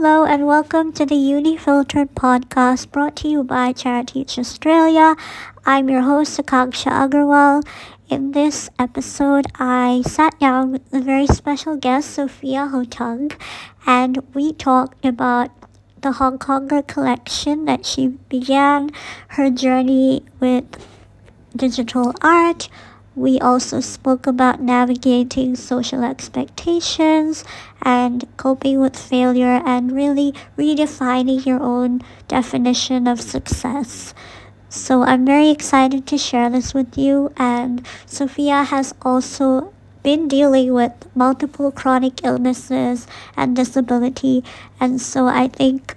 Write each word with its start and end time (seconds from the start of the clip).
Hello 0.00 0.24
and 0.24 0.46
welcome 0.46 0.92
to 0.92 1.04
the 1.04 1.16
Unifiltered 1.16 2.14
podcast 2.14 2.92
brought 2.92 3.16
to 3.16 3.26
you 3.26 3.42
by 3.42 3.72
Charities 3.72 4.38
Australia. 4.38 5.16
I'm 5.66 5.88
your 5.88 6.02
host 6.02 6.38
Akanksha 6.38 6.92
Agarwal. 6.92 7.66
In 8.08 8.30
this 8.30 8.70
episode, 8.78 9.46
I 9.58 10.02
sat 10.06 10.38
down 10.38 10.70
with 10.70 10.82
a 10.94 11.00
very 11.00 11.26
special 11.26 11.74
guest, 11.74 12.12
Sophia 12.12 12.70
Hotung, 12.70 13.34
and 13.88 14.22
we 14.34 14.52
talked 14.52 15.04
about 15.04 15.50
the 16.00 16.12
Hong 16.12 16.38
Konger 16.38 16.86
collection 16.86 17.64
that 17.64 17.84
she 17.84 18.06
began, 18.28 18.90
her 19.30 19.50
journey 19.50 20.22
with 20.38 20.78
digital 21.56 22.14
art, 22.22 22.68
we 23.18 23.38
also 23.40 23.80
spoke 23.80 24.26
about 24.26 24.60
navigating 24.62 25.56
social 25.56 26.04
expectations 26.04 27.44
and 27.82 28.24
coping 28.36 28.80
with 28.80 28.96
failure 28.96 29.60
and 29.66 29.92
really 29.92 30.32
redefining 30.56 31.44
your 31.44 31.60
own 31.60 32.00
definition 32.28 33.06
of 33.06 33.20
success. 33.20 34.14
So 34.68 35.02
I'm 35.02 35.24
very 35.24 35.50
excited 35.50 36.06
to 36.06 36.18
share 36.18 36.50
this 36.50 36.74
with 36.74 36.96
you. 36.96 37.32
And 37.36 37.86
Sophia 38.06 38.64
has 38.64 38.94
also 39.02 39.72
been 40.02 40.28
dealing 40.28 40.72
with 40.72 40.92
multiple 41.14 41.72
chronic 41.72 42.24
illnesses 42.24 43.06
and 43.36 43.56
disability. 43.56 44.44
And 44.78 45.00
so 45.00 45.26
I 45.26 45.48
think 45.48 45.96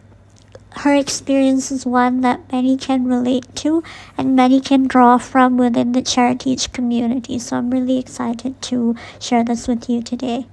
her 0.77 0.95
experience 0.95 1.71
is 1.71 1.85
one 1.85 2.21
that 2.21 2.51
many 2.51 2.77
can 2.77 3.05
relate 3.05 3.55
to 3.55 3.83
and 4.17 4.35
many 4.35 4.61
can 4.61 4.87
draw 4.87 5.17
from 5.17 5.57
within 5.57 5.91
the 5.91 6.01
Charities 6.01 6.67
community. 6.67 7.37
So 7.39 7.57
I'm 7.57 7.69
really 7.69 7.99
excited 7.99 8.61
to 8.63 8.95
share 9.19 9.43
this 9.43 9.67
with 9.67 9.89
you 9.89 10.01
today. 10.01 10.47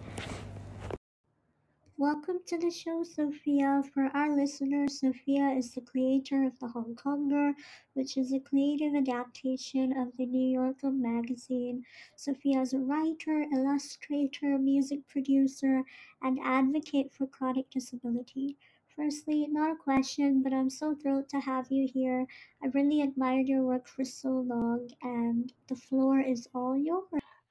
Welcome 1.97 2.39
to 2.47 2.59
the 2.59 2.71
show, 2.71 3.03
Sophia. 3.03 3.83
For 3.93 4.09
our 4.15 4.35
listeners, 4.35 5.01
Sophia 5.01 5.49
is 5.51 5.73
the 5.75 5.81
creator 5.81 6.45
of 6.45 6.57
The 6.61 6.69
Hong 6.69 6.95
Konger, 6.95 7.55
which 7.95 8.17
is 8.17 8.33
a 8.33 8.39
creative 8.39 8.95
adaptation 8.95 9.93
of 9.99 10.17
the 10.17 10.27
New 10.27 10.49
Yorker 10.49 10.93
magazine. 10.93 11.85
Sophia 12.15 12.61
is 12.61 12.73
a 12.73 12.79
writer, 12.79 13.47
illustrator, 13.53 14.59
music 14.59 15.09
producer, 15.09 15.83
and 16.23 16.39
advocate 16.45 17.13
for 17.13 17.27
chronic 17.27 17.69
disability. 17.71 18.57
Firstly, 18.99 19.47
not 19.49 19.71
a 19.71 19.77
question, 19.77 20.43
but 20.43 20.53
I'm 20.53 20.69
so 20.69 20.93
thrilled 20.93 21.29
to 21.29 21.39
have 21.39 21.67
you 21.71 21.87
here. 21.87 22.27
I've 22.65 22.75
really 22.75 23.03
admired 23.03 23.47
your 23.47 23.63
work 23.63 23.87
for 23.87 24.05
so 24.05 24.29
long, 24.29 24.89
and 25.03 25.53
the 25.69 25.77
floor 25.77 26.19
is 26.19 26.49
all 26.53 26.77
yours. 26.77 27.05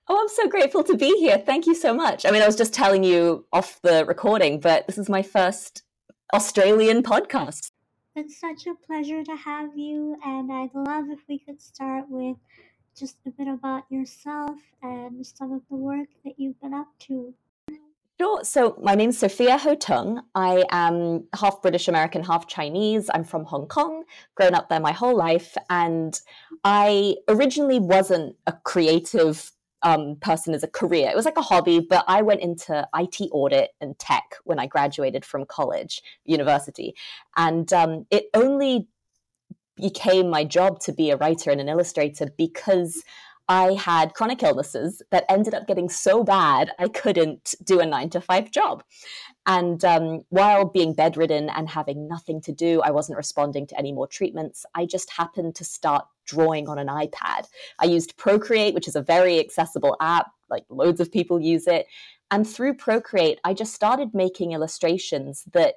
Oh, 0.09 0.19
I'm 0.19 0.27
so 0.27 0.49
grateful 0.49 0.83
to 0.83 0.97
be 0.97 1.17
here. 1.19 1.37
Thank 1.37 1.65
you 1.65 1.73
so 1.73 1.93
much. 1.93 2.25
I 2.25 2.31
mean, 2.31 2.41
I 2.41 2.47
was 2.47 2.57
just 2.57 2.73
telling 2.73 3.05
you 3.05 3.45
off 3.53 3.79
the 3.81 4.03
recording, 4.05 4.59
but 4.59 4.87
this 4.87 4.97
is 4.97 5.07
my 5.07 5.21
first 5.21 5.83
Australian 6.33 7.01
podcast. 7.01 7.71
It's 8.13 8.37
such 8.37 8.67
a 8.67 8.75
pleasure 8.85 9.23
to 9.23 9.35
have 9.37 9.69
you, 9.77 10.17
and 10.25 10.51
I'd 10.51 10.75
love 10.75 11.05
if 11.09 11.19
we 11.29 11.39
could 11.39 11.61
start 11.61 12.09
with 12.09 12.35
just 12.93 13.15
a 13.25 13.29
bit 13.29 13.47
about 13.47 13.85
yourself 13.89 14.59
and 14.81 15.25
some 15.25 15.53
of 15.53 15.61
the 15.69 15.77
work 15.77 16.09
that 16.25 16.33
you've 16.37 16.59
been 16.59 16.73
up 16.73 16.89
to. 17.07 17.33
Sure. 18.19 18.43
So 18.43 18.75
my 18.81 18.95
name's 18.95 19.19
Sophia 19.19 19.59
Ho 19.59 19.75
Hotung. 19.75 20.23
I 20.33 20.63
am 20.71 21.27
half 21.35 21.61
British 21.61 21.87
American, 21.87 22.23
half 22.23 22.47
Chinese. 22.47 23.11
I'm 23.13 23.23
from 23.23 23.45
Hong 23.45 23.67
Kong, 23.67 24.05
grown 24.33 24.55
up 24.55 24.69
there 24.69 24.79
my 24.79 24.91
whole 24.91 25.15
life. 25.15 25.55
And 25.69 26.19
I 26.63 27.17
originally 27.27 27.79
wasn't 27.79 28.35
a 28.47 28.53
creative 28.53 29.51
um, 29.83 30.15
person 30.19 30.55
as 30.55 30.63
a 30.63 30.67
career. 30.67 31.11
It 31.11 31.15
was 31.15 31.25
like 31.25 31.37
a 31.37 31.43
hobby, 31.43 31.79
but 31.79 32.05
I 32.07 32.23
went 32.23 32.41
into 32.41 32.87
IT 32.95 33.29
audit 33.31 33.75
and 33.81 33.97
tech 33.99 34.23
when 34.45 34.57
I 34.57 34.65
graduated 34.65 35.23
from 35.23 35.45
college, 35.45 36.01
university. 36.25 36.95
And 37.35 37.71
um, 37.71 38.07
it 38.09 38.29
only 38.33 38.87
became 39.75 40.27
my 40.27 40.43
job 40.43 40.79
to 40.79 40.91
be 40.91 41.11
a 41.11 41.17
writer 41.17 41.51
and 41.51 41.61
an 41.61 41.69
illustrator 41.69 42.27
because 42.35 43.03
I 43.49 43.73
had 43.73 44.13
chronic 44.13 44.43
illnesses 44.43 45.01
that 45.11 45.25
ended 45.29 45.53
up 45.53 45.67
getting 45.67 45.87
so 45.87 46.23
bad 46.23 46.71
I 46.79 46.89
couldn't 46.89 47.55
do 47.63 47.79
a 47.79 47.85
nine 47.85 48.09
to 48.11 48.21
five 48.21 48.51
job. 48.51 48.83
And 49.45 49.83
um, 49.85 50.23
while 50.29 50.65
being 50.65 50.93
bedridden 50.93 51.49
and 51.49 51.69
having 51.69 52.07
nothing 52.07 52.41
to 52.41 52.51
do, 52.51 52.81
I 52.81 52.91
wasn't 52.91 53.17
responding 53.17 53.65
to 53.67 53.77
any 53.77 53.93
more 53.93 54.07
treatments. 54.07 54.65
I 54.75 54.85
just 54.85 55.09
happened 55.11 55.55
to 55.55 55.63
start 55.63 56.05
drawing 56.25 56.67
on 56.67 56.77
an 56.77 56.87
iPad. 56.87 57.47
I 57.79 57.85
used 57.85 58.17
Procreate, 58.17 58.73
which 58.73 58.87
is 58.87 58.97
a 58.97 59.01
very 59.01 59.39
accessible 59.39 59.95
app, 60.01 60.27
like 60.49 60.65
loads 60.69 60.99
of 60.99 61.11
people 61.11 61.39
use 61.39 61.67
it. 61.67 61.87
And 62.29 62.45
through 62.45 62.73
Procreate, 62.73 63.39
I 63.45 63.53
just 63.53 63.73
started 63.73 64.13
making 64.13 64.51
illustrations 64.51 65.45
that 65.53 65.75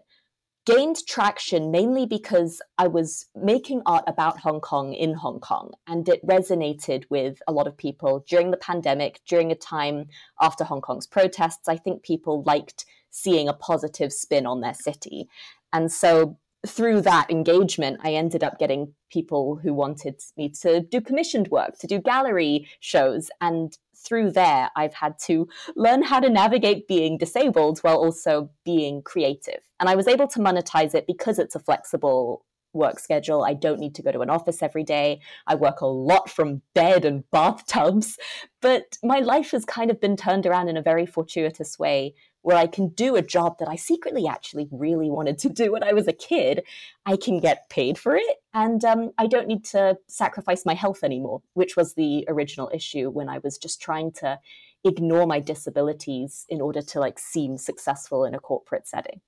gained 0.66 1.06
traction 1.06 1.70
mainly 1.70 2.06
because 2.06 2.60
I 2.78 2.86
was 2.86 3.26
making 3.34 3.82
art 3.86 4.04
about 4.06 4.40
Hong 4.40 4.60
Kong 4.60 4.92
in 4.92 5.14
Hong 5.14 5.40
Kong, 5.40 5.72
and 5.86 6.08
it 6.08 6.24
resonated 6.26 7.04
with 7.10 7.40
a 7.46 7.52
lot 7.52 7.66
of 7.66 7.76
people 7.76 8.24
during 8.28 8.50
the 8.50 8.56
pandemic, 8.56 9.20
during 9.26 9.50
a 9.50 9.56
time 9.56 10.06
after 10.40 10.64
Hong 10.64 10.80
Kong's 10.80 11.06
protests. 11.06 11.68
I 11.68 11.76
think 11.76 12.02
people 12.02 12.42
liked 12.44 12.84
seeing 13.10 13.48
a 13.48 13.54
positive 13.54 14.12
spin 14.12 14.46
on 14.46 14.60
their 14.60 14.74
city. 14.74 15.28
And 15.72 15.90
so 15.90 16.38
through 16.66 17.00
that 17.00 17.30
engagement, 17.30 18.00
I 18.02 18.12
ended 18.12 18.44
up 18.44 18.58
getting 18.58 18.94
people 19.10 19.56
who 19.56 19.72
wanted 19.72 20.20
me 20.36 20.50
to 20.60 20.80
do 20.80 21.00
commissioned 21.00 21.48
work, 21.48 21.78
to 21.78 21.86
do 21.86 21.98
gallery 21.98 22.68
shows. 22.80 23.30
And 23.40 23.76
through 24.04 24.32
there, 24.32 24.70
I've 24.76 24.94
had 24.94 25.18
to 25.26 25.48
learn 25.76 26.02
how 26.02 26.20
to 26.20 26.30
navigate 26.30 26.88
being 26.88 27.18
disabled 27.18 27.80
while 27.80 27.96
also 27.96 28.50
being 28.64 29.02
creative. 29.02 29.60
And 29.78 29.88
I 29.88 29.94
was 29.94 30.08
able 30.08 30.28
to 30.28 30.38
monetize 30.38 30.94
it 30.94 31.06
because 31.06 31.38
it's 31.38 31.54
a 31.54 31.60
flexible 31.60 32.44
work 32.72 32.98
schedule. 32.98 33.42
I 33.42 33.54
don't 33.54 33.80
need 33.80 33.94
to 33.96 34.02
go 34.02 34.12
to 34.12 34.20
an 34.20 34.30
office 34.30 34.62
every 34.62 34.84
day. 34.84 35.20
I 35.46 35.54
work 35.54 35.80
a 35.80 35.86
lot 35.86 36.30
from 36.30 36.62
bed 36.74 37.04
and 37.04 37.28
bathtubs. 37.32 38.16
But 38.60 38.98
my 39.02 39.20
life 39.20 39.50
has 39.52 39.64
kind 39.64 39.90
of 39.90 40.00
been 40.00 40.16
turned 40.16 40.46
around 40.46 40.68
in 40.68 40.76
a 40.76 40.82
very 40.82 41.06
fortuitous 41.06 41.78
way 41.78 42.14
where 42.42 42.56
I 42.56 42.66
can 42.66 42.88
do 42.88 43.16
a 43.16 43.22
job 43.22 43.58
that 43.58 43.68
I 43.68 43.76
secretly 43.76 44.26
actually 44.26 44.68
really 44.70 45.10
wanted 45.10 45.38
to 45.38 45.48
do 45.48 45.72
when 45.72 45.82
I 45.82 45.92
was 45.92 46.08
a 46.08 46.12
kid. 46.12 46.62
I 47.04 47.16
can 47.16 47.38
get 47.38 47.68
paid 47.68 47.98
for 47.98 48.16
it 48.16 48.42
and 48.54 48.84
um, 48.84 49.10
I 49.18 49.26
don't 49.26 49.48
need 49.48 49.64
to 49.66 49.98
sacrifice 50.06 50.64
my 50.64 50.74
health 50.74 51.04
anymore, 51.04 51.42
which 51.54 51.76
was 51.76 51.94
the 51.94 52.24
original 52.28 52.70
issue 52.72 53.10
when 53.10 53.28
I 53.28 53.38
was 53.38 53.58
just 53.58 53.80
trying 53.80 54.12
to 54.12 54.38
ignore 54.84 55.26
my 55.26 55.40
disabilities 55.40 56.46
in 56.48 56.60
order 56.60 56.80
to 56.80 57.00
like 57.00 57.18
seem 57.18 57.58
successful 57.58 58.24
in 58.24 58.34
a 58.34 58.40
corporate 58.40 58.88
setting. 58.88 59.20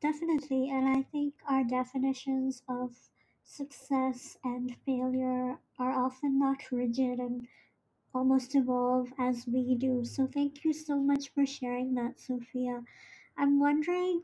Definitely. 0.00 0.70
And 0.70 0.88
I 0.88 1.02
think 1.10 1.34
our 1.48 1.64
definitions 1.64 2.62
of 2.68 2.90
success 3.44 4.36
and 4.44 4.74
failure 4.86 5.58
are 5.78 5.92
often 5.92 6.38
not 6.38 6.58
rigid 6.70 7.18
and 7.18 7.46
almost 8.14 8.54
evolve 8.54 9.12
as 9.18 9.46
we 9.46 9.74
do. 9.74 10.04
So 10.04 10.26
thank 10.26 10.64
you 10.64 10.72
so 10.72 10.96
much 10.96 11.30
for 11.34 11.44
sharing 11.46 11.94
that, 11.94 12.20
Sophia. 12.20 12.82
I'm 13.36 13.60
wondering 13.60 14.22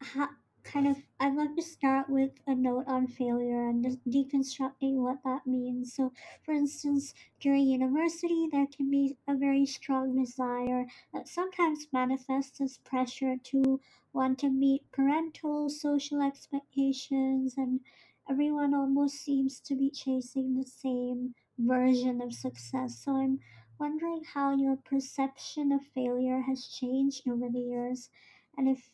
how 0.00 0.28
kind 0.62 0.86
of 0.86 0.96
I'd 1.18 1.34
love 1.34 1.56
to 1.56 1.62
start 1.62 2.08
with 2.10 2.32
a 2.46 2.54
note 2.54 2.84
on 2.86 3.06
failure 3.06 3.68
and 3.68 3.82
just 3.82 3.98
deconstructing 4.08 4.96
what 4.96 5.22
that 5.24 5.46
means. 5.46 5.94
So, 5.94 6.12
for 6.44 6.52
instance, 6.52 7.14
during 7.40 7.66
university, 7.66 8.48
there 8.52 8.66
can 8.66 8.90
be 8.90 9.16
a 9.26 9.34
very 9.34 9.64
strong 9.66 10.16
desire 10.22 10.86
that 11.14 11.28
sometimes 11.28 11.88
manifests 11.92 12.60
as 12.60 12.78
pressure 12.78 13.36
to 13.44 13.80
want 14.12 14.38
to 14.40 14.50
meet 14.50 14.82
parental 14.92 15.70
social 15.70 16.20
expectations, 16.22 17.54
and 17.56 17.80
everyone 18.28 18.74
almost 18.74 19.16
seems 19.16 19.60
to 19.60 19.74
be 19.74 19.90
chasing 19.90 20.54
the 20.56 20.66
same 20.66 21.34
version 21.60 22.20
of 22.22 22.32
success. 22.32 23.02
So, 23.04 23.16
I'm 23.16 23.38
wondering 23.78 24.22
how 24.34 24.56
your 24.56 24.76
perception 24.76 25.72
of 25.72 25.80
failure 25.94 26.42
has 26.42 26.66
changed 26.66 27.22
over 27.28 27.48
the 27.50 27.58
years 27.58 28.08
and 28.56 28.68
if 28.68 28.90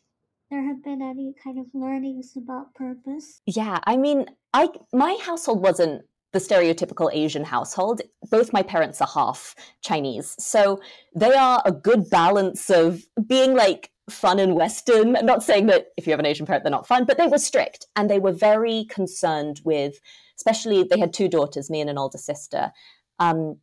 there 0.49 0.65
have 0.65 0.83
been 0.83 1.01
any 1.01 1.33
kind 1.43 1.59
of 1.59 1.65
learnings 1.73 2.33
about 2.37 2.73
purpose? 2.73 3.41
Yeah, 3.45 3.79
I 3.85 3.97
mean, 3.97 4.27
I 4.53 4.69
my 4.93 5.17
household 5.21 5.61
wasn't 5.61 6.03
the 6.33 6.39
stereotypical 6.39 7.09
Asian 7.13 7.43
household. 7.43 8.01
Both 8.29 8.53
my 8.53 8.61
parents 8.61 9.01
are 9.01 9.07
half 9.07 9.55
Chinese. 9.81 10.35
So 10.39 10.81
they 11.15 11.33
are 11.33 11.61
a 11.65 11.71
good 11.71 12.09
balance 12.09 12.69
of 12.69 13.03
being 13.27 13.55
like 13.55 13.91
fun 14.09 14.39
and 14.39 14.55
Western. 14.55 15.15
I'm 15.15 15.25
not 15.25 15.43
saying 15.43 15.67
that 15.67 15.87
if 15.97 16.05
you 16.05 16.11
have 16.11 16.19
an 16.19 16.25
Asian 16.25 16.45
parent, 16.45 16.63
they're 16.63 16.71
not 16.71 16.87
fun, 16.87 17.05
but 17.05 17.17
they 17.17 17.27
were 17.27 17.37
strict 17.37 17.87
and 17.95 18.09
they 18.09 18.19
were 18.19 18.31
very 18.31 18.85
concerned 18.89 19.61
with, 19.63 19.99
especially, 20.37 20.83
they 20.83 20.99
had 20.99 21.13
two 21.13 21.27
daughters, 21.27 21.69
me 21.69 21.81
and 21.81 21.89
an 21.89 21.97
older 21.97 22.17
sister. 22.17 22.71
Um, 23.19 23.57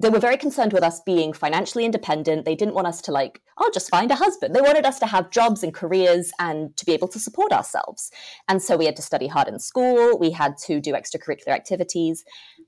they 0.00 0.10
were 0.10 0.20
very 0.20 0.36
concerned 0.36 0.72
with 0.72 0.84
us 0.84 1.00
being 1.00 1.32
financially 1.32 1.84
independent. 1.84 2.44
They 2.44 2.54
didn't 2.54 2.74
want 2.74 2.86
us 2.86 3.00
to 3.02 3.12
like, 3.12 3.42
oh, 3.58 3.68
just 3.74 3.90
find 3.90 4.10
a 4.12 4.16
husband. 4.16 4.54
They 4.54 4.60
wanted 4.60 4.86
us 4.86 5.00
to 5.00 5.06
have 5.06 5.30
jobs 5.30 5.64
and 5.64 5.74
careers 5.74 6.30
and 6.38 6.76
to 6.76 6.86
be 6.86 6.92
able 6.92 7.08
to 7.08 7.18
support 7.18 7.52
ourselves. 7.52 8.12
And 8.48 8.62
so 8.62 8.76
we 8.76 8.84
had 8.84 8.94
to 8.96 9.02
study 9.02 9.26
hard 9.26 9.48
in 9.48 9.58
school. 9.58 10.16
We 10.16 10.30
had 10.30 10.56
to 10.66 10.80
do 10.80 10.92
extracurricular 10.92 11.48
activities. 11.48 12.24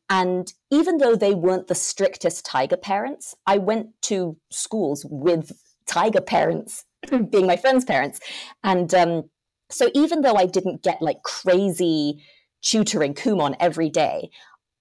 And 0.09 0.53
even 0.73 0.99
though 0.99 1.15
they 1.15 1.35
weren't 1.35 1.69
the 1.69 1.77
strictest 1.77 2.45
tiger 2.45 2.77
parents, 2.77 3.37
I 3.47 3.59
went 3.59 3.91
to 4.03 4.37
schools 4.51 5.07
with 5.09 5.53
tiger 5.87 6.21
parents 6.21 6.85
being 7.31 7.47
my 7.47 7.57
friends' 7.57 7.85
parents. 7.85 8.19
And 8.65 8.93
um, 8.93 9.31
so 9.71 9.89
even 9.95 10.23
though 10.23 10.35
I 10.35 10.47
didn't 10.47 10.83
get 10.83 11.01
like 11.01 11.23
crazy 11.23 12.25
tutoring 12.63 13.15
Kumon 13.15 13.57
every 13.61 13.91
day, 13.91 14.31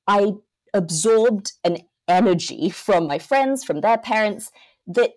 I 0.07 0.33
absorbed 0.73 1.53
an 1.63 1.77
energy 2.07 2.69
from 2.69 3.07
my 3.07 3.19
friends, 3.19 3.63
from 3.63 3.81
their 3.81 3.97
parents, 3.97 4.51
that 4.87 5.11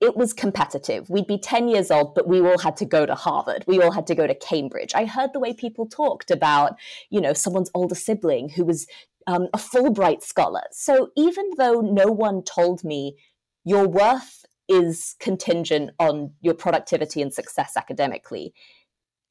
it 0.00 0.16
was 0.16 0.32
competitive. 0.32 1.08
We'd 1.08 1.26
be 1.26 1.38
10 1.38 1.68
years 1.68 1.90
old, 1.90 2.14
but 2.14 2.28
we 2.28 2.40
all 2.40 2.58
had 2.58 2.76
to 2.78 2.84
go 2.84 3.06
to 3.06 3.14
Harvard. 3.14 3.64
We 3.66 3.80
all 3.80 3.92
had 3.92 4.06
to 4.08 4.14
go 4.14 4.26
to 4.26 4.34
Cambridge. 4.34 4.92
I 4.94 5.06
heard 5.06 5.30
the 5.32 5.40
way 5.40 5.54
people 5.54 5.86
talked 5.86 6.30
about, 6.30 6.76
you 7.10 7.20
know, 7.20 7.32
someone's 7.32 7.70
older 7.74 7.94
sibling 7.94 8.50
who 8.50 8.64
was 8.64 8.86
um, 9.26 9.48
a 9.54 9.58
Fulbright 9.58 10.22
scholar. 10.22 10.62
So 10.70 11.10
even 11.16 11.50
though 11.56 11.80
no 11.80 12.06
one 12.06 12.42
told 12.42 12.84
me 12.84 13.16
your 13.64 13.88
worth 13.88 14.44
is 14.68 15.16
contingent 15.18 15.92
on 15.98 16.32
your 16.40 16.54
productivity 16.54 17.22
and 17.22 17.32
success 17.32 17.72
academically, 17.76 18.52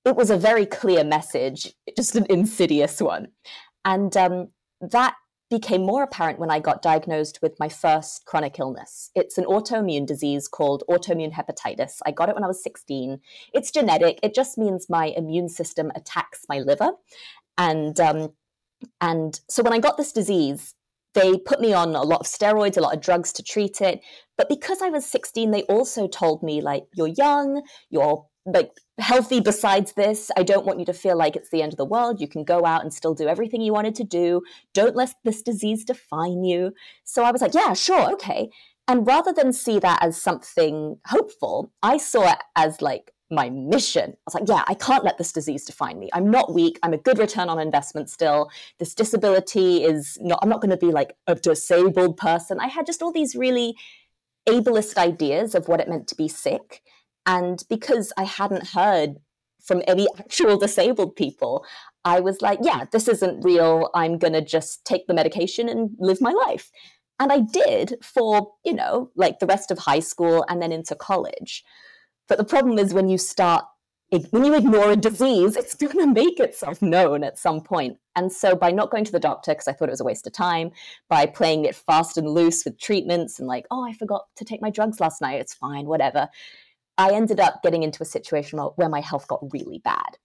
it 0.06 0.16
was 0.16 0.30
a 0.30 0.38
very 0.38 0.66
clear 0.66 1.04
message, 1.04 1.74
just 1.96 2.16
an 2.16 2.28
insidious 2.30 3.02
one. 3.02 3.30
And 3.84 4.16
um, 4.16 4.50
that 4.80 5.16
became 5.50 5.86
more 5.86 6.04
apparent 6.04 6.40
when 6.40 6.50
I 6.52 6.60
got 6.60 6.81
diagnosed 6.81 7.40
with 7.42 7.60
my 7.60 7.69
first 7.69 8.25
chronic 8.25 8.60
illness. 8.60 9.12
It's 9.16 9.38
an 9.38 9.46
autoimmune 9.46 10.06
disease 10.06 10.48
called 10.48 10.84
autoimmune 10.90 11.34
hepatitis. 11.34 12.00
I 12.06 12.12
got 12.12 12.30
it 12.30 12.36
when 12.36 12.44
I 12.44 12.48
was 12.48 12.63
16. 12.63 13.19
It's 13.54 13.72
genetic. 13.72 14.19
It 14.24 14.34
just 14.34 14.57
means 14.57 14.88
my 14.90 15.13
immune 15.16 15.50
system 15.50 15.92
attacks 15.96 16.46
my 16.50 16.60
liver. 16.60 16.92
And 17.57 18.00
um, 18.00 18.34
and 19.00 19.40
so 19.50 19.63
when 19.63 19.74
I 19.74 19.80
got 19.80 19.98
this 19.98 20.12
disease, 20.12 20.74
they 21.13 21.38
put 21.38 21.62
me 21.62 21.74
on 21.74 21.96
a 21.96 22.04
lot 22.04 22.19
of 22.22 22.28
steroids, 22.28 22.78
a 22.78 22.81
lot 22.81 22.94
of 22.94 23.02
drugs 23.02 23.31
to 23.34 23.44
treat 23.44 23.81
it. 23.81 24.02
But 24.38 24.50
because 24.50 24.81
I 24.81 24.90
was 24.90 25.06
16, 25.06 25.52
they 25.52 25.63
also 25.63 26.07
told 26.07 26.44
me 26.44 26.62
like 26.62 26.84
you're 26.94 27.07
young, 27.07 27.62
you're 27.90 28.25
like 28.45 28.71
healthy 29.00 29.39
besides 29.39 29.94
this. 29.94 30.30
I 30.38 30.44
don't 30.44 30.65
want 30.65 30.80
you 30.80 30.86
to 30.86 30.94
feel 30.94 31.18
like 31.18 31.36
it's 31.36 31.50
the 31.50 31.62
end 31.62 31.74
of 31.74 31.77
the 31.77 31.86
world. 31.86 32.21
You 32.21 32.27
can 32.27 32.44
go 32.44 32.65
out 32.65 32.83
and 32.83 32.94
still 32.94 33.13
do 33.13 33.27
everything 33.27 33.62
you 33.62 33.74
wanted 33.74 33.95
to 33.95 34.03
do. 34.03 34.44
Don't 34.74 34.95
let 34.95 35.13
this 35.24 35.42
disease 35.42 35.83
define 35.83 36.44
you. 36.44 36.74
So 37.03 37.24
I 37.24 37.31
was 37.31 37.42
like, 37.42 37.53
yeah, 37.53 37.74
sure, 37.74 38.12
okay. 38.13 38.50
And 38.88 39.07
rather 39.07 39.33
than 39.33 39.51
see 39.51 39.80
that 39.80 40.03
as 40.03 40.21
something 40.21 40.97
hopeful, 41.07 41.71
I 41.81 41.97
saw 41.97 42.31
it 42.31 42.39
as 42.56 42.81
like 42.81 43.12
my 43.31 43.50
mission. 43.50 44.12
I 44.12 44.21
was 44.27 44.36
like, 44.36 44.47
yeah, 44.47 44.63
I 44.68 44.75
can't 44.75 45.03
let 45.03 45.18
this 45.18 45.31
disease 45.31 45.65
define 45.65 46.00
me. 46.00 46.09
I'm 46.13 46.30
not 46.30 46.53
weak. 46.53 46.77
I'm 46.83 46.94
a 46.94 46.97
good 46.97 47.18
return 47.18 47.50
on 47.50 47.59
investment 47.59 48.12
still. 48.12 48.51
This 48.77 48.94
disability 48.94 49.83
is 49.83 50.19
not, 50.21 50.38
I'm 50.44 50.50
not 50.50 50.62
going 50.62 50.69
to 50.69 50.77
be 50.77 50.92
like 50.92 51.15
a 51.25 51.33
disabled 51.33 52.18
person. 52.18 52.59
I 52.59 52.68
had 52.68 52.86
just 52.86 53.01
all 53.01 53.12
these 53.12 53.36
really 53.36 53.75
ableist 54.47 54.97
ideas 54.97 55.56
of 55.56 55.68
what 55.68 55.80
it 55.80 55.89
meant 55.89 56.07
to 56.09 56.15
be 56.15 56.27
sick. 56.27 56.83
And 57.25 57.63
because 57.69 58.13
I 58.18 58.24
hadn't 58.24 58.69
heard 58.69 59.16
from 59.63 59.81
any 59.88 60.07
actual 60.19 60.57
disabled 60.57 61.16
people, 61.16 61.66
I 62.04 62.19
was 62.19 62.42
like, 62.42 62.60
yeah, 62.62 62.86
this 62.92 63.07
isn't 63.07 63.44
real. 63.44 63.89
I'm 63.95 64.18
going 64.18 64.33
to 64.33 64.42
just 64.42 64.86
take 64.86 65.07
the 65.07 65.13
medication 65.13 65.68
and 65.68 65.92
live 66.00 66.22
my 66.22 66.31
life. 66.31 66.72
And 67.19 67.31
I 67.31 67.39
did 67.39 67.95
for, 68.04 68.51
you 68.63 68.74
know, 68.74 69.10
like 69.16 69.39
the 69.39 69.45
rest 69.45 69.72
of 69.72 69.80
high 69.80 70.01
school 70.01 70.45
and 70.50 70.62
then 70.62 70.72
into 70.72 70.95
college. 70.95 71.63
But 72.27 72.38
the 72.38 72.44
problem 72.44 72.77
is 72.77 72.94
when 72.94 73.07
you 73.07 73.18
start, 73.18 73.66
when 74.30 74.45
you 74.45 74.56
ignore 74.56 74.92
a 74.92 74.95
disease, 74.95 75.56
it's 75.56 75.75
going 75.75 75.98
to 75.98 76.07
make 76.07 76.39
itself 76.39 76.81
known 76.81 77.24
at 77.24 77.39
some 77.39 77.62
point. 77.62 77.98
And 78.16 78.31
so 78.31 78.56
by 78.56 78.71
not 78.71 78.92
going 78.92 79.06
to 79.06 79.12
the 79.12 79.19
doctor, 79.19 79.51
because 79.51 79.68
I 79.68 79.74
thought 79.74 79.89
it 79.89 79.92
was 79.92 80.01
a 80.01 80.06
waste 80.06 80.28
of 80.28 80.33
time, 80.33 80.71
by 81.10 81.25
playing 81.25 81.66
it 81.66 81.75
fast 81.75 82.18
and 82.18 82.30
loose 82.30 82.66
with 82.66 82.80
treatments 82.80 83.39
and 83.39 83.48
like, 83.48 83.66
oh, 83.71 83.83
I 83.83 83.94
forgot 83.94 84.25
to 84.36 84.45
take 84.45 84.62
my 84.62 84.69
drugs 84.69 85.00
last 85.00 85.21
night, 85.21 85.39
it's 85.39 85.54
fine, 85.54 85.86
whatever. 85.86 86.30
I 86.97 87.12
ended 87.13 87.39
up 87.39 87.62
getting 87.62 87.83
into 87.83 88.03
a 88.03 88.06
situation 88.06 88.59
where 88.59 88.89
my 88.89 89.01
health 89.01 89.27
got 89.27 89.53
really 89.53 89.80
bad. 89.80 90.18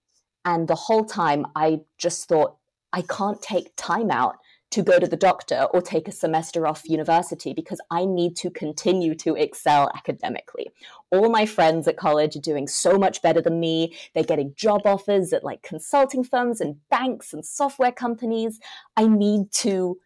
And 0.44 0.68
the 0.68 0.74
whole 0.74 1.04
time 1.04 1.46
I 1.54 1.80
just 1.98 2.28
thought, 2.28 2.56
I 2.92 3.02
can't 3.02 3.40
take 3.40 3.74
time 3.76 4.10
out 4.10 4.36
to 4.70 4.82
go 4.82 4.98
to 4.98 5.06
the 5.06 5.16
doctor 5.16 5.66
or 5.72 5.82
take 5.82 6.06
a 6.06 6.12
semester 6.12 6.66
off 6.66 6.88
university 6.88 7.52
because 7.52 7.80
I 7.90 8.04
need 8.04 8.36
to 8.36 8.50
continue 8.50 9.16
to 9.16 9.34
excel 9.34 9.90
academically. 9.96 10.70
All 11.10 11.28
my 11.28 11.44
friends 11.44 11.88
at 11.88 11.96
college 11.96 12.36
are 12.36 12.40
doing 12.40 12.68
so 12.68 12.96
much 12.96 13.20
better 13.20 13.40
than 13.40 13.58
me. 13.58 13.96
They're 14.14 14.22
getting 14.22 14.54
job 14.54 14.82
offers 14.84 15.32
at 15.32 15.44
like 15.44 15.62
consulting 15.62 16.22
firms 16.22 16.60
and 16.60 16.76
banks 16.88 17.32
and 17.32 17.44
software 17.44 17.92
companies. 17.92 18.60
I 18.96 19.08
need 19.08 19.50
to 19.52 19.98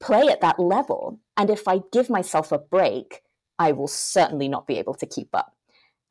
play 0.00 0.28
at 0.28 0.40
that 0.40 0.58
level. 0.58 1.18
And 1.36 1.50
if 1.50 1.66
I 1.66 1.80
give 1.92 2.08
myself 2.08 2.52
a 2.52 2.58
break, 2.58 3.22
I 3.58 3.72
will 3.72 3.88
certainly 3.88 4.48
not 4.48 4.68
be 4.68 4.78
able 4.78 4.94
to 4.94 5.06
keep 5.06 5.30
up. 5.34 5.54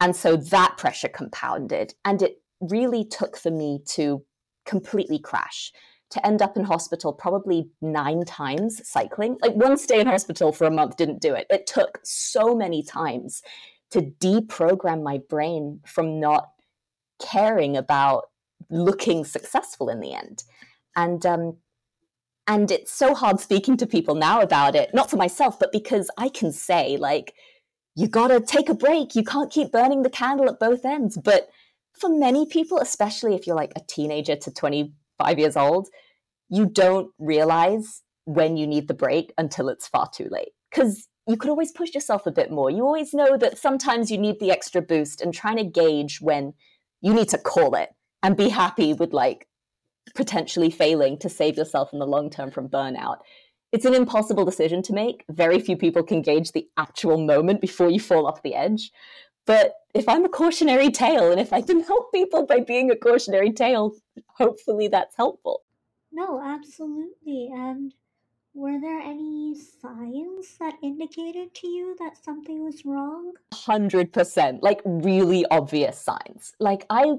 And 0.02 0.16
so 0.16 0.36
that 0.36 0.78
pressure 0.78 1.08
compounded. 1.08 1.94
And 2.04 2.22
it 2.22 2.42
really 2.60 3.06
took 3.06 3.38
for 3.38 3.52
me 3.52 3.80
to 3.94 4.26
completely 4.66 5.20
crash 5.20 5.72
to 6.10 6.26
end 6.28 6.42
up 6.42 6.58
in 6.58 6.66
hospital 6.66 7.14
probably 7.14 7.70
nine 7.82 8.26
times 8.26 8.82
cycling. 8.88 9.38
Like 9.42 9.54
one 9.54 9.78
stay 9.78 10.02
in 10.02 10.08
hospital 10.08 10.52
for 10.52 10.66
a 10.66 10.72
month 10.72 10.98
didn't 10.98 11.22
do 11.22 11.34
it. 11.34 11.48
It 11.50 11.66
took 11.66 12.00
so 12.04 12.54
many 12.54 12.84
times 12.84 13.42
to 13.92 14.02
deprogram 14.02 15.04
my 15.04 15.20
brain 15.30 15.80
from 15.86 16.20
not 16.20 16.50
caring 17.22 17.78
about 17.78 18.26
looking 18.70 19.24
successful 19.24 19.88
in 19.88 20.02
the 20.02 20.14
end. 20.14 20.44
And 20.96 21.26
um, 21.26 21.58
and 22.48 22.72
it's 22.72 22.92
so 22.92 23.14
hard 23.14 23.40
speaking 23.40 23.78
to 23.78 23.86
people 23.86 24.16
now 24.16 24.42
about 24.42 24.76
it, 24.76 24.94
not 24.94 25.10
for 25.10 25.16
myself, 25.16 25.58
but 25.60 25.72
because 25.72 26.10
I 26.18 26.28
can 26.28 26.52
say 26.52 26.98
like, 26.98 27.34
you 28.02 28.08
gotta 28.08 28.42
take 28.42 28.68
a 28.68 28.74
break. 28.74 29.16
You 29.16 29.24
can't 29.24 29.52
keep 29.52 29.72
burning 29.72 30.02
the 30.02 30.10
candle 30.10 30.50
at 30.50 30.60
both 30.60 30.86
ends. 30.86 31.18
But 31.24 31.50
for 31.94 32.10
many 32.10 32.48
people, 32.48 32.80
especially 32.80 33.36
if 33.36 33.46
you're 33.46 33.56
like 33.56 33.74
a 33.76 33.82
teenager 33.88 34.36
to 34.36 34.52
25 34.52 35.38
years 35.38 35.56
old, 35.56 35.88
you 36.50 36.66
don't 36.66 37.12
realize 37.20 38.02
when 38.26 38.58
you 38.58 38.66
need 38.66 38.88
the 38.88 38.96
break 38.96 39.32
until 39.38 39.70
it's 39.70 39.88
far 39.88 40.10
too 40.12 40.28
late. 40.32 40.50
Because 40.72 41.08
you 41.28 41.38
could 41.38 41.52
always 41.52 41.72
push 41.72 41.94
yourself 41.94 42.26
a 42.26 42.32
bit 42.32 42.50
more. 42.50 42.72
You 42.72 42.84
always 42.84 43.14
know 43.14 43.38
that 43.38 43.60
sometimes 43.60 44.10
you 44.10 44.18
need 44.18 44.40
the 44.40 44.50
extra 44.50 44.82
boost 44.82 45.22
and 45.22 45.32
trying 45.32 45.58
to 45.58 45.64
gauge 45.64 46.20
when 46.22 46.54
you 47.02 47.14
need 47.14 47.30
to 47.30 47.38
call 47.38 47.76
it 47.76 47.90
and 48.24 48.36
be 48.36 48.50
happy 48.50 48.94
with 48.94 49.14
like 49.14 49.48
potentially 50.16 50.72
failing 50.72 51.20
to 51.20 51.30
save 51.30 51.56
yourself 51.56 51.94
in 51.94 52.00
the 52.00 52.08
long 52.08 52.32
term 52.32 52.50
from 52.50 52.68
burnout. 52.68 53.18
It's 53.72 53.86
an 53.86 53.94
impossible 53.94 54.44
decision 54.44 54.82
to 54.84 54.94
make. 54.94 55.24
Very 55.30 55.60
few 55.60 55.78
people 55.78 56.04
can 56.04 56.22
gauge 56.22 56.52
the 56.52 56.68
actual 56.78 57.18
moment 57.18 57.62
before 57.62 57.90
you 57.90 58.00
fall 58.00 58.28
off 58.28 58.44
the 58.44 58.56
edge. 58.56 58.92
But 59.46 59.76
if 59.94 60.08
I'm 60.08 60.26
a 60.26 60.30
cautionary 60.30 60.92
tale 60.92 61.32
and 61.32 61.40
if 61.40 61.54
I 61.54 61.62
can 61.62 61.82
help 61.92 62.12
people 62.12 62.46
by 62.46 62.60
being 62.60 62.92
a 62.92 62.96
cautionary 62.96 63.52
tale, 63.52 63.94
hopefully 64.28 64.88
that's 64.88 65.16
helpful. 65.16 65.64
No, 66.12 66.42
absolutely. 66.42 67.50
And 67.54 67.94
were 68.54 68.80
there 68.82 69.00
any 69.00 69.56
signs 69.56 70.58
that 70.60 70.76
indicated 70.84 71.54
to 71.56 71.68
you 71.68 71.96
that 72.00 72.22
something 72.22 72.64
was 72.64 72.86
wrong? 72.86 73.34
100%, 73.54 74.60
like 74.62 74.82
really 74.84 75.46
obvious 75.50 75.98
signs. 75.98 76.54
Like 76.60 76.86
I 76.90 77.16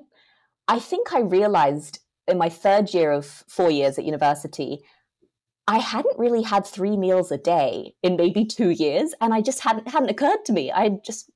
I 0.68 0.78
think 0.78 1.12
I 1.12 1.20
realized 1.20 2.00
in 2.28 2.38
my 2.38 2.48
third 2.48 2.94
year 2.94 3.10
of 3.10 3.26
4 3.48 3.70
years 3.70 3.98
at 3.98 4.04
university 4.04 4.82
I 5.66 5.78
hadn't 5.78 6.18
really 6.18 6.42
had 6.42 6.66
3 6.66 6.96
meals 6.96 7.30
a 7.30 7.38
day 7.38 7.94
in 8.02 8.16
maybe 8.16 8.44
2 8.44 8.70
years 8.70 9.14
and 9.20 9.32
I 9.32 9.40
just 9.40 9.60
hadn't 9.60 9.88
hadn't 9.88 10.10
occurred 10.10 10.44
to 10.46 10.52
me. 10.52 10.72
I 10.72 10.90
just 11.04 11.30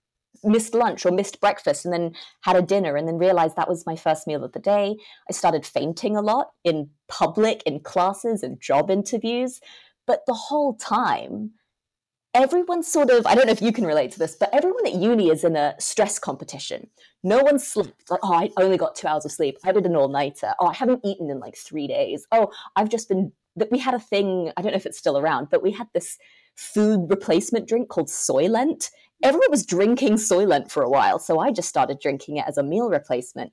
missed 0.44 0.74
lunch 0.74 1.06
or 1.06 1.10
missed 1.12 1.40
breakfast 1.40 1.84
and 1.84 1.94
then 1.94 2.14
had 2.42 2.56
a 2.56 2.62
dinner 2.62 2.96
and 2.96 3.08
then 3.08 3.18
realized 3.18 3.56
that 3.56 3.68
was 3.68 3.86
my 3.86 3.96
first 3.96 4.26
meal 4.26 4.44
of 4.44 4.52
the 4.52 4.58
day. 4.58 4.96
I 5.28 5.32
started 5.32 5.64
fainting 5.64 6.16
a 6.16 6.22
lot 6.22 6.50
in 6.64 6.90
public, 7.08 7.62
in 7.64 7.80
classes, 7.80 8.42
and 8.42 8.60
job 8.60 8.90
interviews. 8.90 9.60
But 10.06 10.22
the 10.26 10.34
whole 10.34 10.74
time, 10.74 11.52
everyone 12.34 12.82
sort 12.82 13.10
of, 13.10 13.26
I 13.26 13.34
don't 13.34 13.46
know 13.46 13.52
if 13.52 13.62
you 13.62 13.72
can 13.72 13.86
relate 13.86 14.12
to 14.12 14.18
this, 14.18 14.36
but 14.38 14.52
everyone 14.52 14.86
at 14.86 14.94
uni 14.94 15.30
is 15.30 15.42
in 15.42 15.56
a 15.56 15.74
stress 15.80 16.18
competition. 16.18 16.90
No 17.24 17.42
one 17.42 17.58
slept. 17.58 18.10
Like, 18.10 18.20
oh, 18.22 18.34
I 18.34 18.50
only 18.58 18.76
got 18.76 18.94
two 18.94 19.08
hours 19.08 19.24
of 19.24 19.32
sleep. 19.32 19.56
I 19.64 19.72
did 19.72 19.86
an 19.86 19.96
all 19.96 20.08
nighter. 20.08 20.52
Oh, 20.60 20.66
I 20.66 20.74
haven't 20.74 21.04
eaten 21.04 21.30
in 21.30 21.40
like 21.40 21.56
three 21.56 21.88
days. 21.88 22.26
Oh, 22.30 22.52
I've 22.76 22.90
just 22.90 23.08
been, 23.08 23.32
that 23.56 23.72
we 23.72 23.78
had 23.78 23.94
a 23.94 23.98
thing, 23.98 24.52
I 24.56 24.62
don't 24.62 24.72
know 24.72 24.76
if 24.76 24.86
it's 24.86 24.98
still 24.98 25.18
around, 25.18 25.48
but 25.50 25.62
we 25.62 25.72
had 25.72 25.88
this 25.94 26.18
food 26.54 27.06
replacement 27.08 27.68
drink 27.68 27.88
called 27.88 28.08
Soylent 28.08 28.90
everyone 29.22 29.50
was 29.50 29.66
drinking 29.66 30.14
Soylent 30.14 30.70
for 30.70 30.82
a 30.82 30.90
while, 30.90 31.18
so 31.18 31.38
I 31.38 31.50
just 31.50 31.68
started 31.68 32.00
drinking 32.00 32.36
it 32.36 32.44
as 32.46 32.58
a 32.58 32.62
meal 32.62 32.88
replacement. 32.88 33.52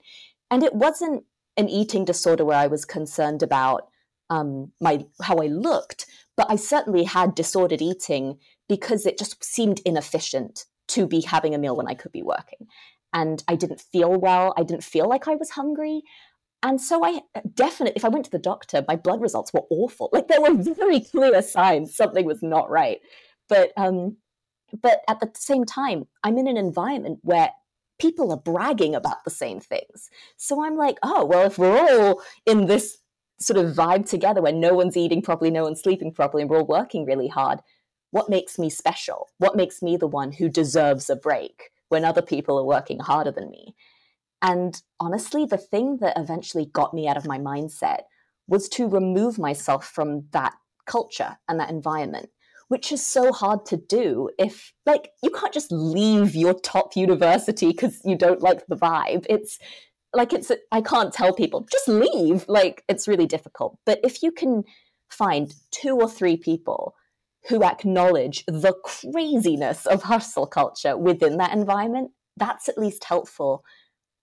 And 0.51 0.63
it 0.63 0.75
wasn't 0.75 1.23
an 1.57 1.69
eating 1.69 2.05
disorder 2.05 2.45
where 2.45 2.57
I 2.57 2.67
was 2.67 2.85
concerned 2.85 3.43
about 3.43 3.87
um, 4.29 4.71
my 4.81 5.05
how 5.21 5.37
I 5.37 5.47
looked, 5.47 6.05
but 6.35 6.49
I 6.49 6.55
certainly 6.55 7.03
had 7.03 7.35
disordered 7.35 7.81
eating 7.81 8.39
because 8.67 9.05
it 9.05 9.17
just 9.17 9.43
seemed 9.43 9.81
inefficient 9.85 10.65
to 10.89 11.07
be 11.07 11.21
having 11.21 11.53
a 11.53 11.57
meal 11.57 11.75
when 11.75 11.87
I 11.87 11.93
could 11.93 12.11
be 12.11 12.23
working. 12.23 12.67
And 13.13 13.43
I 13.47 13.55
didn't 13.55 13.81
feel 13.81 14.19
well. 14.19 14.53
I 14.57 14.63
didn't 14.63 14.83
feel 14.83 15.07
like 15.07 15.27
I 15.27 15.35
was 15.35 15.51
hungry. 15.51 16.01
And 16.63 16.79
so 16.79 17.03
I 17.03 17.21
definitely, 17.53 17.97
if 17.97 18.05
I 18.05 18.09
went 18.09 18.25
to 18.25 18.31
the 18.31 18.39
doctor, 18.39 18.85
my 18.87 18.95
blood 18.95 19.21
results 19.21 19.53
were 19.53 19.65
awful. 19.69 20.09
Like 20.13 20.29
there 20.29 20.41
were 20.41 20.53
very 20.55 21.01
clear 21.01 21.41
signs 21.41 21.95
something 21.95 22.25
was 22.25 22.41
not 22.41 22.69
right. 22.69 22.99
But 23.49 23.73
um, 23.75 24.17
but 24.81 25.01
at 25.07 25.19
the 25.19 25.29
same 25.35 25.65
time, 25.65 26.07
I'm 26.23 26.37
in 26.37 26.47
an 26.47 26.57
environment 26.57 27.19
where 27.21 27.51
people 27.99 28.31
are 28.31 28.37
bragging 28.37 28.95
about 28.95 29.23
the 29.23 29.29
same 29.29 29.59
things. 29.59 30.09
So 30.37 30.63
I'm 30.63 30.77
like, 30.77 30.97
oh, 31.03 31.25
well, 31.25 31.45
if 31.47 31.57
we're 31.57 31.77
all 31.77 32.21
in 32.45 32.65
this 32.65 32.97
sort 33.39 33.63
of 33.63 33.75
vibe 33.75 34.09
together 34.09 34.41
where 34.41 34.53
no 34.53 34.73
one's 34.73 34.97
eating 34.97 35.21
properly, 35.21 35.51
no 35.51 35.63
one's 35.63 35.81
sleeping 35.81 36.13
properly, 36.13 36.41
and 36.41 36.49
we're 36.49 36.59
all 36.59 36.65
working 36.65 37.05
really 37.05 37.27
hard, 37.27 37.59
what 38.11 38.29
makes 38.29 38.57
me 38.57 38.69
special? 38.69 39.29
What 39.37 39.55
makes 39.55 39.81
me 39.81 39.97
the 39.97 40.07
one 40.07 40.31
who 40.31 40.49
deserves 40.49 41.09
a 41.09 41.15
break 41.15 41.71
when 41.89 42.05
other 42.05 42.21
people 42.21 42.57
are 42.57 42.65
working 42.65 42.99
harder 42.99 43.31
than 43.31 43.49
me? 43.49 43.75
And 44.43 44.79
honestly, 44.99 45.45
the 45.45 45.57
thing 45.57 45.97
that 46.01 46.17
eventually 46.17 46.65
got 46.65 46.93
me 46.93 47.07
out 47.07 47.17
of 47.17 47.25
my 47.25 47.39
mindset 47.39 48.01
was 48.47 48.69
to 48.69 48.87
remove 48.87 49.39
myself 49.39 49.87
from 49.87 50.27
that 50.31 50.53
culture 50.85 51.37
and 51.47 51.59
that 51.59 51.69
environment 51.69 52.29
which 52.73 52.91
is 52.91 53.05
so 53.05 53.31
hard 53.31 53.65
to 53.67 53.77
do 53.77 54.31
if 54.39 54.73
like 54.87 55.11
you 55.21 55.29
can't 55.29 55.53
just 55.53 55.71
leave 55.71 56.35
your 56.35 56.55
top 56.55 56.95
university 56.95 57.67
because 57.67 58.01
you 58.03 58.17
don't 58.17 58.41
like 58.41 58.65
the 58.65 58.75
vibe. 58.75 59.25
It's 59.29 59.59
like 60.11 60.33
it's 60.33 60.51
i 60.71 60.81
can't 60.81 61.13
tell 61.13 61.33
people 61.33 61.67
just 61.71 61.87
leave. 61.87 62.45
Like 62.47 62.83
it's 62.89 63.07
really 63.07 63.27
difficult. 63.27 63.77
But 63.85 63.99
if 64.03 64.23
you 64.23 64.31
can 64.31 64.63
find 65.09 65.53
two 65.69 65.97
or 65.99 66.09
three 66.09 66.35
people 66.35 66.95
who 67.47 67.63
acknowledge 67.63 68.43
the 68.47 68.73
craziness 68.83 69.85
of 69.85 70.01
hustle 70.01 70.47
culture 70.47 70.97
within 70.97 71.37
that 71.37 71.53
environment 71.53 72.09
that's 72.37 72.67
at 72.67 72.79
least 72.79 73.03
helpful 73.03 73.63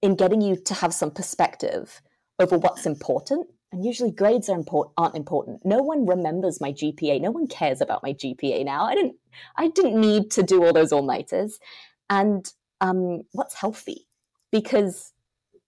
in 0.03 0.17
getting 0.17 0.41
you 0.41 0.57
to 0.57 0.75
have 0.75 0.95
some 0.95 1.11
perspective 1.11 2.01
over 2.39 2.59
what's 2.59 2.87
important. 2.87 3.47
And 3.73 3.85
usually 3.85 4.11
grades 4.11 4.49
are 4.49 4.57
important 4.57 4.95
aren't 4.97 5.17
important. 5.17 5.65
No 5.65 5.79
one 5.79 6.07
remembers 6.07 6.61
my 6.61 6.73
gpa 6.73 7.21
no 7.21 7.31
one 7.31 7.47
cares 7.47 7.81
about 7.81 8.03
my 8.03 8.13
gpa 8.13 8.65
now. 8.65 8.85
I 8.85 8.95
didn't 8.95 9.17
i 9.57 9.69
didn't 9.69 10.01
need 10.01 10.31
to 10.33 10.43
do 10.43 10.65
all 10.65 10.73
those 10.73 10.93
all-nighters. 10.93 11.61
And 12.09 12.53
um, 12.81 13.23
what's 13.33 13.55
healthy? 13.55 14.07
Because 14.51 15.13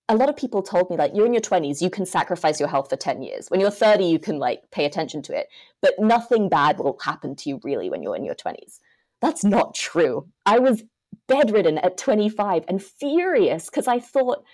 a 0.09 0.17
lot 0.17 0.29
of 0.29 0.37
people 0.37 0.63
told 0.63 0.91
me 0.91 0.97
like 0.97 1.13
you're 1.15 1.27
in 1.27 1.33
your 1.33 1.43
20s 1.43 1.81
you 1.81 1.91
can 1.91 2.05
sacrifice 2.05 2.59
your 2.59 2.69
health 2.69 2.89
for 2.89 2.97
10 2.97 3.23
years. 3.23 3.49
When 3.49 3.61
you're 3.61 3.71
30 3.71 4.05
you 4.05 4.19
can 4.19 4.39
like 4.39 4.63
pay 4.73 4.85
attention 4.85 5.23
to 5.23 5.39
it. 5.39 5.47
But 5.81 5.95
nothing 5.99 6.49
bad 6.49 6.79
will 6.79 6.99
happen 7.01 7.37
to 7.37 7.51
you 7.51 7.61
really 7.63 7.89
when 7.89 8.03
you're 8.03 8.17
in 8.17 8.25
your 8.25 8.35
20s 8.35 8.81
that's 9.23 9.45
not 9.45 9.75
true. 9.75 10.27
I 10.45 10.59
was 10.59 10.83
bedridden 11.29 11.79
at 11.79 11.97
25 11.97 12.65
and 12.69 12.83
furious 12.83 13.67
because 13.67 13.87
i 13.87 13.99
thought 13.99 14.45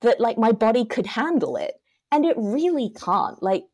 that 0.00 0.20
like 0.20 0.38
my 0.38 0.52
body 0.52 0.84
could 0.84 1.06
handle 1.06 1.56
it 1.56 1.80
and 2.12 2.24
it 2.24 2.36
really 2.36 2.90
can't. 2.90 3.42
Like, 3.42 3.64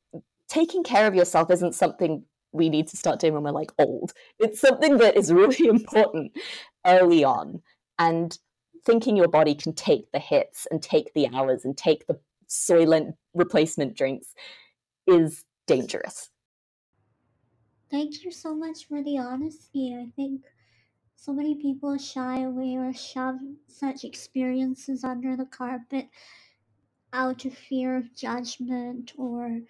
taking 0.49 0.85
care 0.85 1.07
of 1.07 1.15
yourself 1.15 1.51
isn't 1.51 1.75
something 1.75 2.25
we 2.53 2.69
need 2.69 2.89
to 2.89 2.97
start 2.97 3.19
doing 3.19 3.35
when 3.35 3.43
we're 3.43 3.51
like 3.51 3.73
old. 3.79 4.13
It's 4.39 4.61
something 4.61 4.99
that 4.99 5.17
is 5.17 5.33
really 5.33 5.67
important 5.69 6.33
early 6.85 7.25
on. 7.25 7.63
And 7.99 8.39
thinking 8.85 9.17
your 9.17 9.29
body 9.29 9.55
can 9.55 9.75
take 9.75 10.13
the 10.13 10.19
hits 10.19 10.67
and 10.71 10.81
take 10.81 11.13
the 11.15 11.29
hours 11.35 11.65
and 11.65 11.77
take 11.77 12.07
the 12.07 12.21
soylent 12.49 13.15
replacement 13.35 13.97
drinks 13.97 14.35
is 15.07 15.45
dangerous. 15.67 16.31
Thank 17.91 18.25
you 18.25 18.31
so 18.31 18.55
much 18.55 18.87
for 18.87 19.03
the 19.03 19.19
honesty. 19.19 19.97
I 19.99 20.11
think 20.15 20.43
so 21.27 21.33
many 21.33 21.57
people 21.57 21.99
shy 21.99 22.43
away 22.43 22.77
or 22.77 22.93
shove 22.95 23.41
such 23.67 24.05
experiences 24.05 25.03
under 25.03 25.37
the 25.37 25.47
carpet 25.47 26.09
out 27.13 27.45
of 27.45 27.53
fear 27.53 27.97
of 27.97 28.15
judgment 28.15 29.13
or 29.19 29.61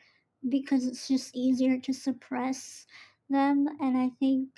because 0.51 0.87
it's 0.87 1.09
just 1.09 1.35
easier 1.35 1.79
to 1.79 1.95
suppress 1.95 2.85
them. 3.31 3.67
And 3.81 3.97
I 3.97 4.11
think, 4.21 4.51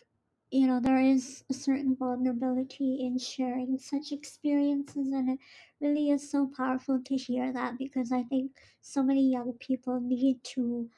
you 0.51 0.67
know, 0.67 0.81
there 0.81 1.01
is 1.01 1.45
a 1.49 1.55
certain 1.55 1.95
vulnerability 1.97 2.99
in 3.07 3.17
sharing 3.17 3.79
such 3.79 4.11
experiences. 4.11 5.13
And 5.13 5.31
it 5.31 5.39
really 5.81 6.11
is 6.11 6.29
so 6.29 6.51
powerful 6.57 7.01
to 7.07 7.17
hear 7.17 7.53
that 7.53 7.79
because 7.79 8.11
I 8.11 8.25
think 8.25 8.51
so 8.83 9.05
many 9.05 9.31
young 9.31 9.53
people 9.61 10.01
need 10.01 10.43
to 10.57 10.91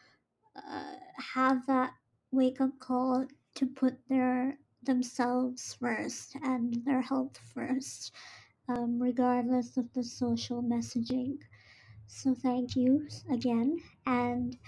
uh, 0.56 0.94
have 1.34 1.66
that 1.66 1.92
wake 2.32 2.62
up 2.62 2.78
call 2.80 3.26
to 3.56 3.66
put 3.66 3.98
their 4.08 4.58
themselves 4.82 5.74
first 5.74 6.36
and 6.42 6.84
their 6.84 7.02
health 7.02 7.38
first, 7.38 8.12
um, 8.68 9.00
regardless 9.02 9.76
of 9.76 9.92
the 9.94 10.04
social 10.04 10.62
messaging. 10.62 11.38
So 12.06 12.34
thank 12.34 12.76
you 12.76 13.08
again. 13.30 13.78
And 14.06 14.58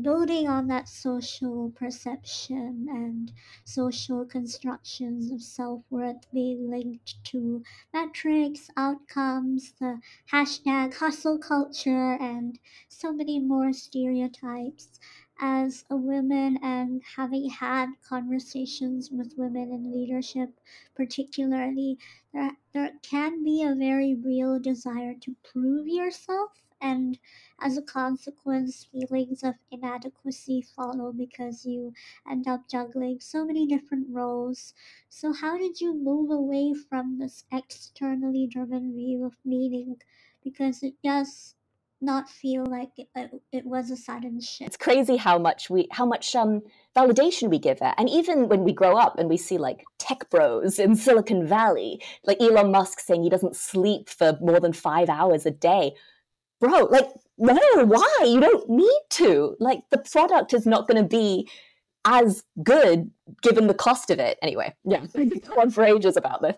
building 0.00 0.46
on 0.48 0.68
that 0.68 0.88
social 0.88 1.70
perception 1.70 2.86
and 2.90 3.32
social 3.64 4.24
constructions 4.24 5.30
of 5.30 5.42
self 5.42 5.84
worth 5.90 6.30
being 6.32 6.70
linked 6.70 7.22
to 7.24 7.62
metrics, 7.92 8.70
outcomes, 8.76 9.72
the 9.80 10.00
hashtag 10.32 10.94
hustle 10.94 11.38
culture, 11.38 12.14
and 12.14 12.58
so 12.88 13.12
many 13.12 13.38
more 13.38 13.72
stereotypes. 13.72 14.98
As 15.40 15.84
a 15.88 15.96
woman 15.96 16.58
and 16.62 17.02
having 17.16 17.48
had 17.48 17.94
conversations 18.02 19.10
with 19.10 19.38
women 19.38 19.72
in 19.72 19.90
leadership, 19.90 20.60
particularly, 20.94 21.98
there, 22.34 22.58
there 22.72 22.98
can 23.02 23.42
be 23.42 23.62
a 23.62 23.74
very 23.74 24.14
real 24.14 24.58
desire 24.60 25.14
to 25.14 25.34
prove 25.42 25.88
yourself 25.88 26.62
and 26.82 27.18
as 27.58 27.78
a 27.78 27.82
consequence, 27.82 28.84
feelings 28.84 29.42
of 29.42 29.54
inadequacy 29.70 30.60
follow 30.62 31.12
because 31.12 31.64
you 31.66 31.94
end 32.28 32.46
up 32.46 32.68
juggling 32.68 33.18
so 33.20 33.44
many 33.44 33.66
different 33.66 34.08
roles. 34.10 34.74
So, 35.08 35.32
how 35.32 35.56
did 35.58 35.80
you 35.80 35.94
move 35.94 36.30
away 36.30 36.74
from 36.74 37.18
this 37.18 37.44
externally 37.50 38.46
driven 38.46 38.94
view 38.94 39.24
of 39.24 39.36
meaning? 39.44 40.00
Because 40.42 40.82
it 40.82 40.94
does 41.02 41.55
not 42.06 42.30
feel 42.30 42.64
like 42.64 42.88
it, 42.96 43.08
it, 43.52 43.66
was 43.66 43.90
a 43.90 43.96
sudden 43.96 44.40
shift. 44.40 44.68
It's 44.68 44.76
crazy 44.78 45.16
how 45.18 45.38
much 45.38 45.68
we, 45.68 45.88
how 45.90 46.06
much 46.06 46.34
um, 46.34 46.62
validation 46.96 47.50
we 47.50 47.58
give 47.58 47.78
it, 47.82 47.94
and 47.98 48.08
even 48.08 48.48
when 48.48 48.64
we 48.64 48.72
grow 48.72 48.96
up 48.96 49.18
and 49.18 49.28
we 49.28 49.36
see 49.36 49.58
like 49.58 49.84
tech 49.98 50.30
bros 50.30 50.78
in 50.78 50.96
Silicon 50.96 51.46
Valley, 51.46 52.00
like 52.24 52.40
Elon 52.40 52.70
Musk 52.70 53.00
saying 53.00 53.22
he 53.22 53.28
doesn't 53.28 53.56
sleep 53.56 54.08
for 54.08 54.38
more 54.40 54.60
than 54.60 54.72
five 54.72 55.10
hours 55.10 55.44
a 55.44 55.50
day 55.50 55.92
bro, 56.60 56.84
like, 56.84 57.08
no, 57.38 57.58
why? 57.84 58.18
You 58.24 58.40
don't 58.40 58.68
need 58.68 59.00
to. 59.10 59.56
Like, 59.60 59.80
the 59.90 59.98
product 59.98 60.54
is 60.54 60.66
not 60.66 60.88
going 60.88 61.02
to 61.02 61.08
be 61.08 61.48
as 62.04 62.44
good 62.62 63.10
given 63.42 63.66
the 63.66 63.74
cost 63.74 64.10
of 64.10 64.18
it. 64.18 64.38
Anyway, 64.42 64.74
yeah, 64.84 65.04
I 65.14 65.26
could 65.26 65.46
go 65.46 65.60
on 65.60 65.70
for 65.70 65.84
ages 65.84 66.16
about 66.16 66.42
this. 66.42 66.56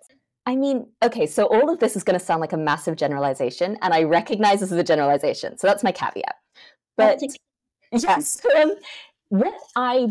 I 0.48 0.56
mean, 0.56 0.86
okay, 1.02 1.26
so 1.26 1.44
all 1.44 1.68
of 1.68 1.78
this 1.78 1.94
is 1.94 2.02
going 2.02 2.18
to 2.18 2.24
sound 2.24 2.40
like 2.40 2.54
a 2.54 2.56
massive 2.56 2.96
generalization, 2.96 3.76
and 3.82 3.92
I 3.92 4.04
recognize 4.04 4.60
this 4.60 4.72
is 4.72 4.78
a 4.78 4.82
generalization. 4.82 5.58
So 5.58 5.66
that's 5.66 5.84
my 5.84 5.92
caveat. 5.92 6.36
But 6.96 7.20
yes, 7.92 8.40
um, 8.56 8.72
what 9.28 9.52
I 9.76 10.08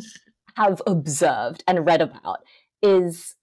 have 0.56 0.80
observed 0.86 1.64
and 1.68 1.88
read 1.88 2.02
about 2.02 2.42
is 2.84 3.36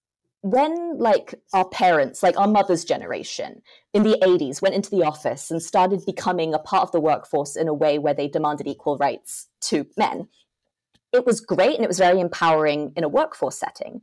when 0.42 0.96
like 0.98 1.34
our 1.52 1.68
parents 1.68 2.22
like 2.22 2.38
our 2.38 2.46
mother's 2.46 2.84
generation 2.84 3.62
in 3.92 4.04
the 4.04 4.16
80s 4.22 4.62
went 4.62 4.76
into 4.76 4.90
the 4.90 5.02
office 5.02 5.50
and 5.50 5.60
started 5.60 6.06
becoming 6.06 6.54
a 6.54 6.58
part 6.60 6.82
of 6.82 6.92
the 6.92 7.00
workforce 7.00 7.56
in 7.56 7.66
a 7.66 7.74
way 7.74 7.98
where 7.98 8.14
they 8.14 8.28
demanded 8.28 8.68
equal 8.68 8.98
rights 8.98 9.48
to 9.62 9.86
men 9.96 10.28
it 11.14 11.24
was 11.24 11.40
great 11.40 11.76
and 11.76 11.84
it 11.84 11.88
was 11.88 11.98
very 11.98 12.20
empowering 12.20 12.92
in 12.94 13.04
a 13.04 13.08
workforce 13.08 13.58
setting 13.58 14.02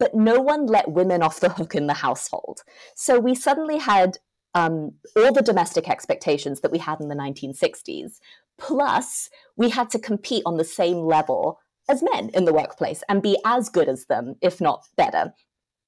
but 0.00 0.14
no 0.14 0.40
one 0.40 0.66
let 0.66 0.90
women 0.90 1.22
off 1.22 1.38
the 1.38 1.50
hook 1.50 1.76
in 1.76 1.86
the 1.86 1.94
household 1.94 2.62
so 2.96 3.20
we 3.20 3.34
suddenly 3.34 3.78
had 3.78 4.18
um, 4.52 4.94
all 5.14 5.32
the 5.32 5.42
domestic 5.42 5.88
expectations 5.88 6.60
that 6.60 6.72
we 6.72 6.78
had 6.78 7.00
in 7.00 7.08
the 7.08 7.14
1960s 7.14 8.18
plus 8.58 9.30
we 9.56 9.70
had 9.70 9.88
to 9.90 9.98
compete 9.98 10.42
on 10.44 10.56
the 10.56 10.64
same 10.64 10.98
level 10.98 11.60
as 11.90 12.02
men 12.12 12.30
in 12.30 12.44
the 12.44 12.54
workplace 12.54 13.02
and 13.08 13.22
be 13.22 13.36
as 13.44 13.68
good 13.68 13.88
as 13.88 14.06
them, 14.06 14.36
if 14.40 14.60
not 14.60 14.84
better. 14.96 15.34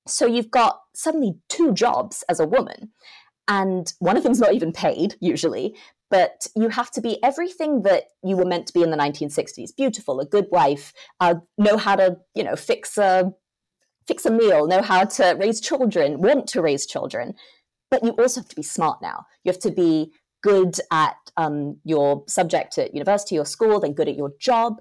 So 0.07 0.27
you've 0.27 0.51
got 0.51 0.81
suddenly 0.95 1.37
two 1.49 1.73
jobs 1.73 2.25
as 2.29 2.41
a 2.41 2.47
woman, 2.47 2.91
and 3.47 3.93
one 4.01 4.17
of 4.17 4.25
them's 4.25 4.41
not 4.41 4.55
even 4.55 4.73
paid 4.73 5.15
usually, 5.21 5.77
but 6.11 6.47
you 6.57 6.69
have 6.69 6.91
to 6.93 7.01
be 7.01 7.23
everything 7.23 7.83
that 7.83 8.05
you 8.25 8.37
were 8.37 8.45
meant 8.45 8.67
to 8.67 8.73
be 8.73 8.83
in 8.83 8.91
the 8.91 8.97
1960s 8.97 9.75
beautiful 9.77 10.21
a 10.21 10.27
good 10.27 10.47
wife 10.51 10.93
uh, 11.21 11.37
know 11.57 11.79
how 11.79 11.97
to 11.97 12.19
you 12.35 12.45
know 12.45 12.55
fix 12.55 12.99
a 12.99 13.33
fix 14.07 14.27
a 14.27 14.31
meal 14.31 14.67
know 14.67 14.83
how 14.83 15.05
to 15.05 15.37
raise 15.39 15.61
children 15.61 16.21
want 16.21 16.47
to 16.47 16.63
raise 16.63 16.87
children 16.87 17.35
but 17.91 18.03
you 18.03 18.11
also 18.13 18.41
have 18.41 18.49
to 18.49 18.57
be 18.57 18.63
smart 18.63 19.01
now 19.03 19.25
you 19.45 19.51
have 19.51 19.61
to 19.61 19.71
be 19.71 20.13
good 20.43 20.77
at 20.91 21.17
um, 21.37 21.79
your 21.85 22.25
subject 22.27 22.79
at 22.79 22.95
university 22.95 23.39
or 23.39 23.45
school 23.45 23.81
then 23.81 23.93
good 23.93 24.09
at 24.09 24.17
your 24.17 24.33
job 24.41 24.81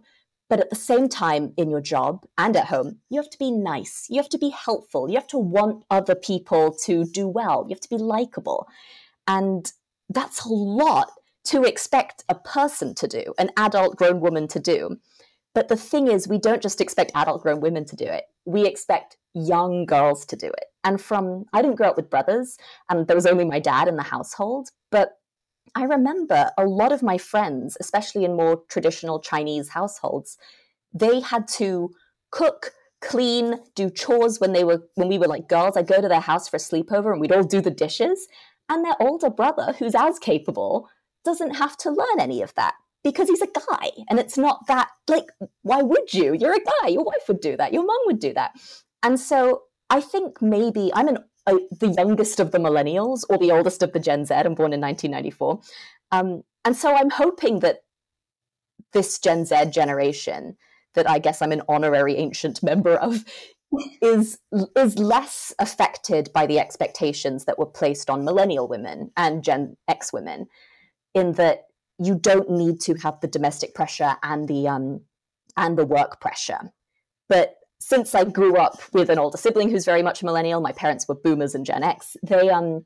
but 0.51 0.59
at 0.59 0.69
the 0.69 0.75
same 0.75 1.07
time, 1.07 1.53
in 1.55 1.69
your 1.69 1.79
job 1.79 2.25
and 2.37 2.57
at 2.57 2.65
home, 2.65 2.97
you 3.09 3.21
have 3.21 3.29
to 3.29 3.37
be 3.37 3.51
nice. 3.51 4.07
You 4.09 4.17
have 4.17 4.27
to 4.27 4.37
be 4.37 4.49
helpful. 4.49 5.07
You 5.07 5.15
have 5.15 5.27
to 5.27 5.37
want 5.37 5.85
other 5.89 6.13
people 6.13 6.75
to 6.83 7.05
do 7.05 7.25
well. 7.25 7.63
You 7.69 7.73
have 7.73 7.79
to 7.79 7.89
be 7.89 7.95
likable. 7.95 8.67
And 9.25 9.71
that's 10.09 10.43
a 10.43 10.49
lot 10.49 11.09
to 11.45 11.63
expect 11.63 12.25
a 12.27 12.35
person 12.35 12.93
to 12.95 13.07
do, 13.07 13.33
an 13.37 13.51
adult 13.55 13.95
grown 13.95 14.19
woman 14.19 14.49
to 14.49 14.59
do. 14.59 14.97
But 15.53 15.67
the 15.67 15.75
thing 15.75 16.07
is, 16.07 16.27
we 16.27 16.37
don't 16.37 16.61
just 16.61 16.79
expect 16.79 17.11
adult 17.13 17.43
grown 17.43 17.59
women 17.59 17.85
to 17.85 17.95
do 17.95 18.05
it. 18.05 18.23
We 18.45 18.65
expect 18.65 19.17
young 19.33 19.85
girls 19.85 20.25
to 20.27 20.35
do 20.35 20.47
it. 20.47 20.65
And 20.83 20.99
from, 20.99 21.45
I 21.53 21.61
didn't 21.61 21.77
grow 21.77 21.89
up 21.89 21.97
with 21.97 22.09
brothers, 22.09 22.57
and 22.89 23.07
there 23.07 23.15
was 23.15 23.25
only 23.25 23.45
my 23.45 23.59
dad 23.59 23.87
in 23.87 23.97
the 23.97 24.03
household, 24.03 24.69
but 24.91 25.17
I 25.75 25.83
remember 25.83 26.51
a 26.57 26.65
lot 26.65 26.91
of 26.91 27.03
my 27.03 27.17
friends, 27.17 27.77
especially 27.79 28.25
in 28.25 28.35
more 28.35 28.63
traditional 28.67 29.19
Chinese 29.19 29.69
households, 29.69 30.37
they 30.93 31.21
had 31.21 31.47
to 31.49 31.91
cook, 32.31 32.71
clean, 32.99 33.59
do 33.75 33.89
chores 33.89 34.39
when 34.39 34.53
they 34.53 34.63
were 34.63 34.83
when 34.95 35.07
we 35.07 35.17
were 35.17 35.27
like 35.27 35.47
girls. 35.47 35.77
I'd 35.77 35.87
go 35.87 36.01
to 36.01 36.07
their 36.07 36.19
house 36.19 36.49
for 36.49 36.57
a 36.57 36.59
sleepover 36.59 37.11
and 37.11 37.21
we'd 37.21 37.31
all 37.31 37.43
do 37.43 37.61
the 37.61 37.71
dishes. 37.71 38.27
And 38.67 38.83
their 38.83 38.95
older 38.99 39.29
brother, 39.29 39.73
who's 39.77 39.95
as 39.95 40.19
capable, 40.19 40.89
doesn't 41.23 41.55
have 41.55 41.77
to 41.77 41.91
learn 41.91 42.19
any 42.19 42.41
of 42.41 42.53
that 42.55 42.73
because 43.03 43.27
he's 43.29 43.41
a 43.41 43.47
guy. 43.47 43.91
And 44.09 44.19
it's 44.19 44.37
not 44.37 44.67
that 44.67 44.89
like, 45.07 45.25
why 45.63 45.81
would 45.81 46.13
you? 46.13 46.33
You're 46.33 46.55
a 46.55 46.59
guy. 46.81 46.89
Your 46.89 47.03
wife 47.03 47.27
would 47.27 47.41
do 47.41 47.57
that. 47.57 47.73
Your 47.73 47.85
mom 47.85 47.99
would 48.05 48.19
do 48.19 48.33
that. 48.33 48.51
And 49.03 49.19
so 49.19 49.63
I 49.89 50.01
think 50.01 50.41
maybe 50.41 50.91
I'm 50.93 51.07
an 51.07 51.17
uh, 51.47 51.57
the 51.79 51.89
youngest 51.89 52.39
of 52.39 52.51
the 52.51 52.59
millennials 52.59 53.23
or 53.29 53.37
the 53.37 53.51
oldest 53.51 53.81
of 53.81 53.93
the 53.93 53.99
Gen 53.99 54.25
Z. 54.25 54.33
I'm 54.33 54.53
born 54.53 54.73
in 54.73 54.81
1994. 54.81 55.59
Um, 56.11 56.43
and 56.63 56.75
so 56.75 56.95
I'm 56.95 57.09
hoping 57.09 57.59
that 57.59 57.79
this 58.93 59.17
Gen 59.17 59.45
Z 59.45 59.71
generation, 59.71 60.57
that 60.93 61.09
I 61.09 61.17
guess 61.17 61.41
I'm 61.41 61.51
an 61.51 61.63
honorary 61.67 62.15
ancient 62.15 62.61
member 62.61 62.95
of, 62.95 63.25
is 64.01 64.37
is 64.75 64.99
less 64.99 65.53
affected 65.57 66.29
by 66.33 66.45
the 66.45 66.59
expectations 66.59 67.45
that 67.45 67.57
were 67.57 67.65
placed 67.65 68.09
on 68.09 68.25
millennial 68.25 68.67
women 68.67 69.11
and 69.17 69.43
Gen 69.43 69.77
X 69.87 70.13
women, 70.13 70.47
in 71.15 71.33
that 71.33 71.63
you 72.03 72.15
don't 72.15 72.49
need 72.49 72.79
to 72.81 72.95
have 72.95 73.19
the 73.21 73.27
domestic 73.27 73.73
pressure 73.73 74.15
and 74.23 74.47
the 74.47 74.67
um, 74.67 75.01
and 75.57 75.77
the 75.77 75.85
work 75.85 76.21
pressure, 76.21 76.71
but 77.29 77.55
since 77.81 78.13
I 78.13 78.25
grew 78.25 78.57
up 78.57 78.79
with 78.93 79.09
an 79.09 79.17
older 79.17 79.37
sibling 79.37 79.69
who's 79.69 79.85
very 79.85 80.03
much 80.03 80.21
a 80.21 80.25
millennial, 80.25 80.61
my 80.61 80.71
parents 80.71 81.07
were 81.07 81.15
boomers 81.15 81.55
and 81.55 81.65
Gen 81.65 81.83
X. 81.83 82.15
They 82.21 82.49
um 82.49 82.85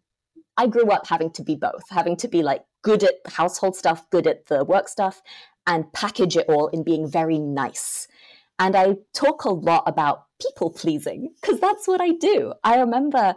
I 0.57 0.67
grew 0.67 0.89
up 0.89 1.05
having 1.07 1.31
to 1.31 1.43
be 1.43 1.55
both, 1.55 1.83
having 1.89 2.15
to 2.17 2.29
be 2.29 2.41
like 2.41 2.63
good 2.81 3.03
at 3.03 3.15
household 3.27 3.75
stuff, 3.75 4.09
good 4.09 4.25
at 4.25 4.45
the 4.45 4.63
work 4.63 4.87
stuff, 4.87 5.21
and 5.67 5.91
package 5.91 6.37
it 6.37 6.45
all 6.47 6.67
in 6.67 6.83
being 6.83 7.09
very 7.09 7.39
nice. 7.39 8.07
And 8.57 8.75
I 8.75 8.95
talk 9.13 9.43
a 9.43 9.49
lot 9.49 9.83
about 9.85 10.27
people 10.41 10.69
pleasing 10.69 11.33
because 11.41 11.59
that's 11.59 11.87
what 11.87 11.99
I 11.99 12.11
do. 12.11 12.53
I 12.63 12.79
remember 12.79 13.35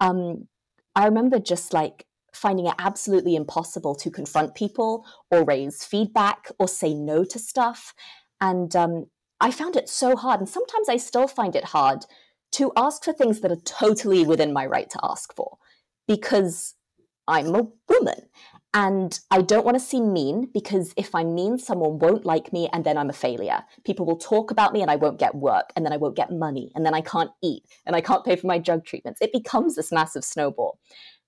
um 0.00 0.48
I 0.96 1.04
remember 1.04 1.38
just 1.38 1.72
like 1.72 2.05
finding 2.36 2.66
it 2.66 2.74
absolutely 2.78 3.34
impossible 3.34 3.94
to 3.96 4.10
confront 4.10 4.54
people 4.54 5.04
or 5.30 5.44
raise 5.44 5.84
feedback 5.84 6.50
or 6.58 6.68
say 6.68 6.94
no 6.94 7.24
to 7.24 7.38
stuff. 7.38 7.94
And 8.40 8.74
um, 8.76 9.06
I 9.40 9.50
found 9.50 9.76
it 9.76 9.88
so 9.88 10.16
hard, 10.16 10.40
and 10.40 10.48
sometimes 10.48 10.88
I 10.88 10.96
still 10.96 11.28
find 11.28 11.56
it 11.56 11.64
hard 11.64 12.04
to 12.52 12.72
ask 12.76 13.04
for 13.04 13.12
things 13.12 13.40
that 13.40 13.52
are 13.52 13.60
totally 13.64 14.24
within 14.24 14.52
my 14.52 14.64
right 14.66 14.88
to 14.90 15.00
ask 15.02 15.34
for 15.34 15.58
because 16.06 16.74
I'm 17.28 17.54
a 17.54 17.66
woman 17.88 18.28
and 18.72 19.18
I 19.30 19.40
don't 19.40 19.64
want 19.64 19.76
to 19.76 19.84
seem 19.84 20.12
mean 20.12 20.50
because 20.52 20.92
if 20.96 21.14
I'm 21.14 21.34
mean, 21.34 21.58
someone 21.58 21.98
won't 21.98 22.26
like 22.26 22.52
me 22.52 22.68
and 22.72 22.84
then 22.84 22.98
I'm 22.98 23.08
a 23.08 23.14
failure. 23.14 23.64
People 23.84 24.04
will 24.04 24.18
talk 24.18 24.50
about 24.50 24.72
me 24.74 24.82
and 24.82 24.90
I 24.90 24.96
won't 24.96 25.18
get 25.18 25.34
work 25.34 25.72
and 25.74 25.84
then 25.84 25.92
I 25.92 25.96
won't 25.96 26.14
get 26.14 26.30
money 26.30 26.72
and 26.74 26.84
then 26.84 26.94
I 26.94 27.00
can't 27.00 27.30
eat 27.42 27.64
and 27.86 27.96
I 27.96 28.02
can't 28.02 28.24
pay 28.24 28.36
for 28.36 28.46
my 28.46 28.58
drug 28.58 28.84
treatments. 28.84 29.22
It 29.22 29.32
becomes 29.32 29.76
this 29.76 29.90
massive 29.90 30.24
snowball. 30.24 30.78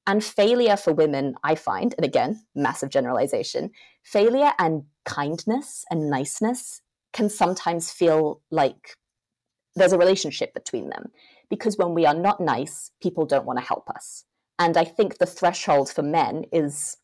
And 0.09 0.25
failure 0.25 0.79
for 0.79 0.95
women, 0.95 1.35
I 1.45 1.55
find, 1.55 1.95
and 1.99 2.05
again, 2.05 2.41
massive 2.55 2.89
generalization, 2.89 3.71
failure 4.03 4.53
and 4.59 4.85
kindness 5.05 5.85
and 5.91 6.09
niceness 6.09 6.81
can 7.13 7.29
sometimes 7.29 7.93
feel 7.93 8.41
like 8.51 8.95
there's 9.77 9.93
a 9.93 9.99
relationship 9.99 10.55
between 10.55 10.89
them 10.89 11.13
because 11.51 11.77
when 11.77 11.93
we 11.93 12.07
are 12.07 12.15
not 12.15 12.41
nice, 12.41 12.91
people 13.03 13.27
don't 13.27 13.45
want 13.45 13.59
to 13.59 13.65
help 13.65 13.91
us. 13.91 14.25
And 14.59 14.79
I 14.79 14.85
think 14.85 15.19
the 15.19 15.27
threshold 15.27 15.91
for 15.91 16.03
men 16.03 16.47
is 16.53 16.97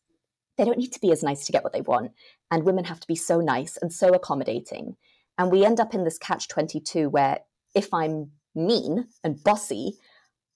they 0.57 0.65
don't 0.65 0.79
need 0.79 0.93
to 0.93 0.99
be 0.99 1.11
as 1.11 1.21
nice 1.21 1.45
to 1.45 1.51
get 1.51 1.63
what 1.63 1.73
they 1.73 1.81
want. 1.81 2.11
And 2.49 2.63
women 2.63 2.85
have 2.85 2.99
to 3.01 3.07
be 3.07 3.15
so 3.15 3.39
nice 3.39 3.77
and 3.83 3.93
so 3.93 4.09
accommodating. 4.09 4.95
And 5.37 5.51
we 5.51 5.63
end 5.63 5.79
up 5.79 5.93
in 5.93 6.05
this 6.05 6.17
catch 6.17 6.47
22 6.47 7.09
where 7.09 7.41
if 7.75 7.93
I'm 7.93 8.31
mean 8.55 9.09
and 9.23 9.43
bossy, 9.43 9.99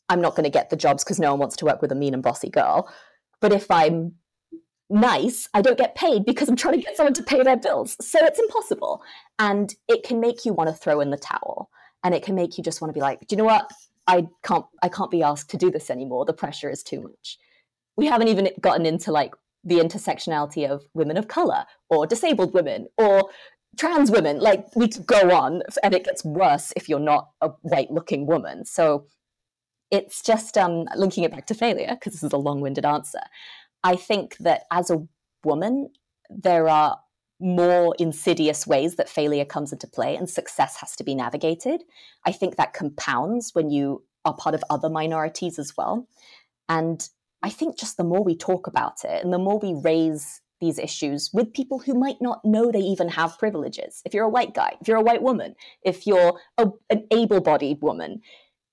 I'm 0.10 0.22
not 0.22 0.36
going 0.36 0.43
to 0.43 0.50
get 0.50 0.69
the 0.69 0.76
jobs 0.76 1.04
because 1.04 1.19
no 1.19 1.32
one 1.32 1.39
wants 1.39 1.56
to 1.58 1.65
work 1.65 1.82
with 1.82 1.91
a 1.91 1.95
mean 1.95 2.13
and 2.13 2.24
bossy 2.24 2.50
girl. 2.50 2.91
But 3.39 3.54
if 3.54 3.69
I'm 3.69 4.15
nice, 4.89 5.48
I 5.54 5.62
don't 5.62 5.78
get 5.78 5.95
paid 5.95 6.26
because 6.26 6.50
I'm 6.50 6.56
trying 6.56 6.80
to 6.80 6.86
get 6.86 6.98
someone 6.98 7.13
to 7.13 7.24
pay 7.24 7.43
their 7.43 7.58
bills. 7.58 7.95
So 8.02 8.19
it's 8.22 8.39
impossible. 8.39 9.02
And 9.38 9.74
it 9.88 10.04
can 10.04 10.19
make 10.19 10.45
you 10.45 10.54
want 10.54 10.69
to 10.69 10.76
throw 10.76 11.00
in 11.00 11.12
the 11.12 11.17
towel. 11.17 11.69
And 12.04 12.15
it 12.15 12.24
can 12.24 12.36
make 12.36 12.58
you 12.58 12.63
just 12.63 12.82
want 12.82 12.89
to 12.89 12.98
be 12.98 13.02
like, 13.02 13.19
do 13.28 13.36
you 13.36 13.38
know 13.38 13.45
what? 13.45 13.72
I 14.08 14.28
can't 14.43 14.65
I 14.82 14.89
can't 14.89 15.12
be 15.12 15.22
asked 15.22 15.52
to 15.52 15.58
do 15.58 15.69
this 15.69 15.91
anymore. 15.91 16.26
The 16.26 16.34
pressure 16.34 16.69
is 16.69 16.82
too 16.82 17.02
much. 17.02 17.38
We 17.95 18.08
haven't 18.08 18.30
even 18.30 18.50
gotten 18.60 18.86
into 18.86 19.12
like 19.12 19.34
the 19.63 19.76
intersectionality 19.76 20.67
of 20.67 20.84
women 20.93 21.17
of 21.17 21.28
color 21.28 21.65
or 21.89 22.08
disabled 22.08 22.54
women 22.54 22.88
or 22.98 23.30
trans 23.78 24.10
women. 24.10 24.39
Like 24.39 24.65
we 24.76 24.88
go 24.88 25.30
on 25.32 25.62
and 25.84 25.93
it 25.93 26.06
gets 26.06 26.26
worse 26.26 26.74
if 26.76 26.89
you're 26.89 27.00
not 27.00 27.30
a 27.41 27.50
white 27.62 27.91
looking 27.91 28.26
woman. 28.26 28.65
So 28.65 29.06
it's 29.91 30.21
just 30.21 30.58
um, 30.58 30.86
linking 30.95 31.23
it 31.23 31.32
back 31.32 31.45
to 31.47 31.54
failure 31.54 31.89
because 31.91 32.13
this 32.13 32.23
is 32.23 32.34
a 32.34 32.38
long-winded 32.38 32.86
answer 32.86 33.21
I 33.84 33.95
think 33.95 34.38
that 34.38 34.63
as 34.71 34.89
a 34.89 35.08
woman, 35.43 35.89
there 36.30 36.67
are 36.67 36.99
more 37.39 37.95
insidious 37.97 38.67
ways 38.67 38.95
that 38.95 39.08
failure 39.08 39.45
comes 39.45 39.71
into 39.71 39.88
play 39.88 40.15
and 40.15 40.30
success 40.30 40.78
has 40.78 40.95
to 40.97 41.04
be 41.04 41.15
navigated. 41.15 41.84
I 42.25 42.34
think 42.34 42.58
that 42.58 42.73
compounds 42.73 43.52
when 43.54 43.69
you 43.69 44.04
are 44.25 44.36
part 44.36 44.56
of 44.56 44.63
other 44.69 44.89
minorities 44.89 45.58
as 45.58 45.78
well. 45.78 46.08
And 46.67 47.08
I 47.41 47.49
think 47.49 47.80
just 47.80 47.95
the 47.95 48.04
more 48.04 48.23
we 48.23 48.36
talk 48.36 48.67
about 48.67 49.06
it 49.06 49.23
and 49.23 49.32
the 49.32 49.39
more 49.39 49.58
we 49.60 49.73
raise 49.73 50.41
these 50.60 50.78
issues 50.78 51.30
with 51.34 51.54
people 51.54 51.80
who 51.80 51.93
might 51.93 52.17
not 52.19 52.43
know 52.43 52.69
they 52.69 52.80
even 52.80 53.08
have 53.08 53.39
privileges. 53.39 54.02
If 54.04 54.13
you're 54.13 54.25
a 54.25 54.30
white 54.30 54.54
guy, 54.54 54.75
if 54.82 54.89
you're 54.89 54.97
a 54.97 55.02
white 55.02 55.23
woman, 55.23 55.56
if 55.84 56.06
you're 56.06 56.38
a, 56.58 56.67
an 56.89 57.08
able 57.12 57.39
bodied 57.39 57.82
woman, 57.82 58.21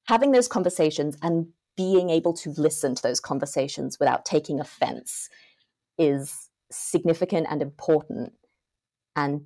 having 0.06 0.32
those 0.32 0.48
conversations 0.48 1.16
and 1.22 1.48
being 1.76 2.10
able 2.10 2.32
to 2.32 2.50
listen 2.56 2.94
to 2.94 3.02
those 3.02 3.20
conversations 3.20 3.98
without 4.00 4.24
taking 4.24 4.60
offense 4.60 5.28
is 5.98 6.48
significant 6.70 7.46
and 7.50 7.62
important 7.62 8.32
and 9.14 9.42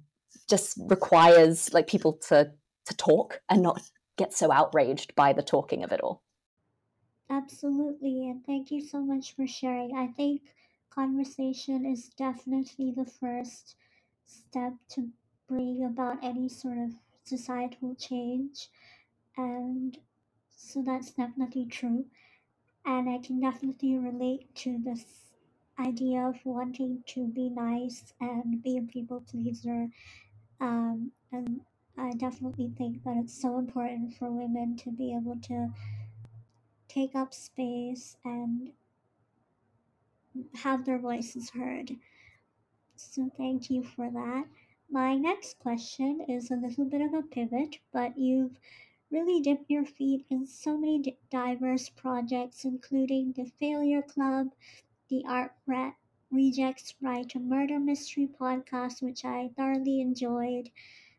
just 0.49 0.79
requires 0.87 1.73
like 1.73 1.87
people 1.87 2.15
to 2.15 2.51
to 2.87 2.97
talk 2.97 3.41
and 3.49 3.63
not 3.63 3.83
get 4.17 4.33
so 4.33 4.51
outraged 4.51 5.15
by 5.15 5.33
the 5.33 5.43
talking 5.43 5.85
of 5.85 5.93
it 5.93 6.01
all. 6.01 6.23
Absolutely 7.29 8.29
and 8.29 8.45
thank 8.45 8.71
you 8.71 8.81
so 8.81 9.01
much 9.01 9.35
for 9.35 9.47
sharing. 9.47 9.97
I 9.97 10.09
think 10.09 10.43
conversation 10.91 11.87
is 11.87 12.09
definitely 12.09 12.93
the 12.97 13.05
first 13.05 13.77
step 14.27 14.75
to 14.91 15.09
bring 15.49 15.85
about 15.85 16.23
any 16.23 16.49
sort 16.49 16.79
of 16.79 16.93
societal 17.25 17.95
change 17.97 18.69
and 19.37 19.99
so 20.61 20.83
that's 20.83 21.11
definitely 21.13 21.67
true 21.67 22.05
and 22.85 23.09
I 23.09 23.19
can 23.19 23.41
definitely 23.41 23.97
relate 23.97 24.55
to 24.57 24.79
this 24.83 25.05
idea 25.79 26.27
of 26.27 26.37
wanting 26.45 27.03
to 27.07 27.27
be 27.27 27.49
nice 27.49 28.13
and 28.21 28.63
be 28.63 28.79
a 28.79 28.83
people 28.83 29.23
pleaser. 29.31 29.89
Um, 30.61 31.13
and 31.33 31.61
I 31.97 32.13
definitely 32.13 32.71
think 32.77 33.03
that 33.05 33.17
it's 33.17 33.41
so 33.41 33.59
important 33.59 34.15
for 34.15 34.31
women 34.31 34.77
to 34.79 34.91
be 34.91 35.15
able 35.15 35.37
to 35.45 35.71
take 36.89 37.15
up 37.15 37.33
space 37.33 38.17
and 38.25 38.71
have 40.55 40.85
their 40.85 40.99
voices 40.99 41.51
heard. 41.51 41.97
So, 42.97 43.31
thank 43.37 43.71
you 43.71 43.83
for 43.83 44.11
that. 44.11 44.45
My 44.91 45.17
next 45.17 45.59
question 45.59 46.21
is 46.29 46.51
a 46.51 46.57
little 46.57 46.85
bit 46.85 47.01
of 47.01 47.15
a 47.15 47.23
pivot, 47.23 47.79
but 47.93 48.19
you've 48.19 48.59
really 49.11 49.41
dip 49.41 49.65
your 49.69 49.85
feet 49.85 50.25
in 50.31 50.47
so 50.47 50.77
many 50.77 51.17
diverse 51.31 51.89
projects, 51.89 52.65
including 52.65 53.33
the 53.37 53.51
Failure 53.59 54.03
Club, 54.03 54.49
the 55.09 55.25
Art 55.29 55.53
Rat 55.67 55.95
Rejects 56.31 56.95
Right 57.03 57.29
to 57.31 57.41
Murder 57.41 57.81
Mystery 57.81 58.29
podcast, 58.41 59.03
which 59.03 59.25
I 59.25 59.51
thoroughly 59.57 60.01
enjoyed. 60.01 60.71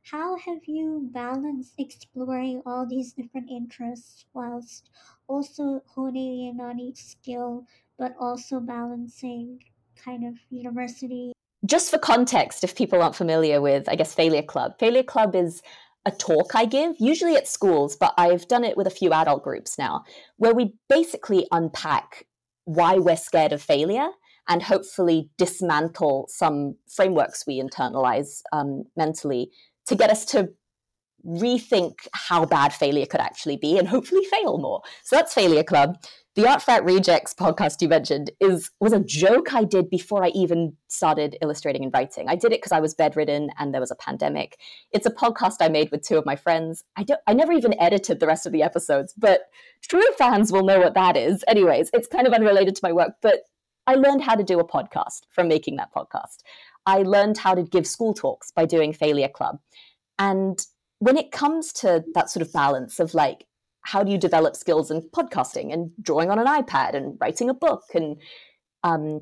How 0.03 0.37
have 0.37 0.65
you 0.65 1.09
balanced 1.11 1.73
exploring 1.77 2.61
all 2.65 2.87
these 2.87 3.13
different 3.13 3.51
interests 3.51 4.25
whilst 4.33 4.89
also 5.27 5.83
honing 5.85 6.47
in 6.47 6.61
on 6.61 6.79
each 6.79 7.03
skill, 7.03 7.65
but 7.99 8.15
also 8.19 8.59
balancing 8.59 9.61
kind 9.95 10.25
of 10.25 10.35
university? 10.49 11.33
Just 11.65 11.91
for 11.91 11.99
context, 11.99 12.63
if 12.63 12.75
people 12.75 13.01
aren't 13.01 13.15
familiar 13.15 13.61
with, 13.61 13.87
I 13.87 13.95
guess, 13.95 14.15
Failure 14.15 14.41
Club, 14.41 14.79
Failure 14.79 15.03
Club 15.03 15.35
is 15.35 15.61
a 16.05 16.11
talk 16.11 16.55
I 16.55 16.65
give, 16.65 16.95
usually 16.99 17.35
at 17.35 17.47
schools, 17.47 17.95
but 17.95 18.13
I've 18.17 18.47
done 18.47 18.63
it 18.63 18.75
with 18.75 18.87
a 18.87 18.91
few 18.91 19.11
adult 19.11 19.43
groups 19.43 19.77
now, 19.77 20.03
where 20.37 20.53
we 20.53 20.73
basically 20.89 21.47
unpack 21.51 22.25
why 22.65 22.95
we're 22.95 23.17
scared 23.17 23.53
of 23.53 23.61
failure 23.61 24.09
and 24.47 24.63
hopefully 24.63 25.29
dismantle 25.37 26.25
some 26.29 26.75
frameworks 26.87 27.45
we 27.45 27.61
internalize 27.61 28.41
um, 28.51 28.83
mentally 28.97 29.51
to 29.87 29.95
get 29.95 30.09
us 30.09 30.25
to 30.25 30.49
rethink 31.25 31.93
how 32.13 32.45
bad 32.45 32.73
failure 32.73 33.05
could 33.05 33.19
actually 33.19 33.57
be 33.57 33.77
and 33.77 33.87
hopefully 33.87 34.25
fail 34.25 34.57
more. 34.57 34.81
So 35.03 35.15
that's 35.15 35.33
Failure 35.33 35.63
Club 35.63 35.97
the 36.35 36.47
Art 36.47 36.61
Fat 36.61 36.85
Rejects 36.85 37.33
podcast 37.33 37.81
you 37.81 37.89
mentioned 37.89 38.31
is 38.39 38.71
was 38.79 38.93
a 38.93 39.01
joke 39.01 39.53
I 39.53 39.65
did 39.65 39.89
before 39.89 40.23
I 40.23 40.29
even 40.29 40.77
started 40.87 41.37
illustrating 41.41 41.83
and 41.83 41.93
writing. 41.93 42.29
I 42.29 42.35
did 42.35 42.53
it 42.53 42.61
because 42.61 42.71
I 42.71 42.79
was 42.79 42.93
bedridden 42.93 43.49
and 43.59 43.73
there 43.73 43.81
was 43.81 43.91
a 43.91 43.95
pandemic. 43.95 44.57
It's 44.93 45.05
a 45.05 45.11
podcast 45.11 45.57
I 45.59 45.67
made 45.67 45.91
with 45.91 46.07
two 46.07 46.17
of 46.17 46.25
my 46.25 46.37
friends. 46.37 46.85
I 46.95 47.03
don't 47.03 47.19
I 47.27 47.33
never 47.33 47.51
even 47.51 47.79
edited 47.81 48.21
the 48.21 48.27
rest 48.27 48.45
of 48.45 48.53
the 48.53 48.63
episodes, 48.63 49.13
but 49.17 49.41
true 49.81 50.03
fans 50.17 50.53
will 50.53 50.63
know 50.63 50.79
what 50.79 50.93
that 50.93 51.17
is. 51.17 51.43
Anyways, 51.49 51.89
it's 51.93 52.07
kind 52.07 52.25
of 52.25 52.33
unrelated 52.33 52.75
to 52.75 52.81
my 52.83 52.93
work, 52.93 53.15
but 53.21 53.41
I 53.85 53.95
learned 53.95 54.21
how 54.21 54.35
to 54.35 54.43
do 54.43 54.59
a 54.59 54.67
podcast 54.67 55.23
from 55.31 55.49
making 55.49 55.75
that 55.77 55.93
podcast. 55.93 56.43
I 56.85 57.01
learned 57.01 57.39
how 57.39 57.55
to 57.55 57.63
give 57.63 57.85
school 57.85 58.13
talks 58.13 58.51
by 58.51 58.65
doing 58.65 58.93
Failure 58.93 59.27
Club. 59.27 59.59
And 60.17 60.65
when 60.99 61.17
it 61.17 61.31
comes 61.31 61.73
to 61.73 62.05
that 62.13 62.29
sort 62.29 62.45
of 62.45 62.53
balance 62.53 62.99
of 62.99 63.13
like 63.13 63.47
how 63.83 64.03
do 64.03 64.11
you 64.11 64.17
develop 64.17 64.55
skills 64.55 64.91
in 64.91 65.01
podcasting 65.01 65.73
and 65.73 65.91
drawing 66.01 66.29
on 66.29 66.39
an 66.39 66.47
iPad 66.47 66.93
and 66.93 67.17
writing 67.19 67.49
a 67.49 67.53
book 67.53 67.83
and 67.93 68.17
um, 68.83 69.21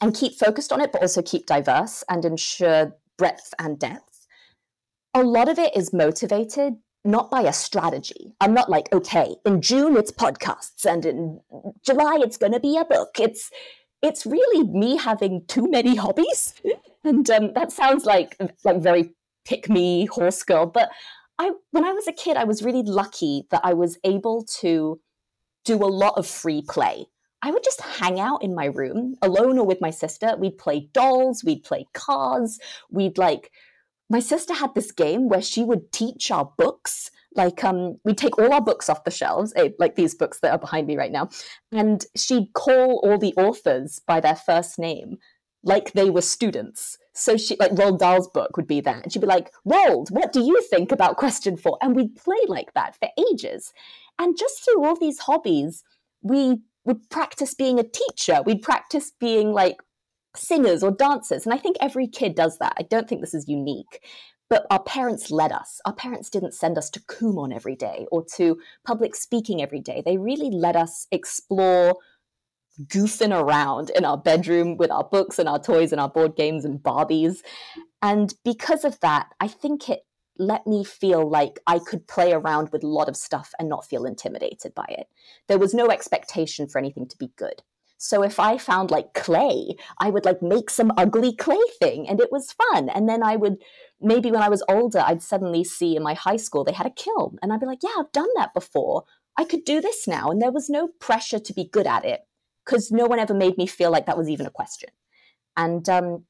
and 0.00 0.14
keep 0.14 0.38
focused 0.38 0.72
on 0.72 0.80
it, 0.80 0.92
but 0.92 1.02
also 1.02 1.22
keep 1.22 1.46
diverse 1.46 2.04
and 2.08 2.24
ensure 2.24 2.96
breadth 3.18 3.52
and 3.58 3.78
depth. 3.78 4.26
A 5.14 5.22
lot 5.22 5.48
of 5.48 5.58
it 5.58 5.76
is 5.76 5.92
motivated 5.92 6.74
not 7.04 7.30
by 7.30 7.42
a 7.42 7.52
strategy. 7.52 8.34
I'm 8.40 8.54
not 8.54 8.68
like, 8.68 8.92
okay, 8.92 9.36
in 9.44 9.62
June 9.62 9.96
it's 9.96 10.12
podcasts 10.12 10.84
and 10.84 11.04
in 11.04 11.40
July 11.82 12.18
it's 12.20 12.36
going 12.36 12.52
to 12.52 12.60
be 12.60 12.76
a 12.76 12.84
book. 12.84 13.18
It's 13.18 13.50
it's 14.02 14.24
really 14.24 14.66
me 14.66 14.96
having 14.96 15.44
too 15.46 15.68
many 15.68 15.94
hobbies, 15.94 16.54
and 17.04 17.28
um, 17.30 17.52
that 17.54 17.72
sounds 17.72 18.04
like 18.04 18.36
like 18.64 18.80
very 18.80 19.12
pick 19.44 19.68
me 19.68 20.06
horse 20.06 20.42
girl, 20.42 20.66
but 20.66 20.90
I 21.40 21.52
when 21.70 21.84
I 21.86 21.92
was 21.92 22.06
a 22.06 22.12
kid, 22.12 22.36
I 22.36 22.44
was 22.44 22.62
really 22.62 22.82
lucky 22.82 23.46
that 23.50 23.62
I 23.64 23.72
was 23.72 23.98
able 24.04 24.44
to 24.60 25.00
do 25.64 25.76
a 25.76 25.94
lot 26.04 26.18
of 26.18 26.26
free 26.26 26.62
play. 26.68 27.06
I 27.40 27.50
would 27.50 27.64
just 27.64 27.80
hang 27.80 28.20
out 28.20 28.42
in 28.44 28.54
my 28.54 28.66
room 28.66 29.16
alone 29.22 29.58
or 29.58 29.64
with 29.64 29.80
my 29.80 29.88
sister. 29.88 30.36
We'd 30.38 30.58
play 30.58 30.90
dolls, 30.92 31.42
we'd 31.42 31.64
play 31.64 31.86
cars, 31.94 32.58
we'd 32.90 33.16
like 33.16 33.50
my 34.10 34.20
sister 34.20 34.52
had 34.52 34.74
this 34.74 34.92
game 34.92 35.30
where 35.30 35.40
she 35.40 35.64
would 35.64 35.92
teach 35.92 36.30
our 36.30 36.52
books. 36.58 37.10
Like, 37.36 37.62
um, 37.62 37.98
we'd 38.04 38.18
take 38.18 38.38
all 38.38 38.52
our 38.52 38.60
books 38.60 38.90
off 38.90 39.04
the 39.04 39.10
shelves, 39.12 39.52
eh, 39.56 39.70
like 39.78 39.94
these 39.94 40.16
books 40.16 40.40
that 40.40 40.50
are 40.50 40.58
behind 40.58 40.88
me 40.88 40.96
right 40.96 41.12
now, 41.12 41.30
and 41.70 42.04
she'd 42.16 42.52
call 42.54 43.00
all 43.04 43.18
the 43.18 43.32
authors 43.36 44.00
by 44.04 44.18
their 44.18 44.34
first 44.34 44.80
name, 44.80 45.18
like 45.62 45.92
they 45.92 46.10
were 46.10 46.22
students. 46.22 46.98
So 47.20 47.36
she 47.36 47.56
like 47.60 47.72
Roald 47.72 47.98
Dahl's 47.98 48.28
book 48.28 48.56
would 48.56 48.66
be 48.66 48.80
that. 48.80 49.02
And 49.02 49.12
she'd 49.12 49.20
be 49.20 49.26
like, 49.26 49.52
Roald, 49.66 50.10
what 50.10 50.32
do 50.32 50.40
you 50.40 50.60
think 50.70 50.90
about 50.90 51.16
question 51.16 51.56
four? 51.56 51.78
And 51.82 51.94
we'd 51.94 52.16
play 52.16 52.40
like 52.46 52.72
that 52.74 52.96
for 52.96 53.08
ages. 53.30 53.72
And 54.18 54.36
just 54.38 54.64
through 54.64 54.84
all 54.84 54.96
these 54.96 55.20
hobbies, 55.20 55.84
we 56.22 56.60
would 56.84 57.08
practice 57.10 57.54
being 57.54 57.78
a 57.78 57.84
teacher. 57.84 58.40
We'd 58.44 58.62
practice 58.62 59.12
being 59.18 59.52
like 59.52 59.76
singers 60.34 60.82
or 60.82 60.90
dancers. 60.90 61.44
And 61.44 61.54
I 61.54 61.58
think 61.58 61.76
every 61.80 62.06
kid 62.06 62.34
does 62.34 62.58
that. 62.58 62.74
I 62.78 62.82
don't 62.82 63.08
think 63.08 63.20
this 63.20 63.34
is 63.34 63.48
unique. 63.48 64.02
But 64.48 64.66
our 64.70 64.82
parents 64.82 65.30
led 65.30 65.52
us. 65.52 65.80
Our 65.84 65.94
parents 65.94 66.28
didn't 66.28 66.54
send 66.54 66.76
us 66.76 66.90
to 66.90 67.00
Kumon 67.00 67.54
every 67.54 67.76
day 67.76 68.06
or 68.10 68.24
to 68.36 68.58
public 68.84 69.14
speaking 69.14 69.62
every 69.62 69.78
day. 69.78 70.02
They 70.04 70.16
really 70.16 70.50
let 70.50 70.74
us 70.74 71.06
explore 71.12 71.96
goofing 72.86 73.38
around 73.38 73.90
in 73.90 74.04
our 74.04 74.18
bedroom 74.18 74.76
with 74.76 74.90
our 74.90 75.04
books 75.04 75.38
and 75.38 75.48
our 75.48 75.58
toys 75.58 75.92
and 75.92 76.00
our 76.00 76.08
board 76.08 76.36
games 76.36 76.64
and 76.64 76.80
Barbies. 76.80 77.38
And 78.02 78.34
because 78.44 78.84
of 78.84 78.98
that, 79.00 79.28
I 79.40 79.48
think 79.48 79.88
it 79.88 80.00
let 80.38 80.66
me 80.66 80.82
feel 80.84 81.28
like 81.28 81.60
I 81.66 81.78
could 81.78 82.08
play 82.08 82.32
around 82.32 82.70
with 82.72 82.82
a 82.82 82.88
lot 82.88 83.10
of 83.10 83.16
stuff 83.16 83.52
and 83.58 83.68
not 83.68 83.84
feel 83.84 84.06
intimidated 84.06 84.74
by 84.74 84.86
it. 84.88 85.06
There 85.48 85.58
was 85.58 85.74
no 85.74 85.90
expectation 85.90 86.66
for 86.66 86.78
anything 86.78 87.06
to 87.08 87.18
be 87.18 87.30
good. 87.36 87.62
So 87.98 88.22
if 88.22 88.40
I 88.40 88.56
found 88.56 88.90
like 88.90 89.12
clay, 89.12 89.76
I 89.98 90.08
would 90.08 90.24
like 90.24 90.40
make 90.40 90.70
some 90.70 90.94
ugly 90.96 91.36
clay 91.36 91.60
thing 91.78 92.08
and 92.08 92.18
it 92.18 92.32
was 92.32 92.54
fun. 92.72 92.88
And 92.88 93.06
then 93.06 93.22
I 93.22 93.36
would 93.36 93.58
maybe 94.00 94.30
when 94.30 94.40
I 94.40 94.48
was 94.48 94.64
older, 94.66 95.04
I'd 95.06 95.20
suddenly 95.20 95.62
see 95.62 95.94
in 95.94 96.02
my 96.02 96.14
high 96.14 96.38
school 96.38 96.64
they 96.64 96.72
had 96.72 96.86
a 96.86 96.90
kiln 96.90 97.36
and 97.42 97.52
I'd 97.52 97.60
be 97.60 97.66
like, 97.66 97.82
yeah, 97.82 97.90
I've 97.98 98.12
done 98.12 98.30
that 98.36 98.54
before. 98.54 99.04
I 99.36 99.44
could 99.44 99.66
do 99.66 99.82
this 99.82 100.08
now. 100.08 100.30
And 100.30 100.40
there 100.40 100.50
was 100.50 100.70
no 100.70 100.88
pressure 100.98 101.38
to 101.38 101.52
be 101.52 101.68
good 101.68 101.86
at 101.86 102.06
it 102.06 102.20
because 102.64 102.90
no 102.90 103.06
one 103.06 103.18
ever 103.18 103.34
made 103.34 103.56
me 103.58 103.66
feel 103.66 103.90
like 103.90 104.06
that 104.06 104.18
was 104.18 104.28
even 104.28 104.46
a 104.46 104.50
question. 104.50 104.90
And 105.56 105.88
um, 105.88 106.24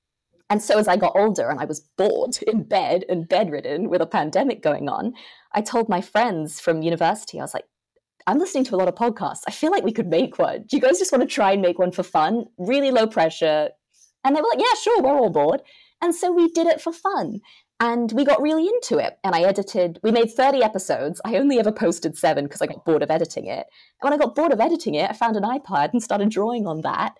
and 0.48 0.60
so 0.60 0.78
as 0.78 0.88
I 0.88 0.96
got 0.96 1.12
older 1.14 1.48
and 1.48 1.60
I 1.60 1.64
was 1.64 1.88
bored 1.96 2.38
in 2.46 2.64
bed 2.64 3.04
and 3.08 3.28
bedridden 3.28 3.88
with 3.88 4.02
a 4.02 4.06
pandemic 4.06 4.62
going 4.62 4.88
on, 4.88 5.14
I 5.54 5.60
told 5.60 5.88
my 5.88 6.00
friends 6.00 6.60
from 6.60 6.82
university, 6.82 7.38
I 7.38 7.42
was 7.42 7.54
like, 7.54 7.64
I'm 8.26 8.38
listening 8.38 8.64
to 8.64 8.74
a 8.74 8.76
lot 8.76 8.88
of 8.88 8.94
podcasts. 8.94 9.42
I 9.46 9.50
feel 9.52 9.70
like 9.70 9.84
we 9.84 9.92
could 9.92 10.08
make 10.08 10.38
one. 10.38 10.64
Do 10.68 10.76
you 10.76 10.80
guys 10.80 10.98
just 10.98 11.12
want 11.12 11.22
to 11.22 11.34
try 11.34 11.52
and 11.52 11.62
make 11.62 11.78
one 11.78 11.92
for 11.92 12.02
fun? 12.02 12.44
Really 12.58 12.90
low 12.90 13.06
pressure. 13.06 13.70
And 14.24 14.36
they 14.36 14.40
were 14.40 14.48
like, 14.48 14.60
yeah, 14.60 14.74
sure, 14.82 15.02
we're 15.02 15.18
all 15.18 15.30
bored. 15.30 15.62
And 16.02 16.14
so 16.14 16.30
we 16.30 16.48
did 16.48 16.66
it 16.66 16.80
for 16.80 16.92
fun 16.92 17.40
and 17.80 18.12
we 18.12 18.24
got 18.24 18.42
really 18.42 18.66
into 18.66 18.98
it 18.98 19.18
and 19.24 19.34
i 19.34 19.40
edited 19.40 19.98
we 20.02 20.12
made 20.12 20.30
30 20.30 20.62
episodes. 20.62 21.20
I 21.24 21.36
only 21.36 21.58
ever 21.58 21.72
posted 21.72 22.16
seven 22.16 22.44
because 22.44 22.62
i 22.62 22.66
got 22.66 22.84
bored 22.84 23.02
of 23.02 23.10
editing 23.10 23.46
it. 23.46 23.66
And 24.00 24.10
when 24.10 24.12
i 24.12 24.18
got 24.18 24.34
bored 24.34 24.52
of 24.52 24.60
editing 24.60 24.94
it 24.94 25.10
i 25.10 25.14
found 25.14 25.36
an 25.36 25.42
ipad 25.42 25.92
and 25.92 26.02
started 26.02 26.30
drawing 26.30 26.66
on 26.66 26.82
that. 26.82 27.14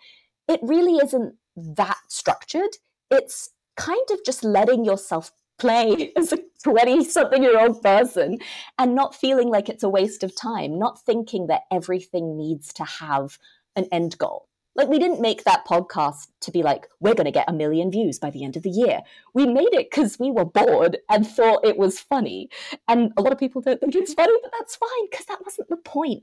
It 0.49 0.61
really 0.63 0.97
isn't 0.97 1.35
that 1.57 1.99
structured. 2.09 2.77
It's 3.11 3.51
kind 3.77 4.07
of 4.11 4.19
just 4.25 4.45
letting 4.45 4.85
yourself 4.85 5.33
play 5.59 6.13
as 6.17 6.33
a 6.33 6.39
20 6.65 7.05
something 7.05 7.43
year 7.43 7.59
old 7.59 7.81
person 7.83 8.39
and 8.79 8.95
not 8.95 9.15
feeling 9.15 9.49
like 9.49 9.69
it's 9.69 9.83
a 9.83 9.89
waste 9.89 10.23
of 10.23 10.37
time 10.37 10.79
not 10.79 11.01
thinking 11.05 11.47
that 11.47 11.63
everything 11.73 12.37
needs 12.37 12.73
to 12.73 12.85
have 12.85 13.39
an 13.77 13.87
end 13.93 14.19
goal 14.19 14.50
like, 14.77 14.89
we 14.89 14.99
didn't 14.99 15.21
make 15.21 15.45
that 15.45 15.67
podcast 15.67 16.29
to 16.41 16.51
be 16.51 16.63
like, 16.63 16.87
we're 17.01 17.15
going 17.15 17.25
to 17.25 17.31
get 17.31 17.49
a 17.49 17.53
million 17.53 17.91
views 17.91 18.19
by 18.19 18.31
the 18.31 18.45
end 18.45 18.57
of 18.57 18.63
the 18.63 18.71
year. 18.71 19.01
We 19.35 19.47
made 19.47 19.73
it 19.73 19.91
because 19.91 20.19
we 20.19 20.31
were 20.31 20.45
bored 20.45 20.99
and 21.09 21.27
thought 21.27 21.65
it 21.65 21.77
was 21.77 21.99
funny. 21.99 22.49
And 22.89 23.13
a 23.17 23.23
lot 23.23 23.33
of 23.33 23.39
people 23.39 23.61
don't 23.61 23.81
think 23.81 23.95
it's 23.95 24.15
funny, 24.15 24.33
but 24.43 24.53
that's 24.59 24.77
fine 24.77 25.11
because 25.11 25.27
that 25.27 25.45
wasn't 25.45 25.69
the 25.69 25.77
point. 25.77 26.23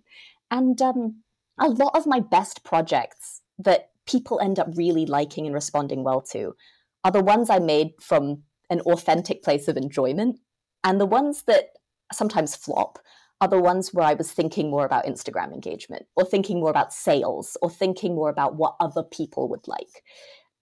And 0.49 0.81
um, 0.81 1.23
a 1.59 1.67
lot 1.67 1.95
of 1.95 2.07
my 2.07 2.19
best 2.19 2.63
projects 2.63 3.41
that 3.59 3.89
people 4.05 4.39
end 4.39 4.59
up 4.59 4.69
really 4.75 5.05
liking 5.05 5.45
and 5.45 5.53
responding 5.53 6.03
well 6.03 6.21
to 6.21 6.55
are 7.03 7.11
the 7.11 7.21
ones 7.23 7.49
I 7.49 7.59
made 7.59 7.91
from 7.99 8.43
an 8.69 8.81
authentic 8.81 9.43
place 9.43 9.67
of 9.67 9.77
enjoyment. 9.77 10.39
And 10.83 11.01
the 11.01 11.05
ones 11.05 11.43
that 11.43 11.71
sometimes 12.13 12.55
flop 12.55 12.99
are 13.39 13.47
the 13.47 13.59
ones 13.59 13.93
where 13.93 14.05
I 14.05 14.15
was 14.15 14.31
thinking 14.31 14.69
more 14.69 14.85
about 14.85 15.05
Instagram 15.05 15.53
engagement 15.53 16.05
or 16.15 16.25
thinking 16.25 16.59
more 16.59 16.71
about 16.71 16.93
sales 16.93 17.55
or 17.61 17.69
thinking 17.69 18.15
more 18.15 18.29
about 18.29 18.55
what 18.55 18.75
other 18.79 19.03
people 19.03 19.47
would 19.49 19.67
like. 19.67 20.03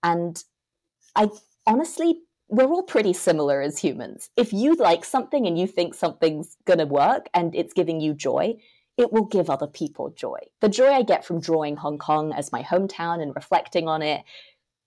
And 0.03 0.43
I 1.15 1.29
honestly, 1.65 2.21
we're 2.49 2.67
all 2.67 2.83
pretty 2.83 3.13
similar 3.13 3.61
as 3.61 3.79
humans. 3.79 4.29
If 4.35 4.53
you 4.53 4.75
like 4.75 5.05
something 5.05 5.47
and 5.47 5.57
you 5.57 5.67
think 5.67 5.93
something's 5.93 6.57
going 6.65 6.79
to 6.79 6.85
work 6.85 7.27
and 7.33 7.55
it's 7.55 7.73
giving 7.73 8.01
you 8.01 8.13
joy, 8.13 8.55
it 8.97 9.11
will 9.11 9.25
give 9.25 9.49
other 9.49 9.67
people 9.67 10.13
joy. 10.15 10.39
The 10.61 10.69
joy 10.69 10.89
I 10.89 11.01
get 11.01 11.25
from 11.25 11.39
drawing 11.39 11.77
Hong 11.77 11.97
Kong 11.97 12.33
as 12.33 12.51
my 12.51 12.61
hometown 12.61 13.21
and 13.21 13.35
reflecting 13.35 13.87
on 13.87 14.01
it, 14.01 14.21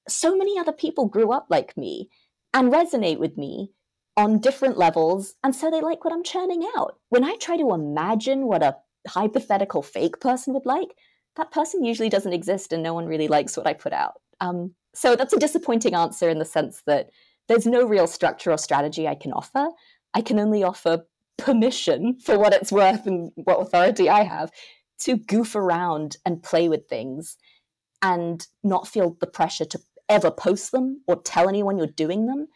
so 0.09 0.37
many 0.37 0.59
other 0.59 0.73
people 0.73 1.07
grew 1.07 1.33
up 1.33 1.47
like 1.51 1.77
me 1.77 2.09
and 2.55 2.73
resonate 2.73 3.19
with 3.19 3.37
me 3.37 3.73
on 4.19 4.41
different 4.41 4.77
levels, 4.77 5.35
and 5.45 5.55
so 5.55 5.71
they 5.71 5.81
like 5.81 6.05
what 6.05 6.13
I'm 6.13 6.25
churning 6.25 6.69
out. 6.77 6.99
When 7.09 7.23
I 7.23 7.37
try 7.37 7.57
to 7.57 7.73
imagine 7.73 8.47
what 8.47 8.65
a 8.65 8.77
hypothetical 9.07 9.81
fake 9.81 10.19
person 10.19 10.53
would 10.55 10.67
like, 10.67 10.89
that 11.37 11.53
person 11.53 11.85
usually 11.85 12.09
doesn't 12.09 12.33
exist 12.33 12.73
and 12.73 12.83
no 12.83 12.95
one 12.95 13.07
really 13.07 13.29
likes 13.29 13.57
what 13.57 13.69
I 13.69 13.75
put 13.75 13.93
out. 13.93 14.15
Um, 14.41 14.75
so 14.93 15.15
that's 15.15 15.33
a 15.33 15.39
disappointing 15.39 15.95
answer 15.95 16.29
in 16.29 16.41
the 16.41 16.45
sense 16.45 16.83
that 16.87 17.11
there's 17.47 17.65
no 17.65 17.87
real 17.87 18.09
structure 18.09 18.51
or 18.51 18.59
strategy 18.59 19.07
I 19.07 19.15
can 19.15 19.33
offer. 19.33 19.69
I 20.15 20.21
can 20.21 20.41
only 20.41 20.65
offer 20.65 21.07
permission 21.39 22.19
for 22.19 22.37
what 22.37 22.53
it's 22.53 22.73
worth 22.73 23.07
and 23.07 23.31
what 23.37 23.61
authority 23.61 24.11
I 24.11 24.25
have 24.25 24.51
to 25.03 25.17
goof 25.17 25.55
around 25.55 26.17
and 26.27 26.43
play 26.43 26.69
with 26.69 26.89
things 26.89 27.37
and 28.03 28.45
not 28.65 28.89
feel 28.89 29.17
the 29.21 29.29
pressure 29.29 29.65
to 29.67 29.79
ever 30.09 30.33
post 30.33 30.73
them 30.73 31.03
or 31.07 31.23
tell 31.23 31.49
anyone 31.49 31.79
you're 31.79 31.87
doing 31.87 32.27
them. 32.27 32.49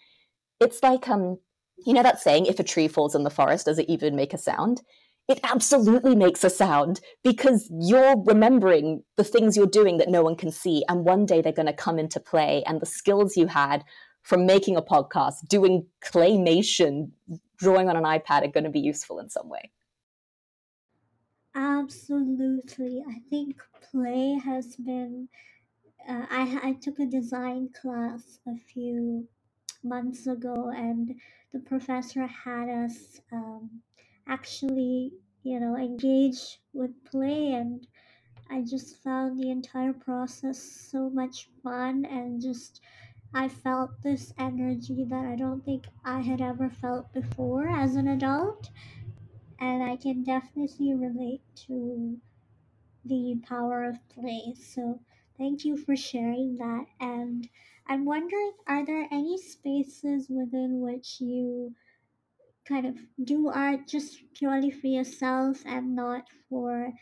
It's 0.59 0.83
like 0.83 1.09
um 1.09 1.39
you 1.87 1.93
know 1.93 2.03
that 2.03 2.21
saying, 2.21 2.47
if 2.47 2.59
a 2.61 2.65
tree 2.65 2.89
falls 2.89 3.15
in 3.15 3.25
the 3.25 3.31
forest, 3.31 3.67
does 3.67 3.79
it 3.79 3.89
even 3.89 4.17
make 4.17 4.35
a 4.35 4.39
sound? 4.39 4.83
It 5.29 5.41
absolutely 5.45 6.17
makes 6.17 6.43
a 6.43 6.51
sound 6.51 7.01
because 7.23 7.71
you're 7.71 8.21
remembering 8.25 9.05
the 9.17 9.25
things 9.25 9.57
you're 9.57 9.67
doing 9.67 9.99
that 9.99 10.09
no 10.09 10.23
one 10.23 10.37
can 10.37 10.51
see. 10.51 10.85
And 10.89 11.05
one 11.05 11.27
day 11.27 11.41
they're 11.41 11.53
going 11.53 11.67
to 11.67 11.73
come 11.73 11.99
into 11.99 12.19
play. 12.19 12.63
And 12.67 12.81
the 12.81 12.87
skills 12.87 13.37
you 13.37 13.47
had 13.47 13.85
from 14.23 14.47
making 14.47 14.77
a 14.77 14.83
podcast, 14.83 15.47
doing 15.49 15.87
claymation, 16.05 17.11
drawing 17.57 17.89
on 17.89 17.97
an 17.97 18.05
iPad 18.05 18.45
are 18.45 18.53
going 18.53 18.65
to 18.65 18.71
be 18.71 18.81
useful 18.81 19.21
in 19.21 19.29
some 19.29 19.49
way. 19.49 19.71
Absolutely. 21.55 23.03
I 23.09 23.21
think 23.31 23.57
play 23.91 24.39
has 24.45 24.77
been. 24.77 25.29
Uh, 26.09 26.27
I, 26.31 26.61
I 26.63 26.73
took 26.81 26.99
a 26.99 27.07
design 27.07 27.69
class 27.81 28.41
a 28.49 28.57
few 28.57 29.29
months 29.85 30.27
ago, 30.27 30.71
and 30.75 31.15
the 31.53 31.61
professor 31.61 32.27
had 32.27 32.69
us 32.69 33.21
um, 33.33 33.83
actually, 34.27 35.13
you 35.43 35.61
know, 35.61 35.77
engage 35.77 36.61
with 36.73 36.93
play, 37.05 37.53
and 37.53 37.87
I 38.51 38.63
just 38.63 39.03
found 39.03 39.39
the 39.39 39.51
entire 39.51 39.93
process 39.93 40.63
so 40.63 41.09
much 41.11 41.49
fun 41.63 42.05
and 42.05 42.41
just 42.41 42.81
I 43.35 43.49
felt 43.49 44.03
this 44.03 44.35
energy 44.39 45.05
that 45.05 45.25
I 45.25 45.37
don't 45.37 45.65
think 45.65 45.87
I 46.05 46.21
had 46.21 46.41
ever 46.43 46.69
felt 46.69 47.13
before 47.15 47.67
as 47.69 47.97
an 47.97 48.09
adult. 48.09 48.71
And 49.59 49.83
I 49.83 49.97
can 49.97 50.23
definitely 50.23 50.93
relate 50.93 51.41
to 51.67 52.21
the 53.05 53.41
power 53.49 53.85
of 53.85 54.07
play. 54.09 54.55
So 54.55 55.01
thank 55.39 55.65
you 55.65 55.77
for 55.77 55.97
sharing 55.97 56.57
that. 56.57 56.87
And 57.01 57.49
I'm 57.87 58.05
wondering 58.05 58.53
are 58.67 58.85
there 58.85 59.07
any 59.11 59.39
spaces 59.39 60.27
within 60.29 60.81
which 60.81 61.21
you 61.21 61.75
kind 62.67 62.87
of 62.87 62.97
do 63.23 63.49
art 63.49 63.89
just 63.89 64.19
purely 64.35 64.71
for 64.71 64.87
yourself 64.87 65.63
and 65.67 65.97
not 65.97 66.25
for 66.49 66.93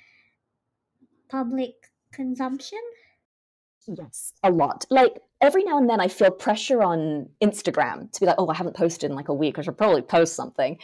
public 1.29 1.75
consumption? 2.12 2.81
Yes, 3.87 4.33
a 4.43 4.51
lot. 4.51 4.85
Like 4.90 5.21
every 5.40 5.64
now 5.64 5.79
and 5.79 5.88
then 5.88 6.01
I 6.01 6.09
feel 6.09 6.31
pressure 6.31 6.83
on 6.83 7.29
Instagram 7.43 8.11
to 8.12 8.21
be 8.21 8.27
like, 8.27 8.37
oh, 8.38 8.49
I 8.49 8.55
haven't 8.55 8.77
posted 8.77 9.11
in 9.11 9.16
like 9.16 9.29
a 9.29 9.35
week. 9.35 9.59
I 9.59 9.62
should 9.62 9.79
probably 9.79 10.03
post 10.03 10.35
something. 10.35 10.79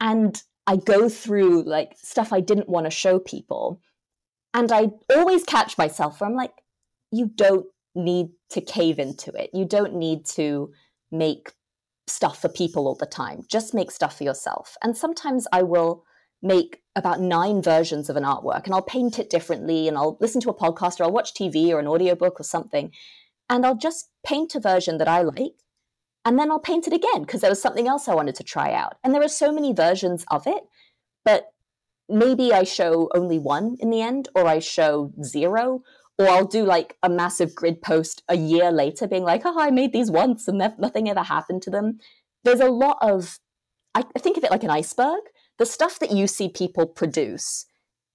And 0.00 0.40
I 0.66 0.76
go 0.76 1.08
through 1.08 1.62
like 1.62 1.92
stuff 1.96 2.32
I 2.32 2.40
didn't 2.40 2.68
want 2.68 2.86
to 2.86 2.90
show 2.90 3.18
people. 3.18 3.80
And 4.54 4.72
I 4.72 4.90
always 5.14 5.44
catch 5.44 5.76
myself 5.76 6.20
where 6.20 6.30
I'm 6.30 6.36
like, 6.36 6.52
you 7.12 7.30
don't 7.34 7.66
need 7.96 8.28
to 8.50 8.60
cave 8.60 8.98
into 8.98 9.32
it. 9.32 9.50
You 9.52 9.64
don't 9.64 9.94
need 9.94 10.26
to 10.26 10.72
make 11.10 11.52
stuff 12.06 12.40
for 12.40 12.48
people 12.48 12.86
all 12.86 12.94
the 12.94 13.06
time. 13.06 13.42
Just 13.50 13.74
make 13.74 13.90
stuff 13.90 14.18
for 14.18 14.24
yourself. 14.24 14.76
And 14.82 14.96
sometimes 14.96 15.46
I 15.52 15.62
will 15.62 16.04
make 16.42 16.82
about 16.94 17.20
nine 17.20 17.62
versions 17.62 18.08
of 18.08 18.16
an 18.16 18.22
artwork 18.22 18.64
and 18.64 18.74
I'll 18.74 18.82
paint 18.82 19.18
it 19.18 19.30
differently 19.30 19.88
and 19.88 19.96
I'll 19.96 20.16
listen 20.20 20.40
to 20.42 20.50
a 20.50 20.54
podcast 20.54 21.00
or 21.00 21.04
I'll 21.04 21.12
watch 21.12 21.34
TV 21.34 21.70
or 21.70 21.78
an 21.80 21.88
audiobook 21.88 22.38
or 22.38 22.44
something. 22.44 22.92
And 23.48 23.64
I'll 23.64 23.76
just 23.76 24.10
paint 24.24 24.54
a 24.54 24.60
version 24.60 24.98
that 24.98 25.08
I 25.08 25.22
like. 25.22 25.54
And 26.24 26.38
then 26.38 26.50
I'll 26.50 26.58
paint 26.58 26.86
it 26.86 26.92
again 26.92 27.22
because 27.22 27.40
there 27.40 27.50
was 27.50 27.62
something 27.62 27.86
else 27.86 28.08
I 28.08 28.14
wanted 28.14 28.34
to 28.36 28.44
try 28.44 28.72
out. 28.72 28.96
And 29.02 29.14
there 29.14 29.22
are 29.22 29.28
so 29.28 29.52
many 29.52 29.72
versions 29.72 30.24
of 30.30 30.46
it, 30.46 30.64
but 31.24 31.52
maybe 32.08 32.52
I 32.52 32.64
show 32.64 33.08
only 33.14 33.38
one 33.38 33.76
in 33.78 33.90
the 33.90 34.02
end, 34.02 34.28
or 34.34 34.46
I 34.46 34.58
show 34.58 35.12
zero, 35.22 35.82
or 36.18 36.28
I'll 36.28 36.46
do 36.46 36.64
like 36.64 36.96
a 37.02 37.08
massive 37.08 37.54
grid 37.54 37.82
post 37.82 38.22
a 38.28 38.36
year 38.36 38.70
later 38.70 39.06
being 39.06 39.24
like, 39.24 39.42
oh, 39.44 39.58
I 39.58 39.70
made 39.70 39.92
these 39.92 40.10
once 40.10 40.48
and 40.48 40.58
nothing 40.58 41.08
ever 41.08 41.22
happened 41.22 41.62
to 41.62 41.70
them. 41.70 41.98
There's 42.44 42.60
a 42.60 42.70
lot 42.70 42.98
of, 43.02 43.38
I 43.94 44.02
think 44.18 44.36
of 44.36 44.44
it 44.44 44.50
like 44.50 44.64
an 44.64 44.70
iceberg 44.70 45.20
the 45.58 45.66
stuff 45.66 45.98
that 46.00 46.10
you 46.10 46.26
see 46.26 46.48
people 46.48 46.86
produce 46.86 47.66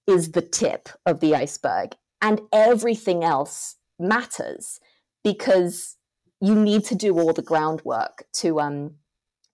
is 0.06 0.32
the 0.32 0.42
tip 0.42 0.88
of 1.06 1.20
the 1.20 1.34
iceberg, 1.34 1.96
and 2.20 2.40
everything 2.52 3.24
else 3.24 3.76
matters 3.98 4.80
because 5.24 5.96
you 6.40 6.54
need 6.54 6.84
to 6.84 6.94
do 6.94 7.18
all 7.18 7.32
the 7.32 7.42
groundwork 7.42 8.24
to 8.34 8.60
um 8.60 8.94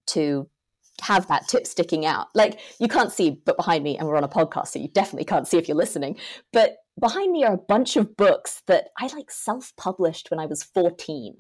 to 0.07 0.49
have 1.03 1.29
that 1.29 1.47
tip 1.49 1.67
sticking 1.67 2.05
out. 2.05 2.29
Like 2.35 2.61
you 2.79 2.89
can't 2.89 3.13
see, 3.13 3.43
but 3.45 3.57
behind 3.57 3.85
me, 3.85 3.97
and 3.97 4.09
we're 4.09 4.17
on 4.17 4.25
a 4.25 4.29
podcast, 4.29 4.69
so 4.69 4.79
you 4.79 4.89
definitely 4.89 5.25
can't 5.25 5.49
see 5.49 5.59
if 5.59 5.69
you're 5.69 5.77
listening. 5.77 6.17
But 6.53 6.79
behind 7.01 7.33
me 7.33 7.45
are 7.45 7.55
a 7.55 7.59
bunch 7.59 7.97
of 7.97 8.17
books 8.17 8.63
that 8.67 8.89
I 8.99 9.07
like 9.09 9.31
self 9.31 9.73
published 9.77 10.31
when 10.31 10.41
I 10.41 10.47
was 10.47 10.63
14. 10.63 11.37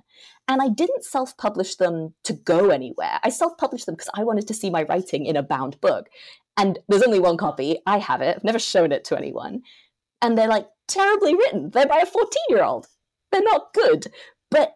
And 0.46 0.62
I 0.62 0.68
didn't 0.68 1.04
self 1.04 1.36
publish 1.36 1.76
them 1.76 2.14
to 2.24 2.32
go 2.32 2.70
anywhere. 2.70 3.18
I 3.22 3.30
self 3.30 3.56
published 3.58 3.86
them 3.86 3.94
because 3.94 4.10
I 4.14 4.24
wanted 4.24 4.46
to 4.48 4.54
see 4.54 4.70
my 4.70 4.84
writing 4.84 5.26
in 5.26 5.36
a 5.36 5.42
bound 5.42 5.80
book. 5.80 6.08
And 6.56 6.78
there's 6.88 7.02
only 7.02 7.20
one 7.20 7.36
copy. 7.36 7.78
I 7.86 7.98
have 7.98 8.20
it. 8.20 8.36
I've 8.36 8.44
never 8.44 8.58
shown 8.58 8.92
it 8.92 9.04
to 9.04 9.16
anyone. 9.16 9.62
And 10.20 10.36
they're 10.36 10.48
like 10.48 10.66
terribly 10.88 11.34
written. 11.34 11.70
They're 11.70 11.86
by 11.86 11.98
a 11.98 12.06
14 12.06 12.28
year 12.48 12.64
old. 12.64 12.86
They're 13.30 13.42
not 13.42 13.72
good. 13.74 14.08
But 14.50 14.74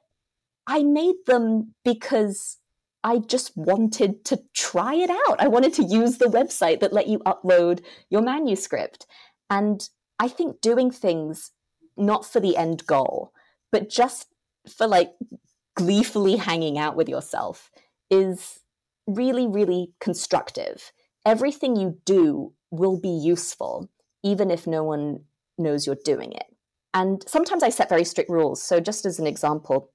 I 0.67 0.83
made 0.83 1.17
them 1.27 1.75
because 1.85 2.59
I 3.05 3.19
just 3.19 3.57
wanted 3.57 4.25
to 4.27 4.41
try 4.55 4.95
it 4.95 5.11
out. 5.11 5.41
I 5.41 5.49
wanted 5.49 5.75
to 5.75 5.85
use 5.85 6.19
the 6.19 6.27
website 6.27 6.81
that 6.81 6.93
let 6.93 7.09
you 7.09 7.19
upload 7.21 7.83
your 8.11 8.23
manuscript. 8.23 9.07
And 9.51 9.89
I 10.19 10.29
think 10.29 10.61
doing 10.61 10.91
things 10.91 11.51
not 11.97 12.25
for 12.25 12.41
the 12.41 12.57
end 12.57 12.87
goal, 12.87 13.33
but 13.71 13.89
just 13.89 14.29
for 14.69 14.87
like 14.87 15.13
gleefully 15.75 16.37
hanging 16.37 16.79
out 16.79 16.97
with 16.97 17.09
yourself 17.09 17.71
is 18.11 18.61
really, 19.07 19.47
really 19.47 19.93
constructive. 20.01 20.93
Everything 21.25 21.77
you 21.77 21.99
do 22.05 22.53
will 22.71 22.99
be 22.99 23.09
useful, 23.09 23.91
even 24.23 24.51
if 24.51 24.67
no 24.67 24.85
one 24.85 25.21
knows 25.59 25.87
you're 25.87 25.97
doing 26.05 26.33
it. 26.33 26.47
And 26.95 27.25
sometimes 27.27 27.63
I 27.63 27.71
set 27.71 27.89
very 27.89 28.05
strict 28.05 28.31
rules. 28.31 28.63
So, 28.63 28.81
just 28.81 29.07
as 29.07 29.19
an 29.19 29.27
example, 29.27 29.91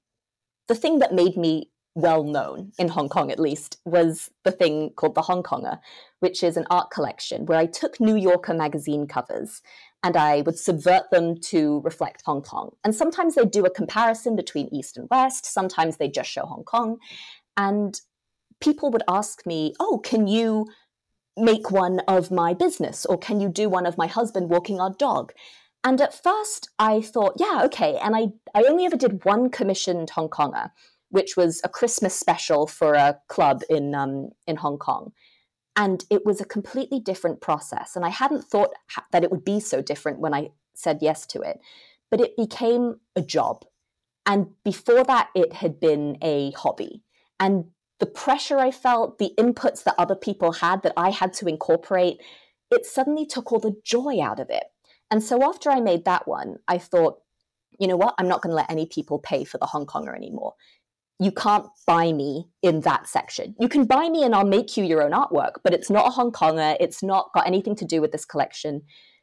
the 0.66 0.74
thing 0.74 0.98
that 0.98 1.14
made 1.14 1.36
me 1.36 1.70
well 1.94 2.22
known 2.24 2.72
in 2.78 2.88
Hong 2.88 3.08
Kong, 3.08 3.30
at 3.30 3.40
least, 3.40 3.78
was 3.84 4.30
the 4.44 4.52
thing 4.52 4.90
called 4.96 5.14
the 5.14 5.22
Hong 5.22 5.42
Konger, 5.42 5.78
which 6.20 6.42
is 6.42 6.56
an 6.56 6.66
art 6.70 6.90
collection 6.90 7.46
where 7.46 7.58
I 7.58 7.66
took 7.66 8.00
New 8.00 8.16
Yorker 8.16 8.54
magazine 8.54 9.06
covers 9.06 9.62
and 10.02 10.16
I 10.16 10.42
would 10.42 10.58
subvert 10.58 11.10
them 11.10 11.40
to 11.46 11.80
reflect 11.80 12.22
Hong 12.24 12.42
Kong. 12.42 12.70
And 12.84 12.94
sometimes 12.94 13.34
they 13.34 13.44
do 13.44 13.64
a 13.64 13.70
comparison 13.70 14.36
between 14.36 14.72
East 14.72 14.96
and 14.96 15.08
West, 15.10 15.46
sometimes 15.46 15.96
they 15.96 16.08
just 16.08 16.30
show 16.30 16.46
Hong 16.46 16.64
Kong. 16.64 16.98
And 17.56 18.00
people 18.60 18.90
would 18.90 19.02
ask 19.08 19.44
me, 19.46 19.74
Oh, 19.80 19.98
can 19.98 20.26
you 20.26 20.66
make 21.36 21.70
one 21.70 22.00
of 22.08 22.30
my 22.30 22.54
business? 22.54 23.06
Or 23.06 23.18
can 23.18 23.40
you 23.40 23.48
do 23.48 23.68
one 23.68 23.86
of 23.86 23.98
my 23.98 24.06
husband 24.06 24.50
walking 24.50 24.80
our 24.80 24.94
dog? 24.98 25.32
And 25.84 26.00
at 26.00 26.20
first 26.22 26.68
I 26.78 27.00
thought, 27.00 27.34
yeah, 27.38 27.62
okay. 27.64 27.98
And 28.02 28.16
I, 28.16 28.28
I 28.54 28.64
only 28.64 28.84
ever 28.84 28.96
did 28.96 29.24
one 29.24 29.48
commissioned 29.48 30.10
Hong 30.10 30.28
Konger 30.28 30.70
which 31.10 31.36
was 31.36 31.60
a 31.64 31.68
Christmas 31.68 32.14
special 32.14 32.66
for 32.66 32.94
a 32.94 33.18
club 33.28 33.62
in 33.68 33.94
um, 33.94 34.30
in 34.46 34.56
Hong 34.56 34.78
Kong. 34.78 35.12
And 35.78 36.04
it 36.10 36.26
was 36.26 36.40
a 36.40 36.44
completely 36.44 36.98
different 36.98 37.40
process. 37.40 37.94
And 37.94 38.04
I 38.04 38.08
hadn't 38.08 38.42
thought 38.42 38.70
that 39.12 39.22
it 39.22 39.30
would 39.30 39.44
be 39.44 39.60
so 39.60 39.80
different 39.80 40.18
when 40.18 40.34
I 40.34 40.50
said 40.74 40.98
yes 41.00 41.24
to 41.28 41.40
it. 41.40 41.60
But 42.10 42.20
it 42.20 42.36
became 42.36 42.96
a 43.14 43.22
job. 43.22 43.64
And 44.26 44.48
before 44.64 45.04
that, 45.04 45.28
it 45.36 45.52
had 45.52 45.78
been 45.78 46.18
a 46.20 46.50
hobby. 46.50 47.04
And 47.38 47.66
the 48.00 48.06
pressure 48.06 48.58
I 48.58 48.72
felt, 48.72 49.18
the 49.18 49.32
inputs 49.38 49.84
that 49.84 49.94
other 49.96 50.16
people 50.16 50.52
had 50.52 50.82
that 50.82 50.94
I 50.96 51.10
had 51.10 51.32
to 51.34 51.46
incorporate, 51.46 52.20
it 52.72 52.84
suddenly 52.84 53.24
took 53.24 53.52
all 53.52 53.60
the 53.60 53.80
joy 53.84 54.20
out 54.20 54.40
of 54.40 54.50
it. 54.50 54.64
And 55.12 55.22
so 55.22 55.48
after 55.48 55.70
I 55.70 55.80
made 55.80 56.04
that 56.06 56.26
one, 56.26 56.56
I 56.66 56.78
thought, 56.78 57.20
you 57.78 57.86
know 57.86 57.96
what? 57.96 58.14
I'm 58.18 58.28
not 58.28 58.42
going 58.42 58.50
to 58.50 58.56
let 58.56 58.70
any 58.70 58.86
people 58.86 59.20
pay 59.20 59.44
for 59.44 59.58
the 59.58 59.66
Hong 59.66 59.86
Konger 59.86 60.16
anymore 60.16 60.54
you 61.20 61.32
can't 61.32 61.66
buy 61.86 62.12
me 62.12 62.48
in 62.62 62.80
that 62.82 63.08
section. 63.08 63.54
You 63.58 63.68
can 63.68 63.84
buy 63.84 64.08
me 64.08 64.22
and 64.22 64.34
I'll 64.34 64.46
make 64.46 64.76
you 64.76 64.84
your 64.84 65.02
own 65.02 65.12
artwork, 65.12 65.54
but 65.64 65.74
it's 65.74 65.90
not 65.90 66.06
a 66.06 66.10
Hong 66.10 66.30
Konger. 66.30 66.76
It's 66.78 67.02
not 67.02 67.30
got 67.34 67.46
anything 67.46 67.74
to 67.76 67.84
do 67.84 68.00
with 68.00 68.12
this 68.12 68.24
collection. 68.24 68.82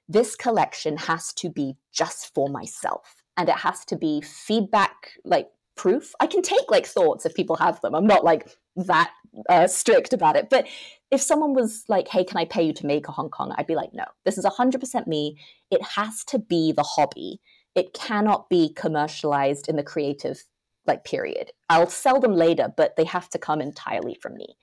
This 0.09 0.35
collection 0.35 0.97
has 0.97 1.33
to 1.33 1.49
be 1.49 1.77
just 1.93 2.33
for 2.33 2.49
myself 2.49 3.23
and 3.37 3.47
it 3.47 3.55
has 3.55 3.85
to 3.85 3.95
be 3.95 4.21
feedback, 4.21 5.11
like 5.23 5.47
proof. 5.77 6.11
I 6.19 6.27
can 6.27 6.41
take 6.41 6.69
like 6.69 6.85
thoughts 6.85 7.25
if 7.25 7.33
people 7.33 7.55
have 7.57 7.79
them. 7.81 7.95
I'm 7.95 8.07
not 8.07 8.25
like 8.25 8.49
that 8.75 9.11
uh, 9.49 9.67
strict 9.67 10.11
about 10.11 10.35
it. 10.35 10.49
But 10.49 10.67
if 11.11 11.21
someone 11.21 11.53
was 11.53 11.85
like, 11.87 12.09
hey, 12.09 12.25
can 12.25 12.37
I 12.37 12.45
pay 12.45 12.63
you 12.63 12.73
to 12.73 12.85
make 12.85 13.07
a 13.07 13.11
Hong 13.13 13.29
Kong? 13.29 13.53
I'd 13.57 13.67
be 13.67 13.75
like, 13.75 13.93
no, 13.93 14.05
this 14.25 14.37
is 14.37 14.45
100% 14.45 15.07
me. 15.07 15.37
It 15.71 15.81
has 15.81 16.25
to 16.25 16.39
be 16.39 16.73
the 16.73 16.83
hobby. 16.83 17.39
It 17.73 17.93
cannot 17.93 18.49
be 18.49 18.73
commercialized 18.73 19.67
in 19.69 19.75
the 19.75 19.83
creative 19.83 20.43
like 20.87 21.03
period. 21.03 21.51
I'll 21.69 21.89
sell 21.89 22.19
them 22.19 22.35
later, 22.35 22.73
but 22.75 22.95
they 22.95 23.05
have 23.05 23.29
to 23.29 23.39
come 23.39 23.61
entirely 23.61 24.17
from 24.21 24.35
me. 24.35 24.55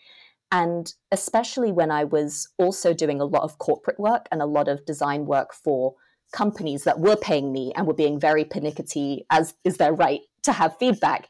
And 0.51 0.93
especially 1.11 1.73
when 1.73 1.91
I 1.91 2.05
was 2.05 2.49
also 2.59 2.93
doing 2.93 3.21
a 3.21 3.25
lot 3.25 3.43
of 3.43 3.59
corporate 3.59 3.99
work 3.99 4.27
and 4.31 4.43
a 4.43 4.47
lot 4.47 4.69
of 4.69 4.85
design 4.85 5.25
work 5.25 5.55
for 5.55 5.95
companies 6.33 6.85
that 6.85 7.01
were 7.01 7.17
paying 7.17 7.53
me 7.53 7.73
and 7.75 7.87
were 7.87 7.95
being 7.95 8.21
very 8.21 8.45
pernickety, 8.45 9.25
as 9.31 9.55
is 9.65 9.79
their 9.79 9.95
right 9.95 10.21
to 10.43 10.53
have 10.53 10.77
feedback, 10.79 11.29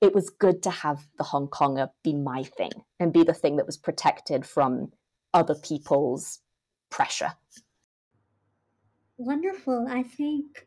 it 0.00 0.14
was 0.14 0.28
good 0.28 0.62
to 0.64 0.70
have 0.70 1.06
the 1.18 1.24
Hong 1.24 1.48
Konger 1.48 1.88
be 2.02 2.14
my 2.14 2.42
thing 2.42 2.72
and 2.98 3.12
be 3.12 3.22
the 3.22 3.34
thing 3.34 3.56
that 3.56 3.66
was 3.66 3.76
protected 3.76 4.44
from 4.44 4.92
other 5.32 5.54
people's 5.54 6.40
pressure. 6.90 7.32
Wonderful. 9.16 9.86
I 9.88 10.02
think 10.02 10.66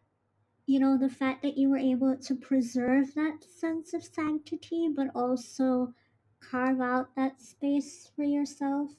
you 0.68 0.80
know, 0.80 0.98
the 0.98 1.10
fact 1.10 1.42
that 1.44 1.58
you 1.58 1.70
were 1.70 1.78
able 1.78 2.18
to 2.18 2.36
preserve 2.36 3.14
that 3.16 3.44
sense 3.44 3.94
of 3.94 4.04
sanctity, 4.04 4.90
but 4.94 5.08
also 5.16 5.94
carve 6.42 6.82
out 6.82 7.16
that 7.16 7.42
space 7.42 8.12
for 8.16 8.24
yourself 8.24 8.92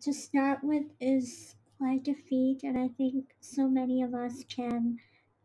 to 0.00 0.12
start 0.12 0.64
with 0.64 0.84
is 1.00 1.54
quite 1.78 2.08
a 2.08 2.14
feat. 2.14 2.64
And 2.64 2.76
I 2.76 2.88
think 2.88 3.36
so 3.40 3.68
many 3.68 4.02
of 4.02 4.12
us 4.12 4.44
can 4.48 4.98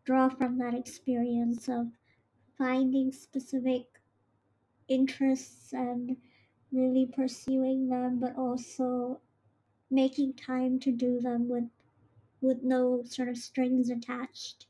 draw 0.05 0.27
from 0.27 0.57
that 0.57 0.73
experience 0.73 1.69
of 1.69 1.87
finding 2.57 3.11
specific 3.11 3.85
interests 4.87 5.71
and 5.71 6.17
really 6.71 7.05
pursuing 7.05 7.89
them, 7.89 8.19
but 8.19 8.35
also 8.35 9.21
making 9.91 10.33
time 10.33 10.79
to 10.79 10.91
do 10.91 11.19
them 11.19 11.47
with 11.47 11.69
with 12.41 12.63
no 12.63 13.03
sort 13.03 13.29
of 13.29 13.37
strings 13.37 13.91
attached. 13.91 14.65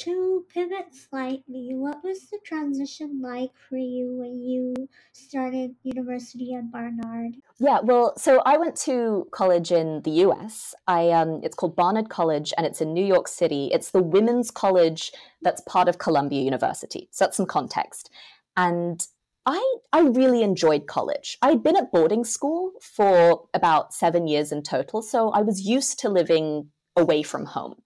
To 0.00 0.46
pivot 0.48 0.94
slightly, 0.94 1.72
what 1.74 2.02
was 2.02 2.30
the 2.30 2.38
transition 2.42 3.20
like 3.22 3.50
for 3.68 3.76
you 3.76 4.16
when 4.16 4.40
you 4.42 4.74
started 5.12 5.74
university 5.82 6.54
at 6.54 6.72
Barnard? 6.72 7.34
Yeah, 7.58 7.80
well, 7.82 8.14
so 8.16 8.40
I 8.46 8.56
went 8.56 8.76
to 8.76 9.28
college 9.30 9.70
in 9.70 10.00
the 10.00 10.12
US. 10.24 10.74
I 10.88 11.10
um, 11.10 11.40
it's 11.42 11.54
called 11.54 11.76
Barnard 11.76 12.08
College, 12.08 12.54
and 12.56 12.66
it's 12.66 12.80
in 12.80 12.94
New 12.94 13.04
York 13.04 13.28
City. 13.28 13.68
It's 13.74 13.90
the 13.90 14.02
women's 14.02 14.50
college 14.50 15.12
that's 15.42 15.60
part 15.68 15.86
of 15.86 15.98
Columbia 15.98 16.40
University. 16.40 17.10
So 17.10 17.26
that's 17.26 17.36
some 17.36 17.44
context. 17.44 18.08
And 18.56 19.06
I 19.44 19.62
I 19.92 20.00
really 20.00 20.42
enjoyed 20.42 20.86
college. 20.86 21.36
I'd 21.42 21.62
been 21.62 21.76
at 21.76 21.92
boarding 21.92 22.24
school 22.24 22.72
for 22.80 23.48
about 23.52 23.92
seven 23.92 24.26
years 24.26 24.50
in 24.50 24.62
total, 24.62 25.02
so 25.02 25.28
I 25.28 25.42
was 25.42 25.60
used 25.60 25.98
to 25.98 26.08
living 26.08 26.70
away 26.96 27.22
from 27.22 27.44
home. 27.44 27.82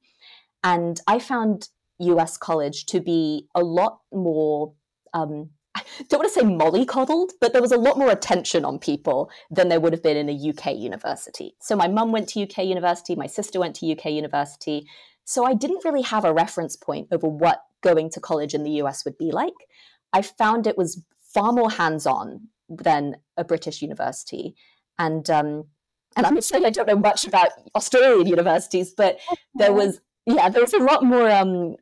And 0.63 1.01
I 1.09 1.19
found 1.19 1.69
US 1.99 2.37
college 2.37 2.87
to 2.87 3.01
be 3.01 3.49
a 3.55 3.63
lot 3.63 4.01
more, 4.13 4.75
um, 5.13 5.51
I 5.75 5.83
don't 6.09 6.21
want 6.21 6.33
to 6.33 6.41
say 6.41 6.47
mollycoddled, 6.47 7.31
but 7.41 7.53
there 7.53 7.63
was 7.63 7.73
a 7.73 7.79
lot 7.79 7.99
more 7.99 8.11
attention 8.11 8.65
on 8.65 8.79
people 8.79 9.31
than 9.51 9.69
there 9.69 9.81
would 9.81 9.93
have 9.93 10.03
been 10.03 10.17
in 10.17 10.29
a 10.29 10.51
UK 10.51 10.77
university. 10.77 11.55
So 11.61 11.77
my 11.77 11.89
mum 11.89 12.13
went 12.13 12.29
to 12.31 12.43
UK 12.43 12.65
university, 12.65 13.15
my 13.15 13.27
sister 13.27 13.61
went 13.61 13.77
to 13.77 13.93
UK 13.93 14.07
university. 14.07 14.87
So 15.25 15.45
I 15.45 15.55
didn't 15.55 15.85
really 15.85 16.03
have 16.03 16.25
a 16.25 16.35
reference 16.35 16.77
point 16.77 17.09
over 17.11 17.27
what 17.27 17.63
going 17.83 18.11
to 18.11 18.21
college 18.21 18.55
in 18.55 18.63
the 18.63 18.83
US 18.83 19.05
would 19.05 19.19
be 19.19 19.31
like. 19.31 19.55
I 20.13 20.23
found 20.23 20.67
it 20.67 20.79
was 20.79 21.03
far 21.33 21.53
more 21.53 21.71
hands 21.71 22.07
on 22.07 22.49
than 22.69 23.17
a 23.37 23.45
British 23.45 23.83
university. 23.83 24.55
And 24.99 25.29
um, 25.29 25.65
and 26.17 26.27
I'm 26.27 26.37
afraid 26.37 26.65
I 26.65 26.71
don't 26.71 26.87
know 26.87 26.97
much 26.97 27.27
about 27.27 27.49
Australian 27.75 28.27
universities, 28.37 28.95
but 28.97 29.19
there 29.55 29.73
was 29.73 30.01
yeah, 30.27 30.49
there 30.49 30.63
was 30.63 30.73
a 30.73 30.79
lot 30.79 31.05
more 31.05 31.31
um, 31.31 31.77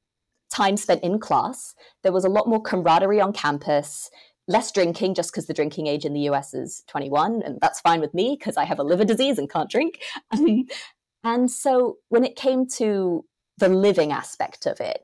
time 0.53 0.77
spent 0.77 1.03
in 1.03 1.19
class. 1.19 1.75
There 2.03 2.13
was 2.13 2.25
a 2.25 2.29
lot 2.29 2.49
more 2.49 2.61
camaraderie 2.61 3.21
on 3.21 3.33
campus, 3.33 4.11
less 4.47 4.71
drinking, 4.71 5.15
just 5.15 5.33
because 5.33 5.47
the 5.47 5.55
drinking 5.55 5.87
age 5.87 6.05
in 6.05 6.13
the 6.13 6.29
US 6.31 6.55
is 6.55 6.85
21, 6.89 7.43
and 7.43 7.59
that's 7.61 7.81
fine 7.81 8.01
with 8.01 8.15
me 8.15 8.37
because 8.39 8.57
I 8.57 8.65
have 8.65 8.79
a 8.79 8.85
liver 8.85 9.05
disease 9.05 9.39
and 9.39 9.51
can't 9.51 9.71
drink. 9.71 10.01
and 11.25 11.51
so 11.51 11.97
when 12.09 12.25
it 12.25 12.37
came 12.37 12.67
to 12.77 13.25
the 13.59 13.69
living 13.69 14.13
aspect 14.13 14.67
of 14.67 14.81
it, 14.81 15.01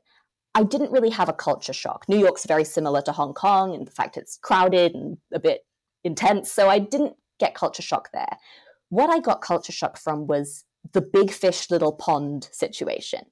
I 0.54 0.64
didn't 0.64 0.92
really 0.92 1.10
have 1.10 1.28
a 1.28 1.34
culture 1.34 1.72
shock. 1.72 2.04
New 2.08 2.18
York's 2.18 2.46
very 2.46 2.64
similar 2.64 3.00
to 3.02 3.12
Hong 3.12 3.34
Kong 3.34 3.74
in 3.74 3.84
the 3.84 3.90
fact 3.90 4.16
it's 4.16 4.38
crowded 4.42 4.94
and 4.94 5.18
a 5.32 5.38
bit 5.38 5.60
intense, 6.04 6.50
so 6.50 6.68
I 6.68 6.78
didn't 6.78 7.14
get 7.38 7.54
culture 7.54 7.82
shock 7.82 8.10
there. 8.12 8.38
What 8.88 9.10
I 9.10 9.20
got 9.20 9.42
culture 9.42 9.72
shock 9.72 9.98
from 9.98 10.26
was 10.26 10.64
the 10.92 11.02
big 11.02 11.30
fish, 11.30 11.70
little 11.70 11.92
pond 11.92 12.48
situation. 12.52 13.26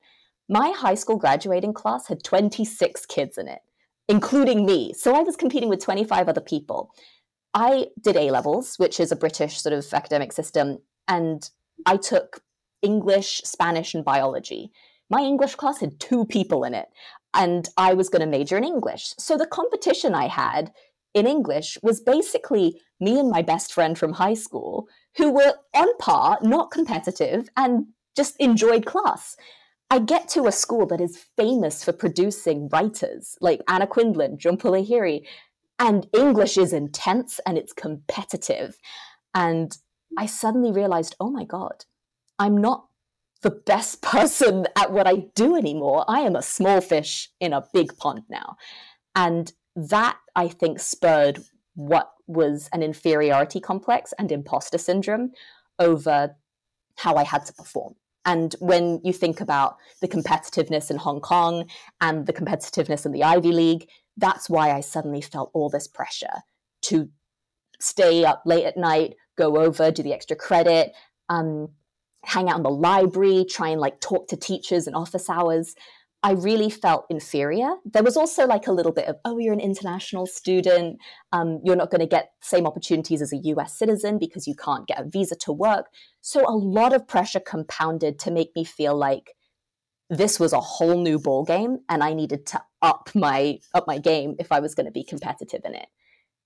My 0.49 0.71
high 0.71 0.95
school 0.95 1.17
graduating 1.17 1.73
class 1.73 2.07
had 2.07 2.23
26 2.23 3.07
kids 3.07 3.37
in 3.37 3.49
it, 3.49 3.61
including 4.09 4.65
me. 4.65 4.93
So 4.93 5.15
I 5.15 5.23
was 5.23 5.37
competing 5.37 5.69
with 5.69 5.83
25 5.83 6.29
other 6.29 6.41
people. 6.41 6.93
I 7.53 7.89
did 8.01 8.17
A 8.17 8.31
levels, 8.31 8.77
which 8.77 9.01
is 9.01 9.11
a 9.11 9.17
British 9.17 9.61
sort 9.61 9.73
of 9.73 9.87
academic 9.93 10.33
system, 10.33 10.79
and 11.09 11.49
I 11.85 11.97
took 11.97 12.43
English, 12.83 13.41
Spanish, 13.45 13.95
and 13.95 14.05
biology. 14.05 14.71
My 15.11 15.21
English 15.21 15.57
class 15.57 15.81
had 15.81 15.99
two 15.99 16.25
people 16.27 16.63
in 16.65 16.75
it, 16.75 16.89
and 17.35 17.69
I 17.77 17.95
was 17.95 18.09
going 18.09 18.21
to 18.21 18.27
major 18.27 18.57
in 18.57 18.65
English. 18.65 19.15
So 19.19 19.37
the 19.37 19.47
competition 19.47 20.15
I 20.15 20.29
had 20.29 20.73
in 21.15 21.27
English 21.27 21.79
was 21.83 22.01
basically 22.01 22.81
me 23.01 23.19
and 23.19 23.31
my 23.31 23.43
best 23.43 23.73
friend 23.73 23.99
from 23.99 24.13
high 24.13 24.35
school 24.35 24.87
who 25.17 25.33
were 25.33 25.55
on 25.75 25.97
par, 25.99 26.39
not 26.43 26.71
competitive, 26.71 27.49
and 27.57 27.87
just 28.15 28.37
enjoyed 28.39 28.87
class. 28.87 29.37
I 29.89 30.01
get 30.01 30.29
to 30.31 30.47
a 30.47 30.53
school 30.53 30.87
that 30.87 31.01
is 31.01 31.25
famous 31.37 31.85
for 31.85 31.93
producing 31.93 32.69
writers 32.69 33.37
like 33.41 33.63
Anna 33.69 33.87
Quindlen, 33.87 34.39
Jhumpa 34.39 34.63
Lahiri, 34.63 35.25
and 35.79 36.07
English 36.13 36.57
is 36.59 36.73
intense 36.73 37.39
and 37.47 37.57
it's 37.57 37.73
competitive. 37.73 38.79
And 39.35 39.77
I 40.19 40.27
suddenly 40.27 40.73
realized, 40.73 41.15
oh 41.21 41.31
my 41.31 41.45
God, 41.45 41.85
I'm 42.39 42.57
not 42.57 42.87
the 43.43 43.51
best 43.51 44.03
person 44.03 44.67
at 44.77 44.93
what 44.93 45.07
I 45.07 45.27
do 45.35 45.57
anymore. 45.57 46.05
I 46.09 46.21
am 46.21 46.35
a 46.35 46.43
small 46.43 46.81
fish 46.81 47.31
in 47.41 47.53
a 47.53 47.65
big 47.73 47.97
pond 47.97 48.23
now. 48.29 48.57
And 49.15 49.53
that, 49.77 50.19
I 50.35 50.49
think, 50.49 50.81
spurred 50.81 51.39
what 51.75 52.11
was 52.27 52.69
an 52.73 52.83
inferiority 52.83 53.61
complex 53.61 54.13
and 54.19 54.33
imposter 54.33 54.79
syndrome 54.79 55.33
over 55.79 56.35
how 56.97 57.15
I 57.15 57.25
had 57.25 57.45
to 57.47 57.53
perform. 57.53 57.95
And 58.27 58.55
when 58.59 59.01
you 59.05 59.13
think 59.13 59.41
about 59.41 59.77
the 60.01 60.09
competitiveness 60.09 60.91
in 60.91 60.99
Hong 60.99 61.21
Kong 61.21 61.71
and 62.01 62.27
the 62.27 62.33
competitiveness 62.33 63.07
in 63.07 63.13
the 63.13 63.23
Ivy 63.23 63.53
League, 63.53 63.89
that's 64.17 64.51
why 64.51 64.73
I 64.73 64.81
suddenly 64.81 65.21
felt 65.21 65.51
all 65.55 65.71
this 65.71 65.87
pressure 65.87 66.43
to 66.83 67.09
stay 67.81 68.25
up 68.25 68.43
late 68.45 68.65
at 68.65 68.77
night, 68.77 69.15
go 69.39 69.59
over, 69.59 69.91
do 69.91 70.03
the 70.03 70.13
extra 70.13 70.37
credit, 70.37 70.93
um, 71.29 71.69
hang 72.25 72.49
out 72.49 72.57
in 72.57 72.63
the 72.65 72.71
library, 72.71 73.47
try 73.49 73.69
and 73.69 73.81
like 73.81 74.01
talk 74.01 74.27
to 74.29 74.37
teachers 74.37 74.89
in 74.89 74.95
office 74.95 75.31
hours. 75.31 75.77
I 76.27 76.33
really 76.33 76.71
felt 76.71 77.07
inferior. 77.09 77.77
There 77.85 78.03
was 78.03 78.17
also 78.17 78.49
like 78.49 78.67
a 78.67 78.73
little 78.73 78.91
bit 78.91 79.07
of, 79.07 79.15
oh, 79.25 79.39
you're 79.39 79.53
an 79.53 79.61
international 79.61 80.27
student. 80.27 80.99
Um, 81.31 81.61
you're 81.63 81.77
not 81.77 81.93
going 81.93 82.01
to 82.01 82.07
get 82.09 82.33
same 82.43 82.67
opportunities 82.67 83.23
as 83.23 83.33
a 83.33 83.37
US 83.37 83.79
citizen 83.79 84.19
because 84.19 84.45
you 84.49 84.57
can't 84.57 84.89
get 84.89 84.99
a 84.99 85.09
visa 85.09 85.37
to 85.37 85.53
work. 85.53 85.87
So 86.23 86.45
a 86.45 86.51
lot 86.51 86.93
of 86.93 87.07
pressure 87.07 87.39
compounded 87.39 88.19
to 88.19 88.33
make 88.33 88.51
me 88.57 88.65
feel 88.65 88.97
like 88.97 89.37
this 90.11 90.41
was 90.41 90.53
a 90.53 90.59
whole 90.59 91.01
new 91.01 91.21
ball 91.21 91.45
game 91.45 91.79
and 91.89 92.03
I 92.03 92.13
needed 92.13 92.45
to 92.47 92.63
up 92.83 93.09
my 93.15 93.61
up 93.73 93.87
my 93.87 93.99
game 93.99 94.35
if 94.41 94.51
I 94.51 94.59
was 94.59 94.75
going 94.75 94.87
to 94.87 94.93
be 94.93 95.05
competitive 95.05 95.61
in 95.65 95.77
it. 95.77 95.87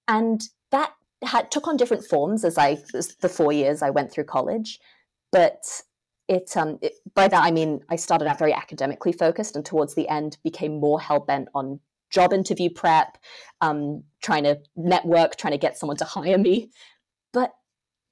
And 0.07 0.43
that 0.73 0.93
had 1.23 1.51
took 1.51 1.67
on 1.67 1.79
different 1.79 2.05
forms 2.05 2.45
as 2.45 2.59
I 2.59 2.77
as 2.95 3.17
the 3.23 3.31
four 3.31 3.51
years 3.51 3.81
I 3.81 3.89
went 3.89 4.13
through 4.13 4.25
college. 4.25 4.79
But 5.33 5.65
it, 6.31 6.57
um, 6.57 6.79
it, 6.81 6.95
by 7.15 7.27
that 7.27 7.45
I 7.45 7.51
mean 7.51 7.81
I 7.91 7.97
started 7.97 8.29
out 8.29 8.39
very 8.39 8.55
academically 8.55 9.13
focused, 9.13 9.57
and 9.57 9.67
towards 9.67 9.95
the 9.95 10.09
end 10.09 10.39
became 10.45 10.79
more 10.79 11.01
hell 11.01 11.19
bent 11.19 11.49
on 11.55 11.81
job 12.09 12.33
interview 12.33 12.71
prep, 12.71 13.19
um, 13.61 14.05
trying 14.23 14.45
to 14.45 14.61
network, 14.77 15.37
trying 15.37 15.53
to 15.53 15.59
get 15.59 15.77
someone 15.77 15.97
to 15.97 16.05
hire 16.05 16.39
me. 16.39 16.71
But 17.33 17.53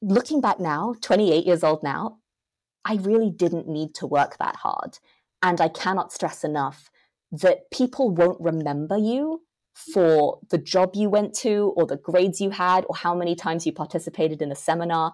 looking 0.02 0.40
back 0.40 0.59
now, 0.59 0.94
28 1.00 1.46
years 1.46 1.62
old 1.62 1.83
now, 1.83 2.18
I 2.85 2.94
really 2.96 3.31
didn't 3.31 3.68
need 3.68 3.94
to 3.96 4.07
work 4.07 4.37
that 4.38 4.57
hard, 4.57 4.98
and 5.40 5.61
I 5.61 5.68
cannot 5.68 6.12
stress 6.12 6.42
enough 6.42 6.90
that 7.31 7.70
people 7.70 8.11
won't 8.11 8.40
remember 8.40 8.96
you 8.96 9.42
for 9.74 10.40
the 10.50 10.59
job 10.59 10.96
you 10.96 11.09
went 11.09 11.35
to 11.35 11.72
or 11.76 11.87
the 11.87 11.96
grades 11.96 12.40
you 12.40 12.50
had 12.50 12.85
or 12.88 12.96
how 12.96 13.14
many 13.14 13.37
times 13.37 13.64
you 13.64 13.72
participated 13.72 14.42
in 14.42 14.50
a 14.50 14.57
seminar. 14.57 15.12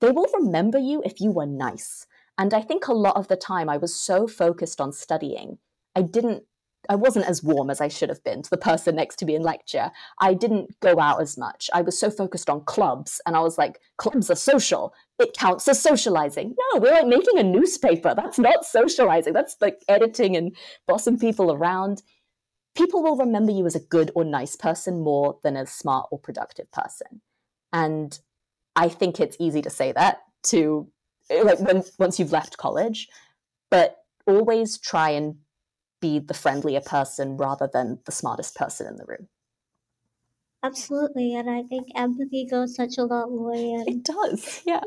They 0.00 0.10
will 0.10 0.28
remember 0.32 0.78
you 0.78 1.02
if 1.04 1.20
you 1.20 1.32
were 1.32 1.44
nice 1.44 2.06
and 2.38 2.52
I 2.52 2.60
think 2.60 2.86
a 2.86 2.92
lot 2.92 3.16
of 3.16 3.28
the 3.28 3.36
time 3.36 3.68
I 3.68 3.76
was 3.76 3.94
so 3.94 4.26
focused 4.26 4.80
on 4.80 4.92
studying, 4.92 5.58
I 5.94 6.02
didn't 6.02 6.44
I 6.88 6.94
wasn't 6.94 7.26
as 7.26 7.42
warm 7.42 7.70
as 7.70 7.80
I 7.80 7.88
should 7.88 8.08
have 8.08 8.22
been 8.24 8.42
to 8.42 8.50
the 8.50 8.56
person 8.56 8.96
next 8.96 9.16
to 9.16 9.24
me 9.24 9.34
in 9.34 9.42
lecture. 9.42 9.90
I 10.20 10.34
didn't 10.34 10.78
go 10.80 11.00
out 11.00 11.20
as 11.20 11.36
much. 11.36 11.68
I 11.72 11.82
was 11.82 11.98
so 11.98 12.10
focused 12.10 12.48
on 12.48 12.64
clubs 12.64 13.20
and 13.26 13.36
I 13.36 13.40
was 13.40 13.58
like, 13.58 13.80
clubs 13.98 14.30
are 14.30 14.36
social. 14.36 14.94
It 15.18 15.36
counts 15.36 15.66
as 15.68 15.80
socializing. 15.80 16.54
No, 16.56 16.80
we're 16.80 16.92
like 16.92 17.06
making 17.06 17.38
a 17.38 17.42
newspaper. 17.42 18.14
That's 18.14 18.38
not 18.38 18.64
socializing. 18.64 19.32
That's 19.32 19.56
like 19.60 19.82
editing 19.88 20.36
and 20.36 20.56
bossing 20.86 21.18
people 21.18 21.52
around. 21.52 22.02
People 22.76 23.02
will 23.02 23.16
remember 23.16 23.52
you 23.52 23.66
as 23.66 23.74
a 23.74 23.80
good 23.80 24.10
or 24.14 24.24
nice 24.24 24.54
person 24.54 25.00
more 25.00 25.38
than 25.42 25.56
a 25.56 25.66
smart 25.66 26.08
or 26.10 26.18
productive 26.18 26.70
person. 26.70 27.22
And 27.72 28.18
I 28.76 28.88
think 28.88 29.18
it's 29.18 29.36
easy 29.40 29.62
to 29.62 29.70
say 29.70 29.92
that 29.92 30.18
to 30.44 30.88
Eh, 31.30 31.42
like 31.42 31.60
when 31.60 31.82
once 31.98 32.18
you've 32.18 32.32
left 32.32 32.56
college, 32.56 33.08
but 33.70 33.98
always 34.26 34.78
try 34.78 35.10
and 35.10 35.36
be 36.00 36.18
the 36.18 36.34
friendlier 36.34 36.80
person 36.80 37.36
rather 37.36 37.68
than 37.72 37.98
the 38.04 38.12
smartest 38.12 38.54
person 38.54 38.86
in 38.86 38.96
the 38.96 39.04
room. 39.06 39.28
Absolutely, 40.62 41.34
and 41.34 41.48
I 41.48 41.62
think 41.62 41.88
empathy 41.94 42.46
goes 42.46 42.74
such 42.74 42.98
a 42.98 43.04
lot, 43.04 43.30
way. 43.30 43.72
And 43.72 43.88
it 43.88 44.02
does, 44.02 44.62
yeah. 44.66 44.80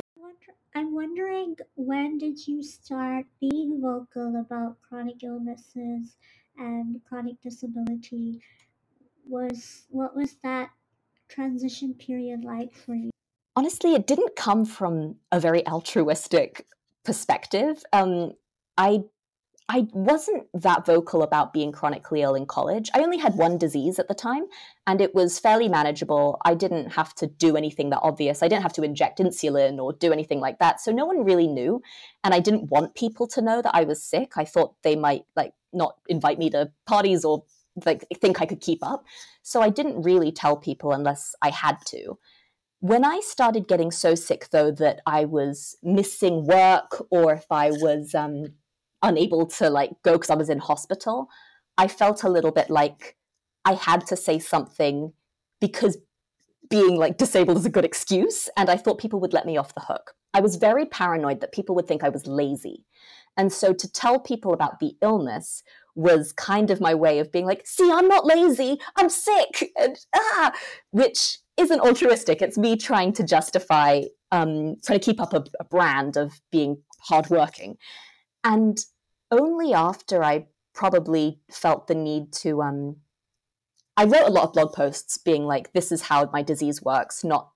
I'm 0.76 0.94
wondering 0.94 1.56
when 1.76 2.18
did 2.20 2.48
you 2.48 2.62
start 2.62 3.26
being 3.40 3.82
vocal 3.82 4.36
about 4.40 4.78
chronic 4.82 5.24
illnesses 5.24 6.16
and 6.58 7.02
chronic 7.08 7.42
disability? 7.42 8.42
Was 9.28 9.88
what 9.90 10.16
was 10.16 10.36
that 10.44 10.70
transition 11.28 11.96
period 11.96 12.44
like 12.44 12.74
for 12.74 12.94
you? 12.94 13.10
Honestly, 13.56 13.94
it 13.94 14.08
didn't 14.08 14.36
come 14.36 14.66
from 14.66 15.16
a 15.32 15.40
very 15.40 15.66
altruistic 15.68 16.66
perspective. 17.04 17.84
Um, 17.94 18.34
I 18.78 19.04
I 19.72 19.86
wasn't 19.94 20.48
that 20.56 20.84
vocal 20.84 21.22
about 21.22 21.54
being 21.54 21.72
chronically 21.72 22.24
ill 22.24 22.34
in 22.34 22.48
college. 22.48 22.90
I 22.96 23.02
only 23.02 23.20
had 23.20 23.36
one 23.36 23.60
disease 23.60 24.00
at 24.00 24.08
the 24.08 24.16
time, 24.16 24.46
and 24.88 25.00
it 25.00 25.14
was 25.14 25.38
fairly 25.38 25.70
manageable. 25.70 26.42
I 26.44 26.56
didn't 26.56 26.94
have 26.94 27.14
to 27.16 27.28
do 27.28 27.56
anything 27.56 27.92
that 27.92 28.00
obvious. 28.02 28.42
I 28.42 28.48
didn't 28.48 28.64
have 28.64 28.74
to 28.74 28.82
inject 28.82 29.20
insulin 29.20 29.78
or 29.78 29.94
do 29.94 30.12
anything 30.12 30.40
like 30.40 30.58
that. 30.58 30.82
So 30.82 30.92
no 30.92 31.06
one 31.06 31.24
really 31.24 31.46
knew. 31.46 31.84
And 32.24 32.34
I 32.34 32.40
didn't 32.40 32.72
want 32.72 32.96
people 32.96 33.28
to 33.28 33.44
know 33.44 33.62
that 33.62 33.76
I 33.76 33.84
was 33.84 34.02
sick. 34.02 34.34
I 34.38 34.44
thought 34.44 34.74
they 34.82 34.96
might 34.96 35.26
like 35.36 35.54
not 35.72 35.98
invite 36.08 36.40
me 36.40 36.50
to 36.50 36.72
parties 36.88 37.24
or 37.24 37.44
like 37.86 38.06
think 38.20 38.42
I 38.42 38.48
could 38.48 38.62
keep 38.62 38.84
up. 38.84 39.06
So 39.44 39.62
I 39.62 39.70
didn't 39.70 40.02
really 40.02 40.32
tell 40.32 40.58
people 40.58 40.94
unless 40.94 41.36
I 41.44 41.52
had 41.52 41.78
to. 41.88 42.18
When 42.80 43.04
I 43.04 43.20
started 43.20 43.68
getting 43.68 43.92
so 43.92 44.16
sick, 44.16 44.50
though, 44.52 44.72
that 44.72 45.02
I 45.06 45.26
was 45.26 45.76
missing 45.84 46.46
work 46.46 47.06
or 47.12 47.34
if 47.34 47.46
I 47.52 47.72
was 47.72 48.16
um, 48.16 48.46
unable 49.02 49.46
to 49.48 49.70
like 49.70 49.92
go 50.04 50.14
because 50.14 50.30
I 50.30 50.36
was 50.36 50.50
in 50.50 50.60
hospital, 50.60 51.30
I 51.78 51.88
felt 51.88 52.24
a 52.24 52.30
little 52.30 52.52
bit 52.52 52.70
like 52.70 53.18
I 53.66 53.74
had 53.74 54.08
to 54.08 54.16
say 54.16 54.40
something 54.40 55.14
because 55.60 55.98
being 56.70 56.96
like 56.96 57.18
disabled 57.18 57.58
is 57.58 57.66
a 57.66 57.70
good 57.70 57.86
excuse. 57.86 58.50
And 58.56 58.70
I 58.70 58.78
thought 58.78 59.00
people 59.00 59.20
would 59.20 59.34
let 59.34 59.46
me 59.46 59.58
off 59.58 59.74
the 59.74 59.82
hook. 59.82 60.14
I 60.34 60.42
was 60.42 60.56
very 60.56 60.86
paranoid 60.86 61.42
that 61.42 61.52
people 61.52 61.76
would 61.76 61.88
think 61.88 62.04
I 62.04 62.10
was 62.10 62.28
lazy. 62.28 62.86
And 63.36 63.52
so 63.52 63.74
to 63.74 63.92
tell 63.92 64.20
people 64.20 64.54
about 64.54 64.80
the 64.80 64.96
illness 65.02 65.64
was 65.96 66.32
kind 66.32 66.72
of 66.72 66.80
my 66.80 66.94
way 66.94 67.20
of 67.20 67.32
being 67.32 67.46
like, 67.46 67.66
see, 67.66 67.92
I'm 67.92 68.08
not 68.08 68.26
lazy, 68.26 68.80
I'm 68.96 69.10
sick, 69.10 69.72
and 69.78 69.98
ah, 70.16 70.52
which 70.92 71.40
isn't 71.60 71.82
altruistic. 71.82 72.42
It's 72.42 72.58
me 72.58 72.78
trying 72.78 73.14
to 73.14 73.24
justify, 73.24 74.04
um, 74.32 74.78
trying 74.84 75.00
to 75.00 75.06
keep 75.06 75.22
up 75.22 75.34
a, 75.34 75.44
a 75.60 75.66
brand 75.66 76.16
of 76.16 76.40
being 76.52 76.82
hardworking. 77.02 77.78
And 78.44 78.80
only 79.30 79.74
after 79.74 80.24
I 80.24 80.48
probably 80.74 81.40
felt 81.52 81.88
the 81.88 81.96
need 81.96 82.32
to, 82.34 82.62
um, 82.62 82.98
I 83.98 84.06
wrote 84.06 84.28
a 84.28 84.32
lot 84.32 84.46
of 84.46 84.54
blog 84.54 84.74
posts 84.74 85.18
being 85.18 85.44
like, 85.44 85.74
this 85.74 85.92
is 85.92 86.04
how 86.04 86.30
my 86.32 86.42
disease 86.42 86.82
works, 86.82 87.24
not 87.24 87.50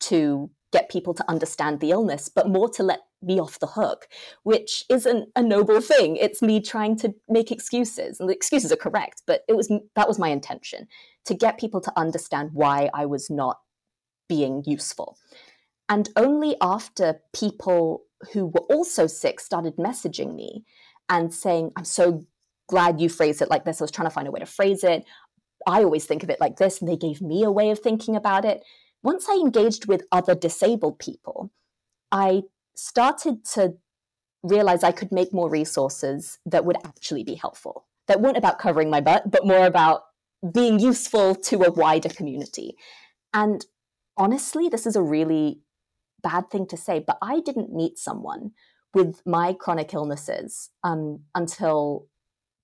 to 0.00 0.50
get 0.72 0.90
people 0.90 1.14
to 1.14 1.30
understand 1.30 1.80
the 1.80 1.90
illness, 1.90 2.28
but 2.28 2.48
more 2.48 2.68
to 2.70 2.82
let 2.82 3.00
me 3.22 3.38
off 3.38 3.58
the 3.58 3.66
hook, 3.66 4.08
which 4.42 4.84
isn't 4.88 5.28
a 5.36 5.42
noble 5.42 5.80
thing. 5.80 6.16
It's 6.16 6.42
me 6.42 6.60
trying 6.60 6.96
to 6.96 7.14
make 7.28 7.52
excuses, 7.52 8.18
and 8.18 8.28
the 8.28 8.34
excuses 8.34 8.72
are 8.72 8.76
correct, 8.76 9.22
but 9.26 9.42
it 9.48 9.56
was 9.56 9.70
that 9.94 10.08
was 10.08 10.18
my 10.18 10.28
intention 10.28 10.88
to 11.26 11.34
get 11.34 11.58
people 11.58 11.80
to 11.80 11.92
understand 11.96 12.50
why 12.52 12.90
I 12.92 13.06
was 13.06 13.30
not 13.30 13.58
being 14.28 14.62
useful. 14.66 15.18
And 15.88 16.08
only 16.16 16.56
after 16.60 17.20
people 17.34 18.02
who 18.32 18.46
were 18.46 18.66
also 18.70 19.06
sick 19.06 19.40
started 19.40 19.76
messaging 19.76 20.34
me 20.34 20.64
and 21.08 21.32
saying, 21.32 21.72
I'm 21.76 21.84
so 21.84 22.24
glad 22.68 23.00
you 23.00 23.08
phrased 23.08 23.42
it 23.42 23.50
like 23.50 23.64
this. 23.64 23.80
I 23.80 23.84
was 23.84 23.90
trying 23.90 24.08
to 24.08 24.14
find 24.14 24.26
a 24.26 24.30
way 24.30 24.40
to 24.40 24.46
phrase 24.46 24.82
it. 24.82 25.04
I 25.66 25.82
always 25.82 26.06
think 26.06 26.22
of 26.22 26.30
it 26.30 26.40
like 26.40 26.56
this. 26.56 26.80
And 26.80 26.88
they 26.88 26.96
gave 26.96 27.20
me 27.20 27.42
a 27.42 27.52
way 27.52 27.70
of 27.70 27.80
thinking 27.80 28.16
about 28.16 28.44
it. 28.44 28.62
Once 29.02 29.28
I 29.28 29.34
engaged 29.34 29.86
with 29.86 30.02
other 30.10 30.34
disabled 30.34 30.98
people, 30.98 31.52
I 32.10 32.44
started 32.74 33.44
to 33.52 33.74
realize 34.42 34.82
I 34.82 34.92
could 34.92 35.12
make 35.12 35.32
more 35.32 35.50
resources 35.50 36.38
that 36.46 36.64
would 36.64 36.76
actually 36.84 37.24
be 37.24 37.34
helpful, 37.34 37.86
that 38.08 38.20
weren't 38.20 38.36
about 38.38 38.58
covering 38.58 38.88
my 38.88 39.00
butt, 39.00 39.30
but 39.30 39.46
more 39.46 39.66
about 39.66 40.02
being 40.52 40.78
useful 40.78 41.34
to 41.34 41.62
a 41.62 41.70
wider 41.70 42.08
community. 42.08 42.76
And 43.32 43.64
honestly, 44.16 44.68
this 44.68 44.86
is 44.86 44.96
a 44.96 45.02
really 45.02 45.60
bad 46.22 46.50
thing 46.50 46.66
to 46.68 46.76
say, 46.76 47.02
but 47.04 47.18
I 47.22 47.40
didn't 47.40 47.72
meet 47.72 47.98
someone 47.98 48.52
with 48.92 49.20
my 49.26 49.52
chronic 49.52 49.92
illnesses 49.92 50.70
um, 50.82 51.20
until 51.34 52.08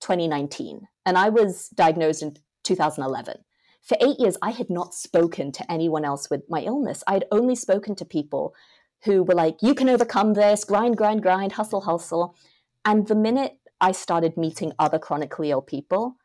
2019. 0.01 0.89
And 1.05 1.19
I 1.19 1.29
was 1.29 1.69
diagnosed 1.69 2.23
in 2.23 2.37
2011. 2.65 3.37
For 3.83 3.97
eight 4.01 4.19
years, 4.19 4.37
I 4.43 4.51
had 4.51 4.71
not 4.71 4.95
spoken 4.95 5.53
to 5.53 5.73
anyone 5.73 6.05
else 6.05 6.31
with 6.31 6.43
my 6.49 6.61
illness. 6.61 7.03
I 7.07 7.15
had 7.15 7.25
only 7.33 7.57
spoken 7.57 7.95
to 7.97 8.05
people 8.05 8.55
who 9.05 9.23
were 9.23 9.35
like, 9.35 9.57
you 9.63 9.75
can 9.75 9.89
overcome 9.89 10.35
this, 10.35 10.65
grind, 10.65 10.97
grind, 10.97 11.23
grind, 11.23 11.53
hustle, 11.53 11.81
hustle. 11.81 12.37
And 12.85 13.07
the 13.07 13.15
minute 13.15 13.59
I 13.81 13.93
started 13.93 14.37
meeting 14.37 14.73
other 14.79 14.99
chronically 14.99 15.51
ill 15.51 15.63
people, 15.63 16.17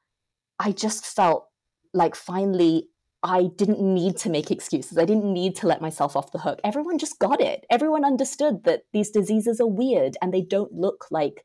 I 0.60 0.72
just 0.72 1.06
felt 1.06 1.48
like 1.94 2.16
finally 2.16 2.90
I 3.24 3.50
didn't 3.56 3.82
need 3.82 4.18
to 4.18 4.30
make 4.30 4.52
excuses. 4.52 5.00
I 5.00 5.06
didn't 5.06 5.34
need 5.34 5.56
to 5.58 5.68
let 5.68 5.82
myself 5.82 6.16
off 6.16 6.32
the 6.32 6.40
hook. 6.40 6.60
Everyone 6.64 7.00
just 7.00 7.18
got 7.18 7.42
it. 7.42 7.66
Everyone 7.72 8.06
understood 8.06 8.64
that 8.66 8.84
these 8.94 9.10
diseases 9.10 9.60
are 9.60 9.68
weird 9.68 10.16
and 10.22 10.32
they 10.32 10.42
don't 10.42 10.72
look 10.74 11.08
like 11.10 11.44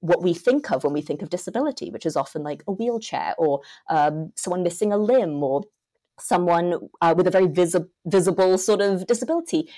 what 0.00 0.20
we 0.20 0.34
think 0.34 0.72
of 0.72 0.82
when 0.82 0.92
we 0.92 1.00
think 1.00 1.22
of 1.22 1.30
disability, 1.30 1.90
which 1.90 2.04
is 2.04 2.16
often 2.16 2.42
like 2.42 2.64
a 2.66 2.72
wheelchair 2.72 3.34
or 3.38 3.60
um, 3.88 4.32
someone 4.34 4.64
missing 4.64 4.92
a 4.92 4.96
limb 4.96 5.40
or 5.44 5.62
someone 6.18 6.88
uh, 7.00 7.14
with 7.16 7.28
a 7.28 7.30
very 7.30 7.46
visi- 7.46 7.86
visible 8.04 8.58
sort 8.58 8.80
of 8.80 9.06
disability. 9.06 9.70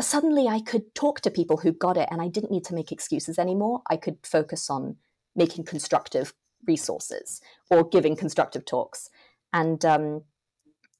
Suddenly, 0.00 0.46
I 0.46 0.60
could 0.60 0.94
talk 0.94 1.20
to 1.22 1.30
people 1.30 1.56
who 1.56 1.72
got 1.72 1.96
it 1.96 2.08
and 2.12 2.22
I 2.22 2.28
didn't 2.28 2.52
need 2.52 2.64
to 2.66 2.74
make 2.74 2.92
excuses 2.92 3.36
anymore. 3.36 3.82
I 3.90 3.96
could 3.96 4.18
focus 4.22 4.70
on 4.70 4.96
making 5.34 5.64
constructive 5.64 6.34
resources 6.68 7.40
or 7.70 7.88
giving 7.88 8.14
constructive 8.14 8.64
talks. 8.64 9.10
And 9.52 9.84
um, 9.84 10.22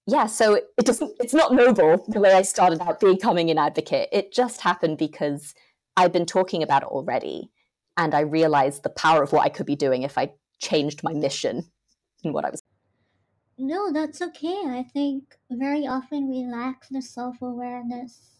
yeah, 0.06 0.26
so 0.26 0.54
it 0.54 0.84
doesn't, 0.84 1.12
it's 1.20 1.34
not 1.34 1.52
noble 1.52 2.04
the 2.08 2.18
way 2.18 2.32
I 2.32 2.42
started 2.42 2.80
out 2.80 2.98
becoming 2.98 3.50
an 3.50 3.58
advocate. 3.58 4.08
It 4.10 4.32
just 4.32 4.62
happened 4.62 4.98
because 4.98 5.54
I've 5.96 6.12
been 6.12 6.26
talking 6.26 6.62
about 6.62 6.82
it 6.82 6.88
already. 6.88 7.50
And 7.96 8.14
I 8.14 8.20
realized 8.20 8.82
the 8.82 8.90
power 8.90 9.22
of 9.22 9.32
what 9.32 9.44
I 9.44 9.48
could 9.48 9.66
be 9.66 9.76
doing 9.76 10.02
if 10.02 10.16
I 10.16 10.32
changed 10.60 11.02
my 11.02 11.12
mission 11.12 11.64
and 12.24 12.32
what 12.32 12.44
I 12.44 12.50
was. 12.50 12.62
No, 13.58 13.92
that's 13.92 14.22
okay. 14.22 14.62
I 14.66 14.86
think 14.92 15.36
very 15.50 15.86
often 15.86 16.30
we 16.30 16.44
lack 16.44 16.88
the 16.88 17.02
self 17.02 17.42
awareness 17.42 18.38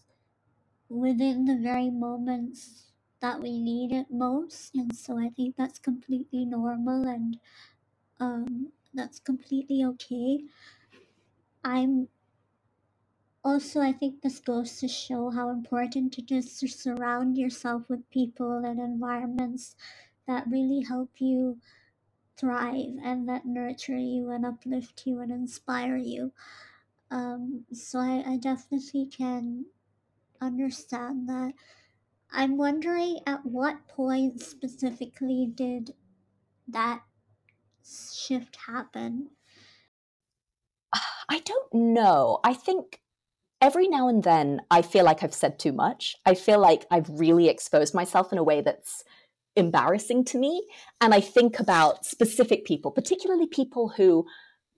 within 0.87 1.45
the 1.45 1.57
very 1.61 1.89
moments 1.89 2.88
that 3.21 3.41
we 3.41 3.59
need 3.59 3.91
it 3.91 4.07
most. 4.09 4.75
And 4.75 4.95
so 4.95 5.17
I 5.19 5.29
think 5.29 5.55
that's 5.55 5.79
completely 5.79 6.45
normal 6.45 7.07
and 7.07 7.37
um, 8.19 8.71
that's 8.93 9.19
completely 9.19 9.83
okay. 9.83 10.43
I'm 11.63 12.07
also, 13.43 13.79
I 13.81 13.93
think 13.93 14.21
this 14.21 14.39
goes 14.39 14.79
to 14.79 14.87
show 14.87 15.29
how 15.29 15.49
important 15.49 16.17
it 16.17 16.31
is 16.31 16.59
to 16.59 16.67
surround 16.67 17.37
yourself 17.37 17.83
with 17.89 18.09
people 18.09 18.63
and 18.65 18.79
environments 18.79 19.75
that 20.27 20.47
really 20.47 20.83
help 20.83 21.09
you 21.17 21.57
thrive 22.37 22.97
and 23.03 23.27
that 23.27 23.45
nurture 23.45 23.97
you 23.97 24.29
and 24.31 24.45
uplift 24.45 25.03
you 25.05 25.19
and 25.21 25.31
inspire 25.31 25.97
you. 25.97 26.31
Um, 27.11 27.65
so 27.73 27.99
I, 27.99 28.23
I 28.25 28.37
definitely 28.37 29.05
can 29.05 29.65
understand 30.41 31.27
that. 31.29 31.53
I'm 32.31 32.57
wondering 32.57 33.19
at 33.25 33.45
what 33.45 33.87
point 33.87 34.41
specifically 34.41 35.51
did 35.53 35.93
that 36.67 37.01
shift 37.83 38.57
happen? 38.67 39.29
I 41.29 41.39
don't 41.39 41.73
know. 41.73 42.39
I 42.43 42.53
think 42.53 43.01
every 43.61 43.87
now 43.87 44.07
and 44.07 44.23
then 44.23 44.61
I 44.69 44.81
feel 44.81 45.05
like 45.05 45.23
I've 45.23 45.33
said 45.33 45.59
too 45.59 45.73
much. 45.73 46.15
I 46.25 46.35
feel 46.35 46.59
like 46.59 46.85
I've 46.91 47.09
really 47.09 47.49
exposed 47.49 47.93
myself 47.93 48.31
in 48.31 48.37
a 48.37 48.43
way 48.43 48.61
that's 48.61 49.03
embarrassing 49.55 50.23
to 50.25 50.37
me. 50.37 50.65
And 51.01 51.13
I 51.13 51.19
think 51.21 51.59
about 51.59 52.05
specific 52.05 52.63
people, 52.65 52.91
particularly 52.91 53.47
people 53.47 53.89
who 53.89 54.25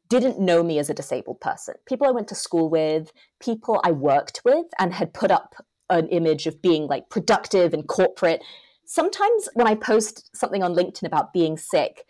didn't 0.10 0.40
know 0.40 0.64
me 0.64 0.80
as 0.80 0.90
a 0.90 0.94
disabled 0.94 1.40
person, 1.40 1.76
people 1.86 2.06
I 2.06 2.12
went 2.12 2.28
to 2.30 2.36
school 2.36 2.70
with, 2.70 3.12
people 3.40 3.80
I 3.84 3.92
worked 3.92 4.42
with 4.44 4.66
and 4.78 4.94
had 4.94 5.14
put 5.14 5.32
up 5.32 5.56
an 5.92 6.08
image 6.10 6.48
of 6.48 6.62
being 6.62 6.88
like 6.88 7.10
productive 7.10 7.74
and 7.74 7.88
corporate. 7.88 8.44
Sometimes 8.86 9.50
when 9.54 9.68
I 9.68 9.76
post 9.76 10.36
something 10.36 10.64
on 10.64 10.76
LinkedIn 10.76 11.04
about 11.04 11.34
being 11.34 11.58
sick, 11.58 12.06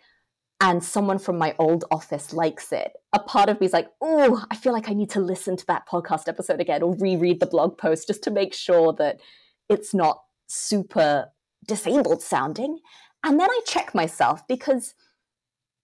and 0.62 0.82
someone 0.82 1.18
from 1.18 1.38
my 1.38 1.56
old 1.58 1.84
office 1.90 2.32
likes 2.32 2.70
it, 2.70 2.92
a 3.12 3.18
part 3.18 3.48
of 3.48 3.60
me 3.60 3.66
is 3.66 3.72
like, 3.72 3.88
oh, 4.00 4.44
I 4.48 4.54
feel 4.54 4.72
like 4.72 4.88
I 4.88 4.92
need 4.92 5.10
to 5.10 5.20
listen 5.20 5.56
to 5.56 5.66
that 5.66 5.88
podcast 5.88 6.28
episode 6.28 6.60
again 6.60 6.82
or 6.82 6.94
reread 6.94 7.40
the 7.40 7.46
blog 7.46 7.76
post 7.76 8.06
just 8.06 8.22
to 8.22 8.30
make 8.30 8.54
sure 8.54 8.92
that 8.92 9.20
it's 9.68 9.92
not 9.92 10.22
super 10.46 11.32
disabled 11.66 12.22
sounding. 12.22 12.78
And 13.24 13.40
then 13.40 13.50
I 13.50 13.60
check 13.66 13.92
myself 13.92 14.46
because 14.46 14.94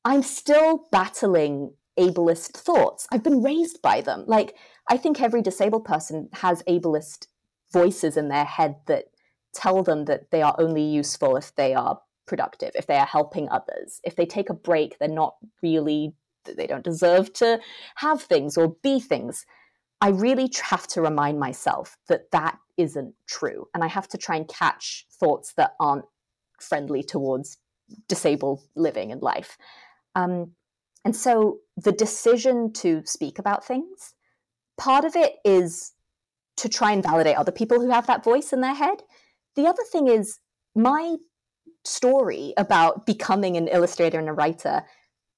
I'm 0.04 0.22
still 0.22 0.86
battling 0.92 1.74
ableist 1.98 2.52
thoughts. 2.52 3.08
I've 3.10 3.24
been 3.24 3.42
raised 3.42 3.82
by 3.82 4.00
them. 4.00 4.22
Like, 4.28 4.54
I 4.88 4.96
think 4.96 5.20
every 5.20 5.42
disabled 5.42 5.86
person 5.86 6.28
has 6.34 6.62
ableist 6.68 7.26
voices 7.72 8.16
in 8.16 8.28
their 8.28 8.44
head 8.44 8.76
that 8.86 9.06
tell 9.54 9.82
them 9.82 10.04
that 10.06 10.30
they 10.30 10.42
are 10.42 10.54
only 10.58 10.82
useful 10.82 11.36
if 11.36 11.54
they 11.54 11.74
are 11.74 12.00
productive, 12.26 12.72
if 12.74 12.86
they 12.86 12.96
are 12.96 13.06
helping 13.06 13.48
others. 13.48 14.00
If 14.04 14.16
they 14.16 14.26
take 14.26 14.50
a 14.50 14.54
break, 14.54 14.98
they're 14.98 15.08
not 15.08 15.36
really, 15.62 16.14
they 16.44 16.66
don't 16.66 16.84
deserve 16.84 17.32
to 17.34 17.60
have 17.96 18.22
things 18.22 18.56
or 18.56 18.76
be 18.82 19.00
things. 19.00 19.46
I 20.00 20.10
really 20.10 20.50
have 20.62 20.86
to 20.88 21.02
remind 21.02 21.40
myself 21.40 21.96
that 22.08 22.30
that 22.30 22.58
isn't 22.76 23.14
true. 23.26 23.66
And 23.74 23.82
I 23.82 23.88
have 23.88 24.08
to 24.08 24.18
try 24.18 24.36
and 24.36 24.46
catch 24.46 25.06
thoughts 25.10 25.54
that 25.54 25.74
aren't 25.80 26.04
friendly 26.60 27.02
towards 27.02 27.58
disabled 28.06 28.60
living 28.76 29.10
and 29.10 29.22
life. 29.22 29.58
Um, 30.14 30.52
and 31.04 31.16
so 31.16 31.58
the 31.76 31.92
decision 31.92 32.72
to 32.74 33.02
speak 33.04 33.38
about 33.38 33.64
things, 33.64 34.14
part 34.76 35.04
of 35.04 35.16
it 35.16 35.36
is 35.44 35.92
to 36.58 36.68
try 36.68 36.92
and 36.92 37.02
validate 37.02 37.36
other 37.36 37.52
people 37.52 37.80
who 37.80 37.90
have 37.90 38.06
that 38.06 38.24
voice 38.24 38.52
in 38.52 38.60
their 38.60 38.74
head. 38.74 39.02
The 39.56 39.66
other 39.66 39.82
thing 39.90 40.08
is 40.08 40.38
my 40.74 41.16
story 41.84 42.52
about 42.56 43.06
becoming 43.06 43.56
an 43.56 43.68
illustrator 43.68 44.18
and 44.18 44.28
a 44.28 44.32
writer 44.32 44.82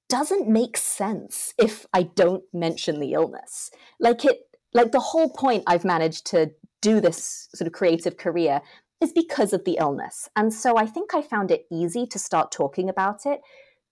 doesn't 0.09 0.49
make 0.49 0.77
sense 0.77 1.55
if 1.59 1.87
I 1.93 2.03
don't 2.03 2.43
mention 2.53 2.99
the 2.99 3.13
illness. 3.13 3.71
Like 4.01 4.25
it 4.25 4.39
like 4.75 4.93
the 4.93 5.01
whole 5.01 5.31
point 5.31 5.65
I've 5.67 5.85
managed 5.85 6.27
to 6.27 6.51
do 6.81 7.01
this 7.01 7.49
sort 7.55 7.67
of 7.67 7.73
creative 7.73 8.17
career 8.17 8.63
is 9.01 9.13
because 9.13 9.53
of 9.53 9.65
the 9.65 9.79
illness. 9.81 10.29
And 10.37 10.53
so 10.53 10.77
I 10.77 10.87
think 10.87 11.15
I 11.15 11.23
found 11.23 11.51
it 11.51 11.67
easy 11.73 12.07
to 12.07 12.19
start 12.19 12.53
talking 12.53 12.89
about 12.89 13.25
it 13.25 13.41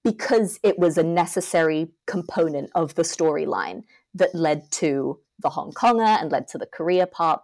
because 0.05 0.59
it 0.63 0.79
was 0.79 0.97
a 0.97 1.03
necessary 1.03 1.89
component 2.07 2.71
of 2.75 2.95
the 2.95 3.03
storyline 3.03 3.83
that 4.15 4.35
led 4.35 4.71
to 4.73 5.21
the 5.41 5.51
Hong 5.51 5.73
Konger 5.73 6.21
and 6.21 6.31
led 6.33 6.49
to 6.49 6.59
the 6.59 6.67
career 6.67 7.07
part. 7.07 7.43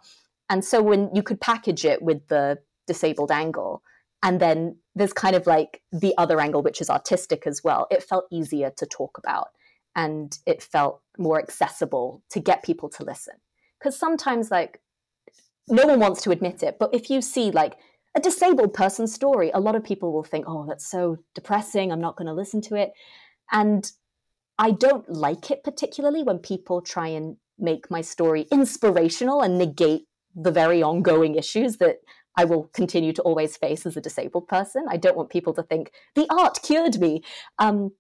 And 0.51 0.65
so 0.65 0.83
when 0.83 1.11
you 1.15 1.23
could 1.23 1.41
package 1.41 1.85
it 1.85 2.03
with 2.03 2.27
the 2.29 2.59
disabled 2.87 3.31
angle, 3.31 3.83
and 4.23 4.41
then 4.41 4.77
there's 4.95 5.13
kind 5.13 5.37
of 5.37 5.47
like 5.47 5.83
the 5.93 6.15
other 6.17 6.41
angle, 6.41 6.63
which 6.63 6.81
is 6.81 6.91
artistic 6.91 7.47
as 7.47 7.63
well, 7.63 7.87
it 7.91 8.03
felt 8.03 8.25
easier 8.31 8.71
to 8.77 8.87
talk 8.87 9.19
about 9.19 9.49
and 9.95 10.39
it 10.47 10.63
felt 10.63 11.03
more 11.19 11.39
accessible 11.39 12.23
to 12.31 12.41
get 12.41 12.65
people 12.65 12.89
to 12.89 13.05
listen. 13.05 13.35
Because 13.79 13.99
sometimes, 13.99 14.51
like, 14.51 14.81
no 15.69 15.87
one 15.87 16.01
wants 16.01 16.23
to 16.23 16.31
admit 16.31 16.63
it, 16.63 16.79
but 16.79 16.93
if 16.93 17.11
you 17.11 17.23
see 17.23 17.51
like 17.51 17.77
a 18.17 18.21
disabled 18.21 18.75
person's 18.75 19.13
story, 19.13 19.51
a 19.53 19.61
lot 19.61 19.77
of 19.77 19.85
people 19.85 20.13
will 20.13 20.25
think, 20.25 20.45
oh, 20.49 20.65
that's 20.67 20.87
so 20.87 21.19
depressing. 21.35 21.91
I'm 21.91 22.01
not 22.01 22.17
going 22.17 22.27
to 22.27 22.33
listen 22.33 22.61
to 22.63 22.77
it. 22.77 22.93
And 23.51 23.91
I 24.59 24.71
don't 24.71 25.09
like 25.09 25.51
it 25.51 25.65
particularly 25.65 26.23
when 26.23 26.39
people 26.39 26.81
try 26.81 27.09
and 27.09 27.37
make 27.59 27.91
my 27.91 28.01
story 28.01 28.47
inspirational 28.51 29.43
and 29.43 29.59
negate 29.59 30.07
the 30.35 30.51
very 30.51 30.83
ongoing 30.83 31.35
issues 31.37 31.77
that 31.79 31.97
I 32.37 32.45
will 32.45 32.65
continue 32.75 33.13
to 33.13 33.23
always 33.23 33.57
face 33.57 33.87
as 33.87 33.97
a 33.97 34.01
disabled 34.01 34.49
person. 34.49 34.87
I 34.89 34.97
don't 34.97 35.17
want 35.17 35.31
people 35.31 35.55
to 35.55 35.63
think 35.63 35.93
the 36.15 36.27
art 36.31 36.59
cured 36.63 36.99
me. 36.99 37.23
Um, 37.59 37.93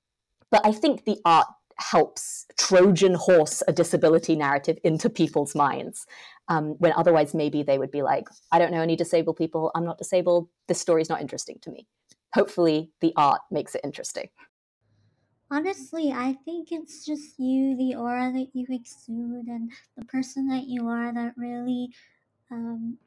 but 0.50 0.64
I 0.64 0.72
think 0.72 1.04
the 1.04 1.18
art 1.24 1.46
helps 1.78 2.46
Trojan 2.58 3.14
horse 3.14 3.62
a 3.66 3.72
disability 3.72 4.36
narrative 4.36 4.78
into 4.84 5.10
people's 5.10 5.54
minds. 5.54 6.06
Um, 6.48 6.76
when 6.78 6.92
otherwise 6.92 7.34
maybe 7.34 7.62
they 7.62 7.78
would 7.78 7.90
be 7.90 8.02
like, 8.02 8.28
I 8.52 8.58
don't 8.58 8.70
know 8.70 8.82
any 8.82 8.96
disabled 8.96 9.36
people. 9.36 9.70
I'm 9.74 9.84
not 9.84 9.98
disabled. 9.98 10.48
This 10.68 10.80
story 10.80 11.02
is 11.02 11.08
not 11.08 11.20
interesting 11.20 11.58
to 11.62 11.70
me. 11.70 11.86
Hopefully, 12.34 12.90
the 13.00 13.12
art 13.16 13.40
makes 13.50 13.74
it 13.74 13.80
interesting. 13.84 14.28
Honestly, 15.54 16.10
I 16.10 16.36
think 16.44 16.72
it's 16.72 17.06
just 17.06 17.38
you, 17.38 17.76
the 17.76 17.94
aura 17.94 18.32
that 18.32 18.48
you 18.54 18.66
exude, 18.70 19.46
and 19.46 19.70
the 19.96 20.04
person 20.06 20.48
that 20.48 20.64
you 20.66 20.88
are 20.88 21.14
that 21.14 21.34
really 21.36 21.90
um, 22.50 22.98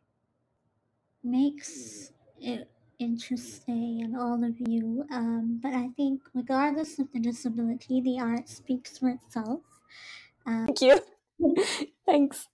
makes 1.22 2.14
it 2.40 2.70
interesting 3.00 4.02
and 4.02 4.16
all 4.16 4.46
of 4.46 4.56
you. 4.62 5.06
Um, 5.12 5.60
but 5.62 5.74
I 5.74 5.90
think, 5.98 6.22
regardless 6.34 7.00
of 7.00 7.12
the 7.12 7.20
disability, 7.20 8.00
the 8.00 8.22
art 8.22 8.48
speaks 8.48 8.98
for 8.98 9.10
itself. 9.10 9.60
Um, 10.46 10.68
Thank 10.68 10.82
you. 10.82 11.86
Thanks. 12.06 12.48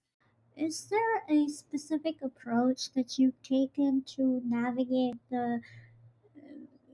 Is 0.57 0.87
there 0.89 1.21
a 1.29 1.47
specific 1.49 2.15
approach 2.23 2.91
that 2.93 3.19
you've 3.19 3.39
taken 3.43 4.03
to 4.15 4.41
navigate 4.43 5.17
the, 5.29 5.61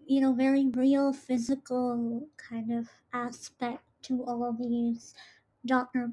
you 0.10 0.20
know, 0.22 0.34
very 0.34 0.68
real 0.68 1.14
physical 1.14 2.28
kind 2.38 2.72
of 2.72 2.89
aspect 3.14 3.84
to 4.03 4.24
all 4.26 4.43
of 4.43 4.57
these 4.57 5.14
doctor 5.66 6.12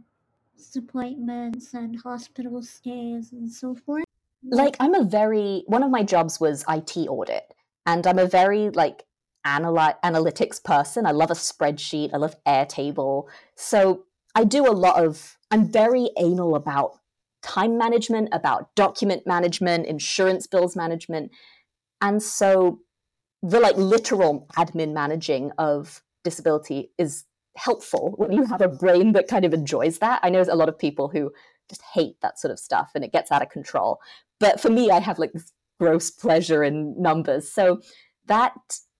appointments 0.76 1.74
and 1.74 1.98
hospital 2.00 2.62
stays 2.62 3.32
and 3.32 3.50
so 3.50 3.74
forth? 3.74 4.04
like 4.52 4.76
i'm 4.78 4.94
a 4.94 5.02
very 5.02 5.64
one 5.66 5.82
of 5.82 5.90
my 5.90 6.04
jobs 6.04 6.38
was 6.38 6.64
IT 6.68 6.96
audit 7.08 7.52
and 7.84 8.06
i'm 8.06 8.18
a 8.18 8.26
very 8.26 8.70
like 8.70 9.04
analy- 9.46 9.94
analytics 10.04 10.62
person. 10.62 11.06
I 11.06 11.12
love 11.12 11.30
a 11.30 11.34
spreadsheet. 11.34 12.10
I 12.12 12.16
love 12.18 12.36
Airtable. 12.44 13.24
So 13.54 14.04
i 14.34 14.44
do 14.44 14.66
a 14.66 14.72
lot 14.72 15.02
of 15.02 15.38
i'm 15.50 15.70
very 15.70 16.10
anal 16.18 16.54
about 16.56 16.98
time 17.42 17.78
management 17.78 18.28
about 18.32 18.74
document 18.74 19.26
management 19.26 19.86
insurance 19.86 20.46
bills 20.46 20.74
management. 20.74 21.30
And 22.02 22.22
so 22.22 22.80
the 23.48 23.60
like 23.60 23.76
literal 23.76 24.46
admin 24.56 24.92
managing 24.92 25.50
of 25.58 26.02
disability 26.24 26.90
is 26.98 27.24
helpful 27.56 28.14
when 28.16 28.32
you 28.32 28.44
have 28.44 28.60
a 28.60 28.68
brain 28.68 29.12
that 29.12 29.28
kind 29.28 29.44
of 29.44 29.54
enjoys 29.54 29.98
that 29.98 30.20
i 30.22 30.28
know 30.28 30.44
a 30.48 30.56
lot 30.56 30.68
of 30.68 30.78
people 30.78 31.08
who 31.08 31.32
just 31.68 31.82
hate 31.94 32.20
that 32.20 32.38
sort 32.38 32.52
of 32.52 32.58
stuff 32.58 32.90
and 32.94 33.02
it 33.02 33.12
gets 33.12 33.32
out 33.32 33.42
of 33.42 33.48
control 33.48 33.98
but 34.38 34.60
for 34.60 34.70
me, 34.70 34.90
I 34.90 35.00
have 35.00 35.18
like 35.18 35.32
gross 35.78 36.10
pleasure 36.10 36.62
in 36.62 37.00
numbers. 37.00 37.50
So 37.50 37.80
that 38.26 38.54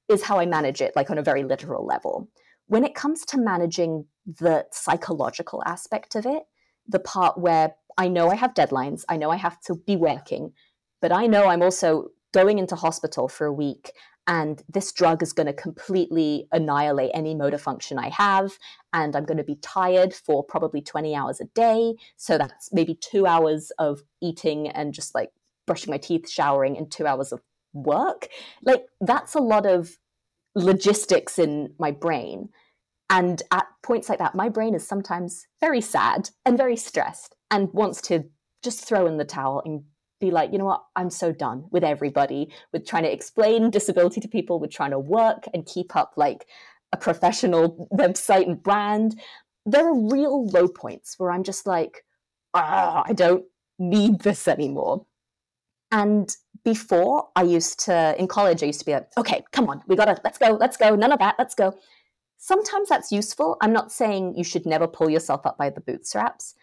is 0.09 0.23
how 0.23 0.39
I 0.39 0.47
manage 0.47 0.81
it, 0.81 0.95
like 0.97 1.11
on 1.11 1.19
a 1.19 1.23
very 1.23 1.45
literal 1.45 1.85
level. 1.85 2.29
When 2.67 2.85
it 2.85 2.95
comes 2.95 3.25
to 3.27 3.39
managing 3.39 4.07
the 4.27 4.67
psychological 4.73 5.63
aspect 5.65 6.15
of 6.15 6.27
it, 6.27 6.45
the 6.87 6.99
part 6.99 7.39
where 7.39 7.75
I 7.99 8.09
know 8.09 8.31
I 8.31 8.35
have 8.37 8.55
deadlines, 8.55 9.05
I 9.09 9.17
know 9.17 9.31
I 9.31 9.37
have 9.37 9.61
to 9.63 9.75
be 9.75 9.97
working, 9.97 10.53
but 11.01 11.13
I 11.13 11.27
know 11.27 11.47
I'm 11.47 11.63
also 11.63 12.09
going 12.33 12.59
into 12.59 12.77
hospital 12.77 13.29
for 13.29 13.47
a 13.47 13.53
week 13.53 13.93
and 14.27 14.63
this 14.69 14.93
drug 14.93 15.23
is 15.23 15.33
going 15.33 15.47
to 15.47 15.53
completely 15.53 16.49
annihilate 16.51 17.13
any 17.15 17.35
motor 17.35 17.59
function 17.59 17.99
I 17.99 18.09
have. 18.11 18.59
And 18.93 19.15
I'm 19.15 19.25
going 19.25 19.39
to 19.39 19.45
be 19.45 19.57
tired 19.57 20.15
for 20.15 20.43
probably 20.43 20.81
20 20.81 21.15
hours 21.15 21.41
a 21.41 21.45
day. 21.47 21.95
So 22.17 22.37
that's 22.37 22.73
maybe 22.73 22.95
two 22.95 23.27
hours 23.27 23.71
of 23.79 24.03
eating 24.21 24.69
and 24.69 24.93
just 24.93 25.15
like 25.15 25.31
brushing 25.67 25.91
my 25.91 25.99
teeth, 25.99 26.29
showering, 26.29 26.77
and 26.77 26.91
two 26.91 27.07
hours 27.07 27.33
of 27.33 27.41
work. 27.73 28.29
Like 28.63 28.87
that's 29.01 29.35
a 29.35 29.41
lot 29.41 29.67
of 29.67 29.97
logistics 30.55 31.39
in 31.39 31.75
my 31.79 31.93
brain. 31.93 32.49
And 33.09 33.41
at 33.53 33.67
points 33.83 34.09
like 34.09 34.19
that, 34.19 34.35
my 34.35 34.49
brain 34.49 34.75
is 34.75 34.87
sometimes 34.87 35.47
very 35.61 35.81
sad 35.81 36.31
and 36.45 36.57
very 36.59 36.77
stressed 36.77 37.37
and 37.51 37.73
wants 37.73 38.01
to 38.03 38.25
just 38.65 38.85
throw 38.85 39.07
in 39.07 39.19
the 39.19 39.25
towel 39.25 39.63
and 39.65 39.85
be 40.21 40.31
like, 40.31 40.53
you 40.53 40.59
know 40.59 40.65
what, 40.65 40.85
I'm 40.97 41.11
so 41.11 41.33
done 41.33 41.65
with 41.71 41.85
everybody, 41.85 42.51
with 42.73 42.87
trying 42.87 43.03
to 43.05 43.13
explain 43.13 43.71
disability 43.71 44.21
to 44.21 44.29
people, 44.29 44.59
with 44.59 44.71
trying 44.71 44.93
to 44.93 44.99
work 44.99 45.45
and 45.53 45.67
keep 45.67 45.95
up 45.95 46.15
like 46.17 46.47
a 46.93 46.97
professional 46.97 47.89
website 47.93 48.47
and 48.47 48.63
brand. 48.63 49.21
There 49.67 49.87
are 49.87 49.95
real 49.95 50.47
low 50.47 50.69
points 50.69 51.19
where 51.19 51.31
I'm 51.31 51.43
just 51.43 51.67
like, 51.67 52.05
ah, 52.55 53.03
I 53.07 53.13
don't 53.13 53.45
need 53.79 54.21
this 54.21 54.49
anymore. 54.49 55.05
And 55.93 56.35
before 56.65 57.29
I 57.37 57.43
used 57.43 57.81
to, 57.85 58.15
in 58.19 58.27
college, 58.27 58.63
I 58.63 58.67
used 58.67 58.81
to 58.81 58.87
be 58.87 58.93
like, 58.93 59.09
okay, 59.17 59.45
come 59.53 59.69
on, 59.69 59.83
we 59.87 59.97
gotta, 59.97 60.21
let's 60.25 60.39
go, 60.39 60.57
let's 60.59 60.77
go, 60.77 60.97
none 60.97 61.13
of 61.13 61.19
that, 61.21 61.37
let's 61.39 61.55
go. 61.55 61.77
Sometimes 62.39 62.89
that's 62.89 63.13
useful. 63.13 63.57
I'm 63.61 63.73
not 63.73 63.93
saying 63.93 64.35
you 64.37 64.45
should 64.45 64.67
never 64.67 64.87
pull 64.87 65.09
yourself 65.09 65.47
up 65.47 65.57
by 65.57 65.71
the 65.71 65.81
bootstraps, 65.81 66.55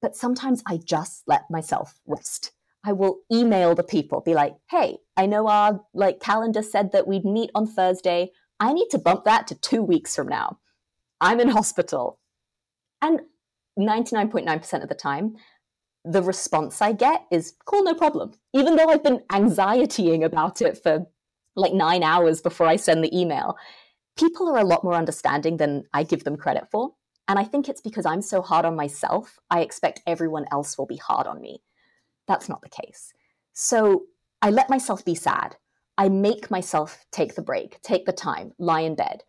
but 0.00 0.16
sometimes 0.16 0.62
I 0.66 0.78
just 0.78 1.24
let 1.26 1.50
myself 1.50 2.00
rest. 2.06 2.52
I 2.84 2.92
will 2.92 3.20
email 3.32 3.74
the 3.74 3.82
people, 3.82 4.20
be 4.20 4.34
like, 4.34 4.54
hey, 4.70 4.98
I 5.16 5.26
know 5.26 5.48
our 5.48 5.80
like 5.94 6.20
calendar 6.20 6.62
said 6.62 6.92
that 6.92 7.06
we'd 7.06 7.24
meet 7.24 7.50
on 7.54 7.66
Thursday. 7.66 8.30
I 8.60 8.72
need 8.72 8.88
to 8.90 8.98
bump 8.98 9.24
that 9.24 9.46
to 9.48 9.54
two 9.54 9.82
weeks 9.82 10.14
from 10.14 10.28
now. 10.28 10.58
I'm 11.20 11.40
in 11.40 11.48
hospital. 11.48 12.18
And 13.00 13.20
99.9% 13.78 14.82
of 14.82 14.88
the 14.88 14.94
time, 14.94 15.36
the 16.04 16.22
response 16.22 16.82
I 16.82 16.92
get 16.92 17.24
is 17.30 17.54
cool, 17.64 17.82
no 17.84 17.94
problem. 17.94 18.32
Even 18.52 18.76
though 18.76 18.90
I've 18.90 19.02
been 19.02 19.22
anxietying 19.32 20.22
about 20.22 20.60
it 20.60 20.78
for 20.82 21.06
like 21.56 21.72
nine 21.72 22.02
hours 22.02 22.42
before 22.42 22.66
I 22.66 22.76
send 22.76 23.02
the 23.02 23.18
email, 23.18 23.56
people 24.18 24.48
are 24.48 24.58
a 24.58 24.64
lot 24.64 24.84
more 24.84 24.94
understanding 24.94 25.56
than 25.56 25.84
I 25.94 26.02
give 26.02 26.24
them 26.24 26.36
credit 26.36 26.68
for. 26.70 26.92
And 27.26 27.38
I 27.38 27.44
think 27.44 27.68
it's 27.68 27.80
because 27.80 28.04
I'm 28.04 28.20
so 28.20 28.42
hard 28.42 28.66
on 28.66 28.76
myself, 28.76 29.38
I 29.48 29.62
expect 29.62 30.02
everyone 30.06 30.44
else 30.52 30.76
will 30.76 30.86
be 30.86 30.98
hard 30.98 31.26
on 31.26 31.40
me. 31.40 31.62
That's 32.26 32.48
not 32.48 32.62
the 32.62 32.68
case. 32.68 33.12
So 33.52 34.04
I 34.42 34.50
let 34.50 34.70
myself 34.70 35.04
be 35.04 35.14
sad. 35.14 35.56
I 35.96 36.08
make 36.08 36.50
myself 36.50 37.04
take 37.12 37.34
the 37.34 37.42
break, 37.42 37.80
take 37.82 38.04
the 38.04 38.12
time, 38.12 38.52
lie 38.58 38.80
in 38.80 38.96
bed. 38.96 39.22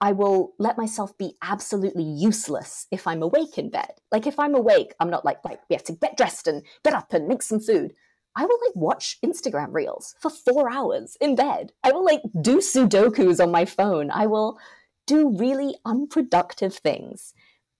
I 0.00 0.12
will 0.12 0.52
let 0.58 0.78
myself 0.78 1.16
be 1.18 1.36
absolutely 1.42 2.04
useless 2.04 2.86
if 2.90 3.06
I'm 3.06 3.22
awake 3.22 3.58
in 3.58 3.70
bed. 3.70 3.92
Like 4.12 4.26
if 4.26 4.38
I'm 4.38 4.54
awake, 4.54 4.94
I'm 5.00 5.10
not 5.10 5.24
like, 5.24 5.38
like 5.44 5.60
we 5.68 5.74
have 5.74 5.84
to 5.84 5.92
get 5.92 6.16
dressed 6.16 6.46
and 6.46 6.62
get 6.84 6.94
up 6.94 7.12
and 7.12 7.26
make 7.26 7.42
some 7.42 7.60
food. 7.60 7.94
I 8.36 8.44
will 8.44 8.58
like 8.64 8.76
watch 8.76 9.18
Instagram 9.24 9.72
reels 9.72 10.14
for 10.20 10.30
four 10.30 10.70
hours 10.70 11.16
in 11.20 11.34
bed. 11.34 11.72
I 11.82 11.90
will 11.90 12.04
like 12.04 12.22
do 12.40 12.58
Sudokus 12.58 13.42
on 13.42 13.50
my 13.50 13.64
phone. 13.64 14.10
I 14.12 14.26
will 14.26 14.58
do 15.06 15.36
really 15.36 15.76
unproductive 15.84 16.76
things 16.76 17.34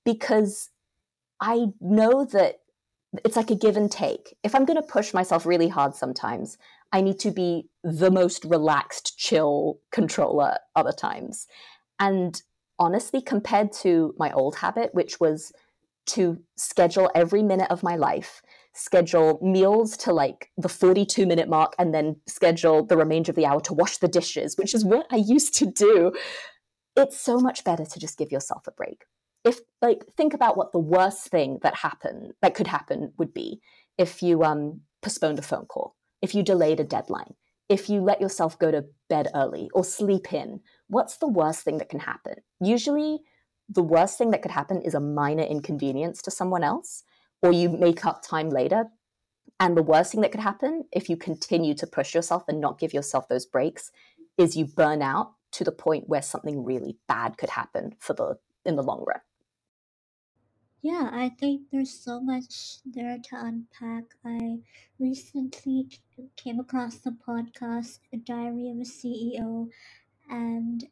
because 0.05 0.71
I 1.41 1.67
know 1.81 2.25
that 2.25 2.61
it's 3.25 3.37
like 3.37 3.51
a 3.51 3.55
give 3.55 3.77
and 3.77 3.91
take. 3.91 4.37
If 4.43 4.55
I'm 4.55 4.65
going 4.65 4.81
to 4.81 4.87
push 4.87 5.15
myself 5.15 5.47
really 5.47 5.69
hard 5.69 5.95
sometimes, 5.95 6.59
I 6.93 7.01
need 7.01 7.19
to 7.21 7.31
be 7.31 7.69
the 7.83 8.11
most 8.11 8.45
relaxed, 8.45 9.19
chill 9.19 9.81
controller 9.93 10.59
other 10.77 10.93
times. 10.93 11.47
And 11.99 12.41
honestly, 12.79 13.21
compared 13.21 13.73
to 13.73 14.15
my 14.19 14.31
old 14.33 14.57
habit, 14.57 14.95
which 14.95 15.21
was 15.21 15.53
to 16.07 16.39
schedule 16.57 17.11
every 17.15 17.43
minute 17.43 17.71
of 17.71 17.83
my 17.83 17.97
life, 17.97 18.43
schedule 18.73 19.39
meals 19.43 19.97
to 19.99 20.13
like 20.13 20.51
the 20.57 20.69
42 20.69 21.27
minute 21.27 21.49
mark, 21.49 21.75
and 21.79 21.95
then 21.95 22.17
schedule 22.27 22.85
the 22.85 22.97
remainder 22.97 23.33
of 23.33 23.37
the 23.37 23.47
hour 23.47 23.61
to 23.63 23.75
wash 23.75 23.99
the 23.99 24.09
dishes, 24.09 24.57
which 24.57 24.75
is 24.75 24.85
what 24.85 25.07
I 25.11 25.17
used 25.17 25.55
to 25.57 25.67
do. 25.67 26.13
It's 26.97 27.19
so 27.19 27.39
much 27.39 27.65
better 27.65 27.85
to 27.85 27.99
just 27.99 28.19
give 28.19 28.33
yourself 28.33 28.67
a 28.67 28.73
break. 28.73 29.05
If 29.49 29.61
like 29.81 30.05
think 30.17 30.35
about 30.35 30.57
what 30.59 30.73
the 30.73 30.79
worst 30.95 31.29
thing 31.29 31.51
that 31.63 31.77
happened 31.77 32.35
that 32.43 32.55
could 32.55 32.67
happen 32.67 33.13
would 33.19 33.33
be 33.33 33.61
if 33.97 34.23
you 34.23 34.35
um 34.45 34.83
postponed 35.01 35.39
a 35.39 35.43
phone 35.51 35.67
call, 35.67 35.89
if 36.21 36.35
you 36.35 36.43
delayed 36.43 36.81
a 36.81 36.85
deadline, 36.85 37.35
if 37.69 37.89
you 37.89 38.01
let 38.01 38.21
yourself 38.21 38.59
go 38.59 38.71
to 38.71 38.85
bed 39.09 39.29
early 39.35 39.71
or 39.73 39.85
sleep 39.85 40.33
in, 40.33 40.61
what's 40.89 41.17
the 41.17 41.29
worst 41.41 41.63
thing 41.63 41.79
that 41.79 41.89
can 41.89 42.01
happen? 42.01 42.35
Usually, 42.61 43.21
the 43.69 43.83
worst 43.83 44.19
thing 44.19 44.31
that 44.33 44.43
could 44.43 44.51
happen 44.61 44.83
is 44.83 44.95
a 44.95 45.01
minor 45.01 45.45
inconvenience 45.45 46.21
to 46.23 46.31
someone 46.31 46.65
else, 46.65 47.05
or 47.43 47.53
you 47.53 47.69
make 47.71 48.05
up 48.05 48.23
time 48.23 48.51
later. 48.51 48.87
And 49.61 49.77
the 49.77 49.83
worst 49.83 50.13
thing 50.13 50.23
that 50.23 50.33
could 50.33 50.49
happen 50.51 50.85
if 50.93 51.09
you 51.09 51.17
continue 51.17 51.75
to 51.75 51.87
push 51.87 52.15
yourself 52.15 52.45
and 52.49 52.61
not 52.61 52.79
give 52.79 52.95
yourself 52.95 53.29
those 53.29 53.47
breaks 53.47 53.91
is 54.37 54.57
you 54.57 54.67
burn 54.67 55.03
out 55.03 55.33
to 55.53 55.65
the 55.65 55.73
point 55.73 56.09
where 56.09 56.23
something 56.23 56.65
really 56.65 56.97
bad 57.09 57.39
could 57.39 57.51
happen 57.51 57.95
for 57.99 58.13
the 58.13 58.39
in 58.65 58.77
the 58.77 58.83
long 58.83 59.05
run. 59.07 59.21
Yeah, 60.83 61.11
I 61.13 61.31
think 61.31 61.63
there's 61.73 61.91
so 61.93 62.21
much 62.21 62.79
there 62.87 63.19
to 63.19 63.37
unpack. 63.37 64.05
I 64.25 64.61
recently 65.01 65.89
came 66.37 66.61
across 66.61 66.99
the 66.99 67.11
podcast 67.11 67.99
A 68.13 68.17
Diary 68.19 68.71
of 68.71 68.79
a 68.79 68.85
CEO, 68.85 69.71
and 70.31 70.85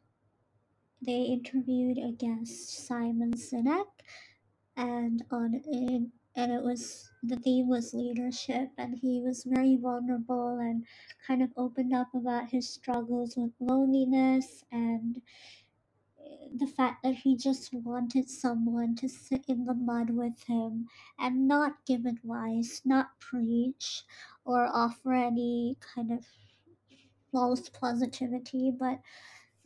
they 1.01 1.23
interviewed 1.23 1.97
a 1.99 2.11
guest, 2.11 2.85
Simon 2.87 3.33
Sinek, 3.33 3.87
and 4.77 5.23
on 5.31 5.55
it, 5.55 5.65
and 6.35 6.51
it 6.51 6.63
was 6.63 7.09
the 7.23 7.37
theme 7.37 7.69
was 7.69 7.93
leadership, 7.93 8.69
and 8.77 8.99
he 8.99 9.21
was 9.21 9.45
very 9.45 9.77
vulnerable 9.77 10.59
and 10.59 10.85
kind 11.25 11.41
of 11.43 11.51
opened 11.57 11.93
up 11.93 12.13
about 12.13 12.49
his 12.49 12.69
struggles 12.69 13.35
with 13.37 13.51
loneliness 13.59 14.63
and 14.71 15.21
the 16.55 16.67
fact 16.67 17.03
that 17.03 17.15
he 17.15 17.35
just 17.35 17.73
wanted 17.73 18.29
someone 18.29 18.95
to 18.95 19.09
sit 19.09 19.45
in 19.47 19.65
the 19.65 19.73
mud 19.73 20.09
with 20.09 20.43
him 20.43 20.87
and 21.19 21.47
not 21.47 21.85
give 21.85 22.05
advice, 22.05 22.81
not 22.85 23.19
preach 23.19 24.03
or 24.45 24.65
offer 24.65 25.13
any 25.13 25.77
kind 25.95 26.11
of 26.11 26.25
false 27.31 27.69
positivity, 27.69 28.71
but 28.71 28.99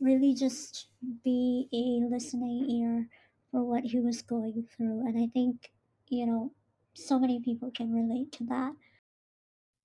really 0.00 0.34
just 0.34 0.88
be 1.24 1.68
a 1.72 2.06
listening 2.12 2.68
ear 2.70 3.08
for 3.50 3.62
what 3.62 3.84
he 3.84 4.00
was 4.00 4.22
going 4.22 4.66
through. 4.76 5.06
And 5.06 5.18
I 5.18 5.28
think, 5.28 5.72
you 6.08 6.26
know, 6.26 6.52
so 6.94 7.18
many 7.18 7.40
people 7.40 7.70
can 7.70 7.92
relate 7.92 8.32
to 8.32 8.44
that 8.44 8.74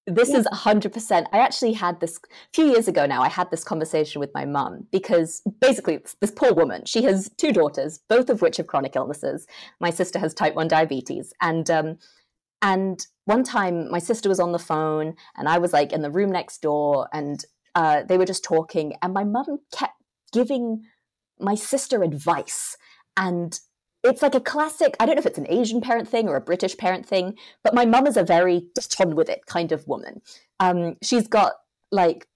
this 0.08 0.30
yeah. 0.30 0.38
is 0.38 0.48
100% 0.48 1.26
i 1.34 1.38
actually 1.38 1.74
had 1.74 2.00
this 2.00 2.18
a 2.18 2.28
few 2.54 2.66
years 2.66 2.88
ago 2.88 3.06
now 3.06 3.22
i 3.22 3.30
had 3.30 3.52
this 3.52 3.64
conversation 3.64 4.20
with 4.20 4.34
my 4.34 4.46
mum 4.46 4.88
because 4.92 5.42
basically 5.62 6.00
this 6.22 6.32
poor 6.32 6.54
woman. 6.54 6.84
She 6.86 7.04
has 7.04 7.30
two 7.38 7.54
daughters 7.54 8.00
both 8.10 8.30
of 8.30 8.42
which 8.42 8.58
have 8.58 8.68
chronic 8.68 8.96
illnesses. 8.96 9.48
My 9.80 9.90
sister 9.90 10.20
has 10.20 10.34
type 10.34 10.56
1 10.56 10.68
diabetes. 10.68 11.34
And 11.42 11.70
um, 11.70 11.98
and 12.62 13.06
one 13.26 13.44
time 13.44 13.92
my 13.92 14.00
sister 14.00 14.30
was 14.30 14.40
on 14.40 14.52
the 14.52 14.60
phone 14.60 15.16
and 15.38 15.48
i 15.48 15.60
was 15.60 15.74
like 15.74 15.94
in 15.94 16.02
the 16.02 16.10
room 16.10 16.32
next 16.32 16.62
door 16.62 17.08
and 17.14 17.46
uh, 17.76 18.02
they 18.10 18.18
were 18.18 18.26
just 18.26 18.44
talking 18.44 18.94
and 19.04 19.14
my 19.14 19.24
mum 19.24 19.60
kept 19.72 19.94
giving 20.34 20.84
my 21.40 21.56
sister 21.56 22.04
advice. 22.04 22.78
And 23.16 23.60
it's 24.04 24.22
like 24.22 24.36
a 24.36 24.40
classic 24.40 24.96
i 25.00 25.06
don't 25.06 25.16
know 25.16 25.20
if 25.20 25.26
it's 25.26 25.38
an 25.38 25.48
asian 25.50 25.82
parent 25.82 26.08
thing 26.08 26.28
or 26.28 26.36
a 26.36 26.42
british 26.42 26.78
parent 26.78 27.06
thing 27.06 27.36
but 27.64 27.74
my 27.74 27.86
mum 27.86 28.08
is 28.08 28.18
a 28.18 28.24
very 28.24 28.68
just 28.76 28.98
on 28.98 29.16
with 29.16 29.30
it 29.30 29.46
kind 29.46 29.72
of 29.72 29.88
woman. 29.88 30.22
Um, 30.60 30.96
she's 31.02 31.28
got 31.28 31.54
like 31.92 32.28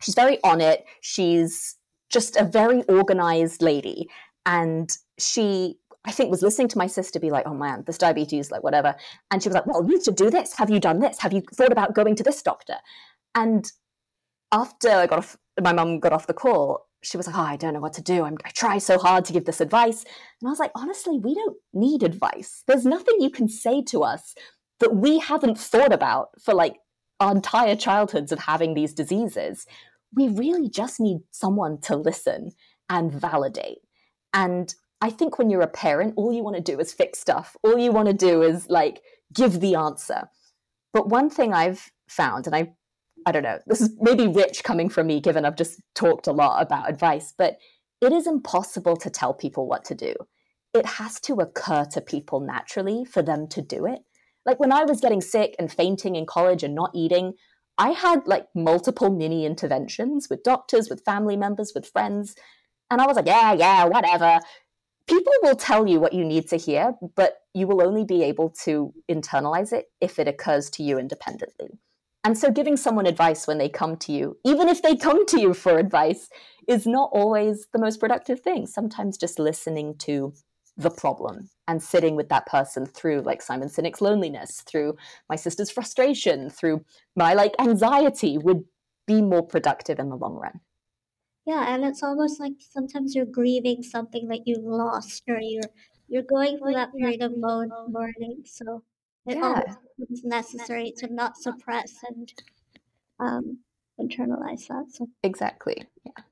she's 0.00 0.14
very 0.14 0.38
on 0.42 0.60
it. 0.60 0.84
She's 1.00 1.76
just 2.10 2.36
a 2.36 2.44
very 2.44 2.82
organized 2.84 3.62
lady. 3.62 4.08
And 4.46 4.90
she 5.18 5.76
i 6.04 6.12
think 6.12 6.30
was 6.30 6.42
listening 6.42 6.68
to 6.68 6.78
my 6.78 6.86
sister 6.86 7.18
be 7.18 7.28
like 7.28 7.44
oh 7.44 7.52
man 7.52 7.82
this 7.84 7.98
diabetes 7.98 8.50
like 8.50 8.62
whatever. 8.62 8.94
And 9.30 9.42
she 9.42 9.48
was 9.48 9.54
like 9.54 9.66
well 9.66 9.84
you 9.88 10.02
should 10.02 10.16
do 10.16 10.30
this. 10.30 10.54
Have 10.56 10.70
you 10.70 10.80
done 10.80 11.00
this? 11.00 11.18
Have 11.20 11.32
you 11.32 11.42
thought 11.54 11.72
about 11.72 11.94
going 11.94 12.16
to 12.16 12.22
this 12.22 12.42
doctor? 12.42 12.76
And 13.34 13.70
after 14.50 14.88
i 14.88 15.06
got 15.06 15.18
off 15.18 15.36
my 15.60 15.72
mum 15.72 16.00
got 16.00 16.12
off 16.12 16.26
the 16.26 16.32
call 16.32 16.87
she 17.02 17.16
was 17.16 17.26
like, 17.26 17.36
Oh, 17.36 17.42
I 17.42 17.56
don't 17.56 17.74
know 17.74 17.80
what 17.80 17.92
to 17.94 18.02
do. 18.02 18.24
I'm, 18.24 18.36
I 18.44 18.50
try 18.50 18.78
so 18.78 18.98
hard 18.98 19.24
to 19.26 19.32
give 19.32 19.44
this 19.44 19.60
advice. 19.60 20.04
And 20.40 20.48
I 20.48 20.50
was 20.50 20.58
like, 20.58 20.72
Honestly, 20.74 21.18
we 21.18 21.34
don't 21.34 21.56
need 21.72 22.02
advice. 22.02 22.62
There's 22.66 22.84
nothing 22.84 23.16
you 23.20 23.30
can 23.30 23.48
say 23.48 23.82
to 23.88 24.02
us 24.02 24.34
that 24.80 24.94
we 24.94 25.18
haven't 25.18 25.58
thought 25.58 25.92
about 25.92 26.28
for 26.40 26.54
like 26.54 26.76
our 27.20 27.32
entire 27.32 27.76
childhoods 27.76 28.32
of 28.32 28.40
having 28.40 28.74
these 28.74 28.94
diseases. 28.94 29.66
We 30.14 30.28
really 30.28 30.68
just 30.68 31.00
need 31.00 31.18
someone 31.30 31.80
to 31.82 31.96
listen 31.96 32.52
and 32.88 33.12
validate. 33.12 33.78
And 34.32 34.74
I 35.00 35.10
think 35.10 35.38
when 35.38 35.50
you're 35.50 35.62
a 35.62 35.68
parent, 35.68 36.14
all 36.16 36.32
you 36.32 36.42
want 36.42 36.56
to 36.56 36.62
do 36.62 36.80
is 36.80 36.92
fix 36.92 37.18
stuff. 37.18 37.56
All 37.62 37.78
you 37.78 37.92
want 37.92 38.08
to 38.08 38.14
do 38.14 38.42
is 38.42 38.68
like 38.68 39.02
give 39.32 39.60
the 39.60 39.74
answer. 39.74 40.28
But 40.92 41.08
one 41.08 41.30
thing 41.30 41.52
I've 41.52 41.90
found, 42.08 42.46
and 42.46 42.56
I 42.56 42.72
I 43.26 43.32
don't 43.32 43.42
know, 43.42 43.58
this 43.66 43.80
is 43.80 43.90
maybe 44.00 44.26
rich 44.26 44.64
coming 44.64 44.88
from 44.88 45.06
me, 45.06 45.20
given 45.20 45.44
I've 45.44 45.56
just 45.56 45.80
talked 45.94 46.26
a 46.26 46.32
lot 46.32 46.62
about 46.62 46.88
advice, 46.88 47.34
but 47.36 47.58
it 48.00 48.12
is 48.12 48.26
impossible 48.26 48.96
to 48.96 49.10
tell 49.10 49.34
people 49.34 49.66
what 49.66 49.84
to 49.86 49.94
do. 49.94 50.14
It 50.74 50.86
has 50.86 51.18
to 51.20 51.34
occur 51.34 51.84
to 51.92 52.00
people 52.00 52.40
naturally 52.40 53.04
for 53.04 53.22
them 53.22 53.48
to 53.48 53.62
do 53.62 53.86
it. 53.86 54.00
Like 54.46 54.60
when 54.60 54.72
I 54.72 54.84
was 54.84 55.00
getting 55.00 55.20
sick 55.20 55.56
and 55.58 55.70
fainting 55.70 56.14
in 56.16 56.26
college 56.26 56.62
and 56.62 56.74
not 56.74 56.90
eating, 56.94 57.34
I 57.76 57.90
had 57.90 58.26
like 58.26 58.46
multiple 58.54 59.10
mini 59.10 59.46
interventions 59.46 60.28
with 60.28 60.42
doctors, 60.42 60.88
with 60.88 61.04
family 61.04 61.36
members, 61.36 61.72
with 61.74 61.88
friends. 61.88 62.34
And 62.90 63.00
I 63.00 63.06
was 63.06 63.16
like, 63.16 63.26
yeah, 63.26 63.52
yeah, 63.52 63.84
whatever. 63.84 64.40
People 65.06 65.32
will 65.42 65.56
tell 65.56 65.86
you 65.86 66.00
what 66.00 66.12
you 66.12 66.24
need 66.24 66.48
to 66.48 66.56
hear, 66.56 66.94
but 67.16 67.38
you 67.54 67.66
will 67.66 67.82
only 67.82 68.04
be 68.04 68.22
able 68.22 68.50
to 68.64 68.92
internalize 69.10 69.72
it 69.72 69.86
if 70.00 70.18
it 70.18 70.28
occurs 70.28 70.70
to 70.70 70.82
you 70.82 70.98
independently. 70.98 71.78
And 72.24 72.36
so 72.36 72.50
giving 72.50 72.76
someone 72.76 73.06
advice 73.06 73.46
when 73.46 73.58
they 73.58 73.68
come 73.68 73.96
to 73.98 74.12
you, 74.12 74.36
even 74.44 74.68
if 74.68 74.82
they 74.82 74.96
come 74.96 75.24
to 75.26 75.40
you 75.40 75.54
for 75.54 75.78
advice, 75.78 76.28
is 76.66 76.86
not 76.86 77.10
always 77.12 77.68
the 77.72 77.78
most 77.78 78.00
productive 78.00 78.40
thing. 78.40 78.66
Sometimes 78.66 79.16
just 79.16 79.38
listening 79.38 79.96
to 79.98 80.34
the 80.76 80.90
problem 80.90 81.50
and 81.66 81.82
sitting 81.82 82.14
with 82.14 82.28
that 82.28 82.46
person 82.46 82.86
through 82.86 83.20
like 83.22 83.42
Simon 83.42 83.68
Sinek's 83.68 84.00
loneliness, 84.00 84.62
through 84.62 84.96
my 85.28 85.36
sister's 85.36 85.70
frustration, 85.70 86.50
through 86.50 86.84
my 87.16 87.34
like 87.34 87.54
anxiety 87.58 88.38
would 88.38 88.64
be 89.06 89.22
more 89.22 89.42
productive 89.42 89.98
in 89.98 90.08
the 90.08 90.16
long 90.16 90.34
run. 90.34 90.60
Yeah, 91.46 91.74
and 91.74 91.84
it's 91.84 92.02
almost 92.02 92.38
like 92.38 92.52
sometimes 92.60 93.14
you're 93.14 93.24
grieving 93.24 93.82
something 93.82 94.28
that 94.28 94.46
you 94.46 94.56
lost 94.60 95.22
or 95.28 95.40
you're 95.40 95.70
you're 96.08 96.22
going 96.22 96.58
through 96.58 96.74
that 96.74 96.92
period 96.94 97.22
of 97.22 97.32
mourning. 97.36 98.42
So 98.44 98.82
it 99.26 99.38
yeah. 99.38 99.62
it's 99.98 100.24
necessary 100.24 100.92
to 100.98 101.12
not 101.12 101.36
suppress 101.36 101.96
and 102.08 102.32
um, 103.20 103.58
internalize 104.00 104.66
that. 104.68 104.86
So 104.90 105.08
exactly. 105.22 105.84
Yeah. 106.04 106.22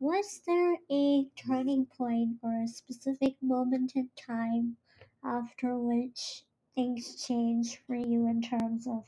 Was 0.00 0.40
there 0.46 0.76
a 0.90 1.26
turning 1.46 1.86
point 1.86 2.36
or 2.42 2.62
a 2.62 2.68
specific 2.68 3.34
moment 3.42 3.92
in 3.94 4.08
time 4.16 4.76
after 5.24 5.76
which 5.76 6.44
things 6.74 7.22
changed 7.26 7.78
for 7.86 7.94
you 7.94 8.26
in 8.26 8.40
terms 8.40 8.86
of 8.86 9.04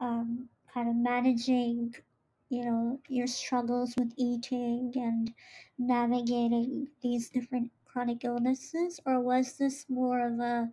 um, 0.00 0.48
kind 0.72 0.88
of 0.88 0.96
managing, 0.96 1.94
you 2.48 2.64
know, 2.64 3.00
your 3.08 3.26
struggles 3.26 3.94
with 3.96 4.12
eating 4.16 4.92
and 4.96 5.32
navigating 5.78 6.88
these 7.02 7.28
different 7.28 7.70
chronic 7.84 8.24
illnesses, 8.24 9.00
or 9.06 9.20
was 9.20 9.56
this 9.56 9.86
more 9.88 10.26
of 10.26 10.40
a 10.40 10.68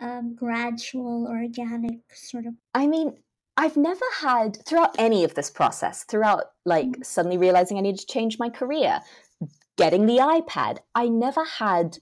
um, 0.00 0.34
gradual, 0.34 1.26
organic 1.28 2.00
sort 2.14 2.46
of. 2.46 2.54
I 2.74 2.86
mean, 2.86 3.16
I've 3.56 3.76
never 3.76 4.04
had 4.20 4.64
throughout 4.64 4.94
any 4.98 5.24
of 5.24 5.34
this 5.34 5.50
process, 5.50 6.04
throughout 6.04 6.44
like 6.64 6.86
mm-hmm. 6.86 7.02
suddenly 7.02 7.38
realizing 7.38 7.76
I 7.76 7.80
needed 7.80 8.00
to 8.00 8.06
change 8.06 8.38
my 8.38 8.50
career, 8.50 9.00
getting 9.76 10.06
the 10.06 10.18
iPad, 10.18 10.78
I 10.94 11.08
never 11.08 11.44
had 11.44 11.98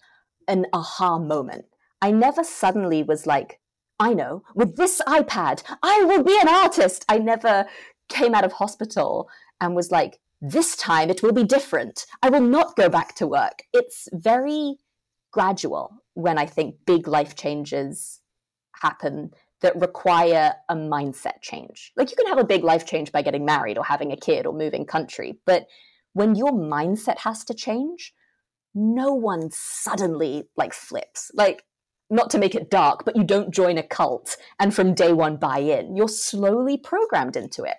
an 0.48 0.66
aha 0.72 1.18
moment. 1.18 1.66
I 2.02 2.10
never 2.10 2.44
suddenly 2.44 3.02
was 3.02 3.26
like, 3.26 3.60
I 3.98 4.12
know, 4.12 4.42
with 4.54 4.76
this 4.76 5.00
iPad, 5.06 5.62
I 5.82 6.02
will 6.02 6.22
be 6.22 6.38
an 6.40 6.48
artist. 6.48 7.04
I 7.08 7.18
never 7.18 7.66
came 8.08 8.34
out 8.34 8.44
of 8.44 8.52
hospital 8.52 9.28
and 9.60 9.74
was 9.74 9.90
like, 9.90 10.18
this 10.40 10.76
time 10.76 11.08
it 11.08 11.22
will 11.22 11.32
be 11.32 11.44
different. 11.44 12.04
I 12.22 12.28
will 12.28 12.42
not 12.42 12.76
go 12.76 12.88
back 12.88 13.14
to 13.16 13.26
work. 13.26 13.62
It's 13.72 14.08
very 14.12 14.76
gradual 15.32 16.02
when 16.14 16.38
I 16.38 16.46
think 16.46 16.76
big 16.86 17.06
life 17.06 17.36
changes 17.36 18.20
happen 18.80 19.30
that 19.60 19.80
require 19.80 20.54
a 20.68 20.74
mindset 20.74 21.40
change. 21.40 21.92
Like 21.96 22.10
you 22.10 22.16
can 22.16 22.26
have 22.26 22.38
a 22.38 22.44
big 22.44 22.62
life 22.62 22.86
change 22.86 23.12
by 23.12 23.22
getting 23.22 23.44
married 23.44 23.78
or 23.78 23.84
having 23.84 24.12
a 24.12 24.16
kid 24.16 24.46
or 24.46 24.52
moving 24.52 24.84
country, 24.84 25.38
but 25.46 25.66
when 26.12 26.34
your 26.34 26.52
mindset 26.52 27.18
has 27.18 27.44
to 27.44 27.54
change, 27.54 28.14
no 28.74 29.12
one 29.12 29.50
suddenly 29.50 30.44
like 30.56 30.72
flips. 30.72 31.30
Like 31.34 31.64
not 32.08 32.30
to 32.30 32.38
make 32.38 32.54
it 32.54 32.70
dark, 32.70 33.04
but 33.04 33.16
you 33.16 33.24
don't 33.24 33.52
join 33.52 33.78
a 33.78 33.82
cult 33.82 34.36
and 34.60 34.74
from 34.74 34.94
day 34.94 35.12
one 35.12 35.36
buy 35.36 35.58
in. 35.58 35.96
You're 35.96 36.08
slowly 36.08 36.76
programmed 36.76 37.36
into 37.36 37.64
it. 37.64 37.76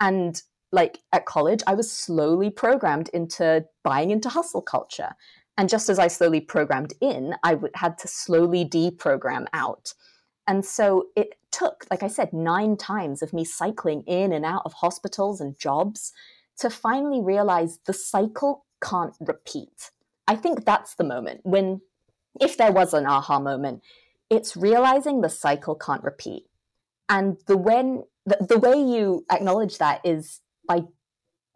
And 0.00 0.40
like 0.72 0.98
at 1.12 1.26
college, 1.26 1.62
I 1.66 1.74
was 1.74 1.90
slowly 1.90 2.50
programmed 2.50 3.08
into 3.10 3.64
buying 3.84 4.10
into 4.10 4.28
hustle 4.28 4.62
culture. 4.62 5.10
And 5.58 5.68
just 5.68 5.88
as 5.88 5.98
I 5.98 6.06
slowly 6.06 6.40
programmed 6.40 6.94
in, 7.00 7.34
I 7.42 7.54
w- 7.54 7.72
had 7.74 7.98
to 7.98 8.08
slowly 8.08 8.64
deprogram 8.64 9.46
out. 9.52 9.92
And 10.46 10.64
so 10.64 11.08
it 11.16 11.34
took, 11.50 11.84
like 11.90 12.04
I 12.04 12.08
said, 12.08 12.32
nine 12.32 12.76
times 12.76 13.22
of 13.22 13.32
me 13.32 13.44
cycling 13.44 14.02
in 14.06 14.32
and 14.32 14.44
out 14.44 14.62
of 14.64 14.74
hospitals 14.74 15.40
and 15.40 15.58
jobs 15.58 16.12
to 16.58 16.70
finally 16.70 17.20
realize 17.20 17.80
the 17.84 17.92
cycle 17.92 18.64
can't 18.82 19.16
repeat. 19.20 19.90
I 20.28 20.36
think 20.36 20.64
that's 20.64 20.94
the 20.94 21.04
moment 21.04 21.40
when, 21.42 21.80
if 22.40 22.56
there 22.56 22.72
was 22.72 22.94
an 22.94 23.04
aha 23.04 23.40
moment, 23.40 23.82
it's 24.30 24.56
realizing 24.56 25.20
the 25.20 25.28
cycle 25.28 25.74
can't 25.74 26.04
repeat. 26.04 26.44
And 27.08 27.38
the 27.46 27.56
when 27.56 28.04
the, 28.26 28.36
the 28.48 28.58
way 28.58 28.74
you 28.74 29.24
acknowledge 29.32 29.78
that 29.78 30.02
is 30.04 30.40
by 30.68 30.82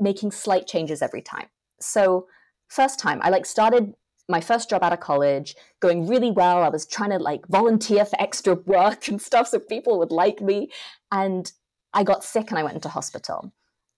making 0.00 0.32
slight 0.32 0.66
changes 0.66 1.02
every 1.02 1.22
time. 1.22 1.48
So 1.80 2.26
first 2.72 2.98
time 2.98 3.20
I 3.22 3.28
like 3.30 3.46
started 3.46 3.94
my 4.28 4.40
first 4.40 4.70
job 4.70 4.82
out 4.82 4.92
of 4.92 5.00
college, 5.00 5.54
going 5.80 6.06
really 6.06 6.30
well. 6.30 6.62
I 6.62 6.68
was 6.68 6.86
trying 6.86 7.10
to 7.10 7.18
like 7.18 7.46
volunteer 7.48 8.04
for 8.04 8.20
extra 8.20 8.54
work 8.54 9.08
and 9.08 9.20
stuff 9.20 9.48
so 9.48 9.58
people 9.58 9.98
would 9.98 10.12
like 10.12 10.40
me. 10.40 10.70
And 11.10 11.52
I 11.92 12.04
got 12.04 12.24
sick 12.24 12.50
and 12.50 12.58
I 12.58 12.62
went 12.62 12.76
into 12.76 12.88
hospital. 12.88 13.52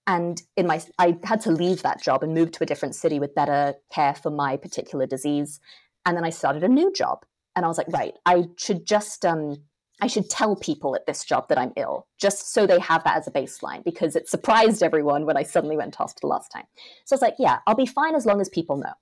And 0.07 0.41
in 0.57 0.67
my 0.67 0.81
I 0.99 1.17
had 1.23 1.41
to 1.41 1.51
leave 1.51 1.81
that 1.83 2.01
job 2.01 2.23
and 2.23 2.33
move 2.33 2.51
to 2.51 2.63
a 2.63 2.67
different 2.67 2.95
city 2.95 3.19
with 3.19 3.33
better 3.33 3.75
care 3.91 4.13
for 4.13 4.29
my 4.29 4.57
particular 4.57 5.05
disease. 5.07 5.59
And 6.05 6.15
then 6.15 6.25
I 6.25 6.29
started 6.29 6.63
a 6.63 6.67
new 6.67 6.91
job. 6.91 7.25
And 7.55 7.63
I 7.65 7.67
was 7.67 7.77
like, 7.77 7.87
right, 7.89 8.13
I 8.25 8.49
should 8.57 8.85
just 8.85 9.25
um 9.25 9.57
I 10.01 10.07
should 10.07 10.29
tell 10.29 10.55
people 10.55 10.95
at 10.95 11.05
this 11.05 11.23
job 11.23 11.47
that 11.47 11.57
I'm 11.57 11.71
ill, 11.77 12.07
just 12.19 12.53
so 12.53 12.67
they 12.67 12.79
have 12.79 13.03
that 13.05 13.17
as 13.17 13.27
a 13.27 13.31
baseline, 13.31 13.83
because 13.83 14.15
it 14.15 14.27
surprised 14.27 14.83
everyone 14.83 15.25
when 15.25 15.37
I 15.37 15.43
suddenly 15.43 15.77
went 15.77 15.93
to 15.93 15.99
hospital 15.99 16.29
last 16.29 16.49
time. 16.49 16.65
So 17.05 17.13
I 17.13 17.15
was 17.15 17.21
like, 17.21 17.35
yeah, 17.39 17.59
I'll 17.65 17.75
be 17.75 17.85
fine 17.85 18.13
as 18.13 18.25
long 18.25 18.41
as 18.41 18.49
people 18.49 18.77
know 18.77 18.93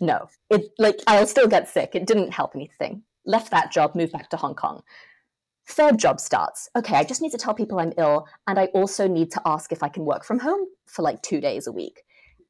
no, 0.00 0.28
it 0.50 0.70
like 0.78 1.00
I'll 1.06 1.26
still 1.26 1.48
get 1.48 1.68
sick. 1.68 1.94
It 1.94 2.06
didn't 2.06 2.32
help 2.32 2.54
anything. 2.54 3.02
Left 3.24 3.50
that 3.50 3.70
job, 3.70 3.94
moved 3.94 4.12
back 4.12 4.28
to 4.30 4.36
Hong 4.36 4.54
Kong. 4.54 4.82
Third 5.68 5.98
job 5.98 6.18
starts. 6.18 6.68
Okay, 6.74 6.96
I 6.96 7.04
just 7.04 7.22
need 7.22 7.30
to 7.30 7.38
tell 7.38 7.54
people 7.54 7.78
I'm 7.78 7.92
ill, 7.96 8.26
and 8.46 8.58
I 8.58 8.66
also 8.66 9.06
need 9.06 9.30
to 9.32 9.42
ask 9.46 9.72
if 9.72 9.82
I 9.82 9.88
can 9.88 10.04
work 10.04 10.24
from 10.24 10.40
home 10.40 10.66
for 10.86 11.02
like 11.02 11.22
two 11.22 11.40
days 11.40 11.66
a 11.66 11.72
week. 11.72 12.02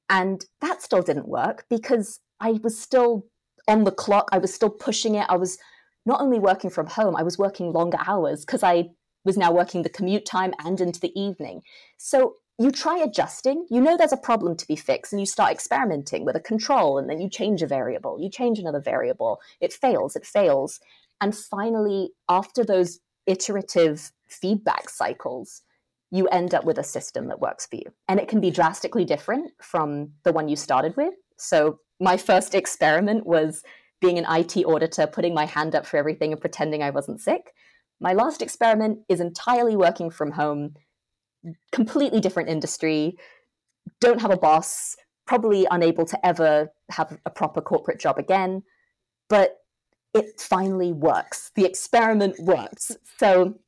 And 0.08 0.44
that 0.60 0.82
still 0.82 1.02
didn't 1.02 1.28
work 1.28 1.66
because 1.68 2.20
I 2.40 2.52
was 2.62 2.78
still 2.78 3.26
on 3.68 3.84
the 3.84 3.92
clock. 3.92 4.28
I 4.32 4.38
was 4.38 4.52
still 4.52 4.70
pushing 4.70 5.14
it. 5.14 5.26
I 5.28 5.36
was 5.36 5.58
not 6.04 6.20
only 6.20 6.38
working 6.38 6.70
from 6.70 6.86
home, 6.86 7.16
I 7.16 7.22
was 7.22 7.38
working 7.38 7.72
longer 7.72 7.98
hours 8.06 8.44
because 8.44 8.62
I 8.62 8.90
was 9.24 9.36
now 9.36 9.52
working 9.52 9.82
the 9.82 9.88
commute 9.88 10.26
time 10.26 10.52
and 10.64 10.80
into 10.80 11.00
the 11.00 11.18
evening. 11.18 11.62
So 11.96 12.36
you 12.58 12.70
try 12.70 12.98
adjusting, 12.98 13.66
you 13.70 13.80
know 13.80 13.96
there's 13.96 14.12
a 14.12 14.16
problem 14.16 14.56
to 14.56 14.66
be 14.66 14.76
fixed, 14.76 15.12
and 15.12 15.20
you 15.20 15.26
start 15.26 15.52
experimenting 15.52 16.24
with 16.24 16.36
a 16.36 16.40
control, 16.40 16.98
and 16.98 17.08
then 17.08 17.20
you 17.20 17.28
change 17.28 17.62
a 17.62 17.66
variable, 17.66 18.18
you 18.20 18.28
change 18.28 18.58
another 18.58 18.80
variable. 18.80 19.40
It 19.60 19.72
fails, 19.72 20.16
it 20.16 20.26
fails. 20.26 20.80
And 21.20 21.34
finally, 21.34 22.10
after 22.28 22.64
those 22.64 22.98
iterative 23.26 24.12
feedback 24.28 24.90
cycles, 24.90 25.62
you 26.10 26.28
end 26.28 26.52
up 26.52 26.64
with 26.64 26.78
a 26.78 26.84
system 26.84 27.28
that 27.28 27.40
works 27.40 27.66
for 27.66 27.76
you. 27.76 27.92
And 28.08 28.20
it 28.20 28.28
can 28.28 28.40
be 28.40 28.50
drastically 28.50 29.04
different 29.04 29.52
from 29.62 30.10
the 30.24 30.32
one 30.32 30.48
you 30.48 30.56
started 30.56 30.96
with. 30.96 31.14
So, 31.38 31.78
my 32.00 32.16
first 32.16 32.54
experiment 32.54 33.24
was 33.26 33.62
being 34.02 34.18
an 34.18 34.26
IT 34.28 34.66
auditor, 34.66 35.06
putting 35.06 35.32
my 35.32 35.46
hand 35.46 35.74
up 35.74 35.86
for 35.86 35.96
everything 35.96 36.32
and 36.32 36.40
pretending 36.40 36.82
I 36.82 36.90
wasn't 36.90 37.20
sick. 37.20 37.54
My 38.00 38.12
last 38.12 38.42
experiment 38.42 38.98
is 39.08 39.20
entirely 39.20 39.76
working 39.76 40.10
from 40.10 40.32
home 40.32 40.74
completely 41.70 42.20
different 42.20 42.48
industry, 42.48 43.16
don't 44.00 44.20
have 44.20 44.30
a 44.30 44.36
boss, 44.36 44.96
probably 45.26 45.66
unable 45.70 46.04
to 46.04 46.26
ever 46.26 46.70
have 46.90 47.18
a 47.24 47.30
proper 47.30 47.60
corporate 47.60 48.00
job 48.00 48.18
again, 48.18 48.62
but 49.28 49.58
it 50.14 50.40
finally 50.40 50.92
works. 50.92 51.50
The 51.54 51.64
experiment 51.64 52.36
works. 52.38 52.92
So 53.18 53.58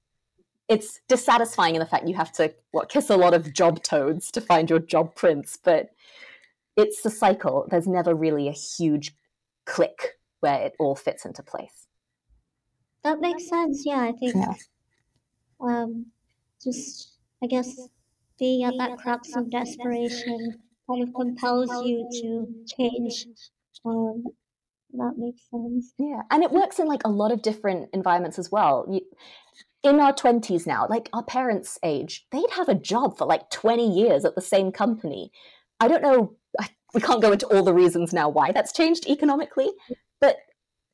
it's 0.69 1.01
dissatisfying 1.09 1.75
in 1.75 1.81
the 1.81 1.87
fact 1.87 2.09
you 2.09 2.15
have 2.15 2.33
to 2.33 2.53
what 2.73 2.89
kiss 2.89 3.11
a 3.11 3.17
lot 3.17 3.35
of 3.35 3.53
job 3.53 3.83
toads 3.83 4.31
to 4.33 4.41
find 4.41 4.69
your 4.69 4.79
job 4.79 5.15
prince, 5.15 5.59
but 5.63 5.91
it's 6.77 7.05
a 7.05 7.11
cycle. 7.11 7.67
There's 7.71 7.87
never 7.87 8.15
really 8.15 8.49
a 8.49 8.53
huge 8.53 9.15
click 9.65 10.19
where 10.45 10.61
it 10.61 10.75
all 10.79 10.95
fits 10.95 11.25
into 11.25 11.43
place. 11.43 11.89
That 13.03 13.19
makes 13.21 13.49
sense. 13.49 13.83
Yeah, 13.87 14.01
I 14.01 14.13
think 14.13 14.35
yeah. 14.37 14.55
Um, 15.61 16.07
just 16.63 17.15
I 17.43 17.47
guess 17.47 17.89
being 18.39 18.65
at 18.65 18.75
that 18.79 18.99
crux 18.99 19.35
of 19.35 19.51
desperation 19.51 20.59
kind 20.87 21.03
of 21.03 21.15
compels 21.15 21.71
you 21.87 22.07
to 22.21 22.29
change. 22.77 23.27
Um, 23.87 24.25
that 24.93 25.15
makes 25.17 25.43
sense. 25.51 25.95
Yeah, 25.99 26.23
and 26.31 26.43
it 26.43 26.51
works 26.51 26.79
in 26.79 26.87
like 26.87 27.05
a 27.05 27.11
lot 27.11 27.33
of 27.33 27.41
different 27.41 27.89
environments 27.95 28.39
as 28.39 28.53
well. 28.53 28.87
You, 28.91 29.01
in 29.83 30.01
our 30.01 30.13
20s 30.13 30.67
now, 30.67 30.87
like 30.89 31.09
our 31.15 31.25
parents' 31.25 31.79
age, 31.83 32.27
they'd 32.33 32.51
have 32.53 32.69
a 32.69 32.75
job 32.75 33.17
for 33.17 33.27
like 33.27 33.49
20 33.51 33.87
years 33.99 34.25
at 34.27 34.35
the 34.35 34.41
same 34.43 34.73
company. 34.73 35.31
I 35.81 35.89
don't 35.89 36.03
know, 36.03 36.37
we 36.95 37.01
can't 37.01 37.21
go 37.21 37.33
into 37.33 37.47
all 37.47 37.63
the 37.63 37.75
reasons 37.75 38.13
now 38.13 38.29
why 38.29 38.53
that's 38.53 38.73
changed 38.73 39.07
economically, 39.07 39.71
but 40.21 40.37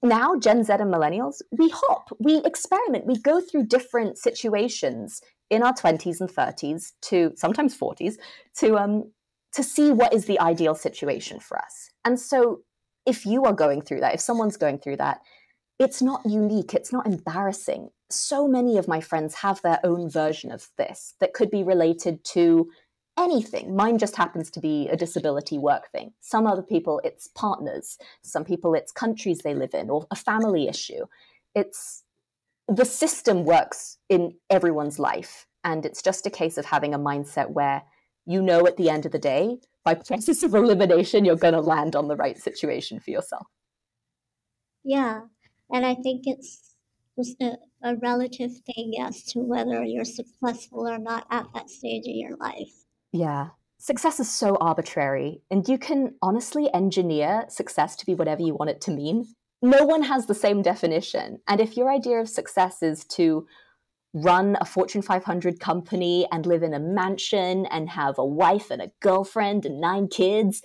now 0.03 0.36
Gen 0.38 0.64
Z 0.64 0.72
and 0.72 0.92
millennials, 0.92 1.42
we 1.53 1.68
hop, 1.68 2.09
we 2.18 2.38
experiment, 2.44 3.07
we 3.07 3.18
go 3.18 3.40
through 3.40 3.66
different 3.66 4.16
situations 4.16 5.20
in 5.51 5.62
our 5.62 5.74
20s 5.74 6.20
and 6.20 6.30
30s 6.30 6.92
to 7.03 7.32
sometimes 7.36 7.76
40s 7.76 8.14
to 8.57 8.76
um 8.78 9.12
to 9.53 9.62
see 9.64 9.90
what 9.90 10.14
is 10.14 10.26
the 10.26 10.38
ideal 10.38 10.76
situation 10.76 11.40
for 11.40 11.59
us. 11.59 11.90
And 12.05 12.20
so 12.20 12.61
if 13.05 13.26
you 13.26 13.44
are 13.44 13.53
going 13.53 13.82
through 13.82 14.01
that, 14.01 14.14
if 14.14 14.20
someone's 14.20 14.57
going 14.57 14.78
through 14.78 14.98
that, 14.98 15.20
it's 15.80 16.01
not 16.01 16.20
unique, 16.24 16.72
it's 16.72 16.92
not 16.92 17.07
embarrassing. 17.07 17.88
So 18.11 18.46
many 18.46 18.78
of 18.78 18.86
my 18.86 19.01
friends 19.01 19.34
have 19.36 19.61
their 19.62 19.80
own 19.82 20.09
version 20.09 20.53
of 20.53 20.68
this 20.78 21.14
that 21.20 21.34
could 21.34 21.51
be 21.51 21.64
related 21.64 22.22
to 22.26 22.70
anything. 23.21 23.77
Mine 23.77 23.99
just 23.99 24.16
happens 24.16 24.51
to 24.51 24.61
be 24.61 24.89
a 24.89 24.97
disability 24.97 25.59
work 25.59 25.91
thing. 25.91 26.12
Some 26.21 26.47
other 26.47 26.62
people, 26.62 27.01
it's 27.05 27.29
partners. 27.29 27.99
Some 28.23 28.45
people, 28.45 28.75
it's 28.75 28.93
countries 28.93 29.39
they 29.39 29.55
live 29.55 29.75
in 29.75 29.91
or 29.91 30.07
a 30.11 30.16
family 30.16 30.68
issue. 30.68 31.07
It's 31.55 32.05
the 32.68 32.85
system 32.85 33.45
works 33.45 33.99
in 34.09 34.35
everyone's 34.49 34.99
life. 34.99 35.47
And 35.64 35.85
it's 35.85 36.03
just 36.03 36.27
a 36.27 36.31
case 36.31 36.57
of 36.57 36.64
having 36.64 36.95
a 36.95 36.99
mindset 36.99 37.51
where 37.51 37.83
you 38.27 38.41
know 38.43 38.66
at 38.66 38.77
the 38.77 38.89
end 38.89 39.07
of 39.07 39.12
the 39.12 39.18
day, 39.18 39.59
by 39.85 39.95
process 40.07 40.43
of 40.43 40.55
elimination, 40.55 41.25
you're 41.25 41.37
going 41.37 41.55
to 41.55 41.61
land 41.61 41.97
on 41.97 42.09
the 42.09 42.16
right 42.16 42.39
situation 42.39 43.01
for 43.01 43.11
yourself. 43.11 43.47
Yeah. 44.85 45.23
And 45.71 45.85
I 45.85 45.95
think 45.95 46.23
it's 46.25 46.75
just 47.18 47.41
a, 47.41 47.57
a 47.83 47.97
relative 47.97 48.53
thing 48.66 48.95
as 49.01 49.25
to 49.25 49.41
whether 49.41 49.85
you're 49.85 50.05
successful 50.05 50.89
or 50.89 50.99
not 50.99 51.27
at 51.31 51.47
that 51.55 51.68
stage 51.68 52.07
of 52.07 52.14
your 52.14 52.37
life. 52.37 52.73
Yeah. 53.13 53.49
Success 53.79 54.21
is 54.21 54.31
so 54.31 54.57
arbitrary, 54.57 55.43
and 55.51 55.67
you 55.67 55.79
can 55.79 56.15
honestly 56.21 56.69
engineer 56.75 57.47
success 57.49 57.97
to 57.97 58.07
be 58.07 58.15
whatever 58.15 58.43
you 58.43 58.55
want 58.55 58.71
it 58.71 58.81
to 58.83 58.91
mean 58.91 59.27
no 59.63 59.85
one 59.85 60.03
has 60.03 60.27
the 60.27 60.35
same 60.35 60.63
definition. 60.63 61.41
And 61.47 61.61
if 61.61 61.77
your 61.77 61.91
idea 61.91 62.19
of 62.19 62.29
success 62.29 62.83
is 62.83 63.05
to 63.07 63.47
run 64.13 64.57
a 64.61 64.65
Fortune 64.65 65.03
500 65.03 65.61
company 65.61 66.27
and 66.33 66.47
live 66.47 66.63
in 66.63 66.75
a 66.75 66.81
mansion 66.81 67.67
and 67.67 67.91
have 67.91 68.19
a 68.19 68.25
wife 68.25 68.71
and 68.71 68.83
a 68.83 68.91
girlfriend 69.01 69.67
and 69.67 69.81
nine 69.81 70.09
kids, 70.09 70.63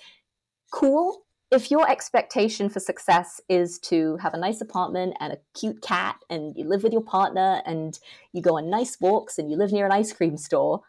cool. 0.71 1.23
If 1.51 1.69
your 1.69 1.89
expectation 1.89 2.69
for 2.69 2.79
success 2.79 3.39
is 3.47 3.77
to 3.79 4.17
have 4.17 4.33
a 4.33 4.39
nice 4.39 4.61
apartment 4.61 5.15
and 5.19 5.33
a 5.33 5.37
cute 5.53 5.81
cat 5.81 6.17
and 6.29 6.55
you 6.57 6.67
live 6.67 6.81
with 6.81 6.91
your 6.91 7.03
partner 7.03 7.61
and 7.65 7.99
you 8.33 8.41
go 8.41 8.57
on 8.57 8.69
nice 8.69 8.97
walks 8.99 9.37
and 9.37 9.51
you 9.51 9.57
live 9.57 9.71
near 9.71 9.85
an 9.85 9.91
ice 9.91 10.11
cream 10.11 10.37
store, 10.37 10.81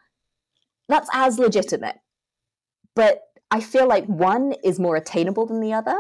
that's 0.89 1.09
as 1.13 1.39
legitimate. 1.39 1.97
But 2.95 3.21
I 3.51 3.61
feel 3.61 3.87
like 3.87 4.07
one 4.07 4.55
is 4.65 4.81
more 4.81 4.97
attainable 4.97 5.47
than 5.47 5.61
the 5.61 5.73
other. 5.73 5.97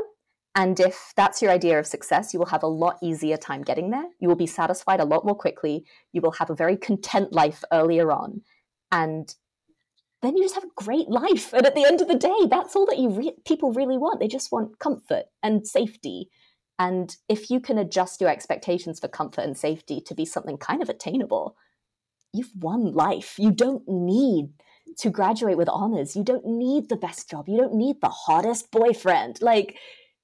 And 0.54 0.80
if 0.80 1.12
that's 1.16 1.42
your 1.42 1.50
idea 1.50 1.78
of 1.78 1.86
success, 1.86 2.32
you 2.32 2.38
will 2.38 2.46
have 2.46 2.62
a 2.62 2.68
lot 2.68 2.96
easier 3.02 3.36
time 3.36 3.62
getting 3.62 3.90
there. 3.90 4.06
You 4.20 4.28
will 4.28 4.36
be 4.36 4.46
satisfied 4.46 5.00
a 5.00 5.04
lot 5.04 5.26
more 5.26 5.34
quickly. 5.34 5.84
You 6.12 6.22
will 6.22 6.32
have 6.32 6.48
a 6.48 6.54
very 6.54 6.78
content 6.78 7.32
life 7.32 7.62
earlier 7.72 8.10
on. 8.10 8.40
And 8.90 9.34
then 10.22 10.34
you 10.34 10.42
just 10.42 10.54
have 10.54 10.64
a 10.64 10.82
great 10.82 11.10
life. 11.10 11.52
And 11.52 11.66
at 11.66 11.74
the 11.74 11.84
end 11.84 12.00
of 12.00 12.08
the 12.08 12.14
day, 12.14 12.46
that's 12.50 12.74
all 12.74 12.86
that 12.86 12.98
you 12.98 13.10
re- 13.10 13.36
people 13.44 13.72
really 13.72 13.98
want. 13.98 14.18
They 14.18 14.28
just 14.28 14.50
want 14.50 14.78
comfort 14.78 15.24
and 15.42 15.66
safety. 15.66 16.30
And 16.78 17.14
if 17.28 17.50
you 17.50 17.60
can 17.60 17.76
adjust 17.76 18.20
your 18.20 18.30
expectations 18.30 18.98
for 18.98 19.08
comfort 19.08 19.42
and 19.42 19.56
safety 19.56 20.00
to 20.06 20.14
be 20.14 20.24
something 20.24 20.56
kind 20.56 20.82
of 20.82 20.88
attainable, 20.88 21.54
you've 22.32 22.52
won 22.58 22.92
life. 22.92 23.34
You 23.38 23.50
don't 23.50 23.86
need 23.86 24.50
to 24.98 25.10
graduate 25.10 25.56
with 25.56 25.68
honors. 25.68 26.16
You 26.16 26.24
don't 26.24 26.46
need 26.46 26.88
the 26.88 26.96
best 26.96 27.30
job. 27.30 27.48
You 27.48 27.58
don't 27.58 27.74
need 27.74 28.00
the 28.00 28.08
hottest 28.08 28.70
boyfriend. 28.70 29.40
Like, 29.42 29.76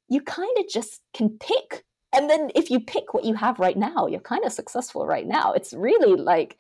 you 0.09 0.21
kind 0.21 0.57
of 0.59 0.69
just 0.69 1.01
can 1.15 1.39
pick. 1.39 1.85
And 2.13 2.29
then 2.29 2.51
if 2.55 2.71
you 2.71 2.81
pick 2.81 3.15
what 3.15 3.25
you 3.25 3.35
have 3.35 3.59
right 3.59 3.77
now, 3.77 4.07
you're 4.07 4.21
kind 4.21 4.45
of 4.45 4.53
successful 4.53 5.07
right 5.07 5.27
now. 5.27 5.53
It's 5.53 5.73
really 5.73 6.21
like 6.21 6.59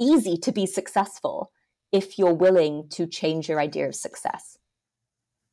easy 0.00 0.36
to 0.38 0.52
be 0.52 0.66
successful 0.66 1.52
if 1.92 2.18
you're 2.18 2.34
willing 2.34 2.88
to 2.90 3.06
change 3.06 3.48
your 3.48 3.60
idea 3.60 3.86
of 3.86 3.94
success. 3.94 4.58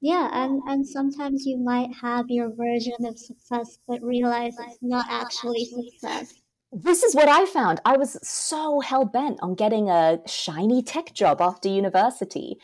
Yeah, 0.01 0.29
and, 0.33 0.61
and 0.65 0.87
sometimes 0.87 1.45
you 1.45 1.59
might 1.59 1.93
have 2.01 2.25
your 2.29 2.51
version 2.55 3.05
of 3.05 3.19
success, 3.19 3.77
but 3.87 4.01
realize 4.01 4.55
it's 4.59 4.79
not 4.81 5.05
actually 5.07 5.65
success. 5.65 6.40
This 6.71 7.03
is 7.03 7.13
what 7.13 7.27
I 7.27 7.45
found. 7.45 7.81
I 7.83 7.97
was 7.97 8.17
so 8.23 8.79
hell 8.79 9.03
bent 9.03 9.39
on 9.41 9.55
getting 9.55 9.89
a 9.89 10.19
shiny 10.25 10.81
tech 10.81 11.13
job 11.13 11.41
after 11.41 11.67
university. 11.67 12.57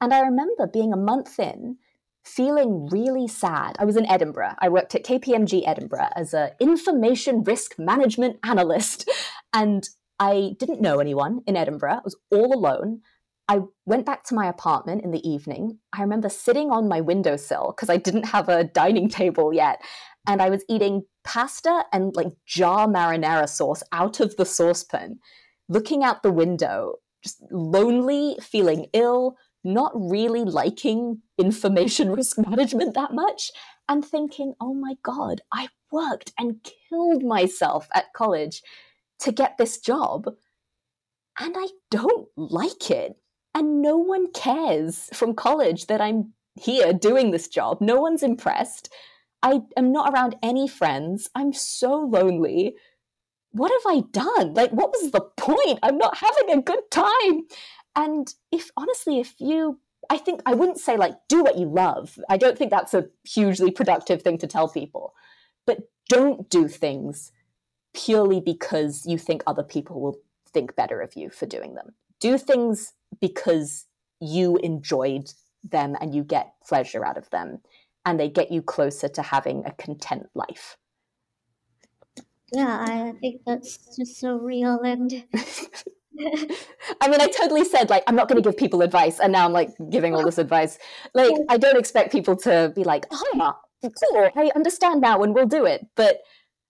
And 0.00 0.12
I 0.12 0.20
remember 0.20 0.66
being 0.66 0.92
a 0.92 0.96
month 0.96 1.38
in, 1.38 1.76
feeling 2.24 2.88
really 2.88 3.28
sad. 3.28 3.76
I 3.78 3.84
was 3.84 3.96
in 3.96 4.06
Edinburgh. 4.06 4.54
I 4.58 4.68
worked 4.68 4.96
at 4.96 5.04
KPMG 5.04 5.62
Edinburgh 5.64 6.08
as 6.16 6.34
an 6.34 6.50
information 6.58 7.44
risk 7.44 7.78
management 7.78 8.38
analyst. 8.44 9.08
And 9.54 9.86
I 10.18 10.54
didn't 10.58 10.80
know 10.80 10.98
anyone 10.98 11.40
in 11.46 11.58
Edinburgh. 11.58 11.96
I 11.96 12.00
was 12.02 12.16
all 12.30 12.54
alone. 12.54 13.02
I 13.48 13.60
went 13.84 14.06
back 14.06 14.24
to 14.24 14.34
my 14.34 14.46
apartment 14.46 15.04
in 15.04 15.10
the 15.10 15.28
evening. 15.28 15.78
I 15.92 16.00
remember 16.00 16.30
sitting 16.30 16.70
on 16.70 16.88
my 16.88 17.02
windowsill 17.02 17.74
because 17.76 17.90
I 17.90 17.98
didn't 17.98 18.24
have 18.24 18.48
a 18.48 18.64
dining 18.64 19.10
table 19.10 19.52
yet. 19.52 19.82
And 20.26 20.40
I 20.40 20.50
was 20.50 20.64
eating 20.68 21.02
pasta 21.24 21.84
and 21.92 22.14
like 22.14 22.32
jar 22.46 22.86
marinara 22.86 23.48
sauce 23.48 23.82
out 23.92 24.20
of 24.20 24.36
the 24.36 24.46
saucepan, 24.46 25.18
looking 25.68 26.04
out 26.04 26.22
the 26.22 26.32
window, 26.32 26.94
just 27.22 27.42
lonely, 27.50 28.36
feeling 28.40 28.86
ill, 28.92 29.36
not 29.64 29.92
really 29.94 30.44
liking 30.44 31.22
information 31.38 32.10
risk 32.16 32.38
management 32.38 32.94
that 32.94 33.12
much, 33.12 33.50
and 33.88 34.04
thinking, 34.04 34.54
oh 34.60 34.74
my 34.74 34.94
God, 35.02 35.40
I 35.52 35.68
worked 35.90 36.32
and 36.38 36.66
killed 36.88 37.22
myself 37.22 37.88
at 37.94 38.12
college 38.12 38.62
to 39.20 39.32
get 39.32 39.58
this 39.58 39.78
job. 39.78 40.28
And 41.38 41.54
I 41.56 41.68
don't 41.90 42.28
like 42.36 42.90
it. 42.90 43.16
And 43.54 43.82
no 43.82 43.96
one 43.96 44.32
cares 44.32 45.10
from 45.12 45.34
college 45.34 45.86
that 45.86 46.00
I'm 46.00 46.32
here 46.54 46.92
doing 46.92 47.30
this 47.30 47.48
job. 47.48 47.80
No 47.80 48.00
one's 48.00 48.22
impressed. 48.22 48.92
I 49.42 49.62
am 49.76 49.92
not 49.92 50.12
around 50.12 50.36
any 50.42 50.68
friends. 50.68 51.28
I'm 51.34 51.52
so 51.52 51.96
lonely. 51.96 52.76
What 53.50 53.70
have 53.70 53.96
I 53.96 54.02
done? 54.12 54.54
Like, 54.54 54.70
what 54.70 54.90
was 54.90 55.10
the 55.10 55.20
point? 55.36 55.78
I'm 55.82 55.98
not 55.98 56.18
having 56.18 56.50
a 56.50 56.62
good 56.62 56.90
time. 56.90 57.42
And 57.94 58.32
if 58.50 58.70
honestly, 58.76 59.20
if 59.20 59.34
you, 59.38 59.78
I 60.08 60.16
think 60.16 60.40
I 60.46 60.54
wouldn't 60.54 60.78
say 60.78 60.96
like, 60.96 61.14
do 61.28 61.42
what 61.42 61.58
you 61.58 61.66
love. 61.66 62.18
I 62.28 62.36
don't 62.36 62.56
think 62.56 62.70
that's 62.70 62.94
a 62.94 63.08
hugely 63.24 63.70
productive 63.70 64.22
thing 64.22 64.38
to 64.38 64.46
tell 64.46 64.68
people. 64.68 65.14
But 65.66 65.80
don't 66.08 66.48
do 66.48 66.68
things 66.68 67.32
purely 67.94 68.40
because 68.40 69.04
you 69.06 69.18
think 69.18 69.42
other 69.46 69.62
people 69.62 70.00
will 70.00 70.18
think 70.52 70.74
better 70.76 71.00
of 71.00 71.14
you 71.14 71.30
for 71.30 71.46
doing 71.46 71.74
them. 71.74 71.94
Do 72.20 72.38
things 72.38 72.94
because 73.20 73.86
you 74.20 74.56
enjoyed 74.58 75.32
them 75.62 75.96
and 76.00 76.14
you 76.14 76.24
get 76.24 76.54
pleasure 76.66 77.04
out 77.04 77.18
of 77.18 77.28
them 77.30 77.60
and 78.04 78.18
they 78.18 78.28
get 78.28 78.50
you 78.50 78.62
closer 78.62 79.08
to 79.08 79.22
having 79.22 79.64
a 79.66 79.72
content 79.72 80.28
life. 80.34 80.76
Yeah, 82.52 82.84
I 82.86 83.12
think 83.20 83.42
that's 83.46 83.96
just 83.96 84.20
so 84.20 84.36
real 84.36 84.80
and 84.80 85.24
I 87.00 87.08
mean, 87.08 87.20
I 87.20 87.28
totally 87.28 87.64
said 87.64 87.88
like 87.88 88.04
I'm 88.06 88.14
not 88.14 88.28
going 88.28 88.40
to 88.40 88.46
give 88.46 88.58
people 88.58 88.82
advice, 88.82 89.18
and 89.18 89.32
now 89.32 89.46
I'm 89.46 89.52
like 89.52 89.70
giving 89.90 90.14
all 90.14 90.24
this 90.24 90.38
advice. 90.38 90.78
Like 91.14 91.32
I 91.48 91.56
don't 91.56 91.78
expect 91.78 92.12
people 92.12 92.36
to 92.36 92.70
be 92.76 92.84
like, 92.84 93.06
"Oh, 93.10 93.54
cool, 93.82 94.30
I 94.36 94.50
understand 94.54 95.00
now, 95.00 95.22
and 95.22 95.34
we'll 95.34 95.46
do 95.46 95.64
it." 95.64 95.86
But 95.96 96.18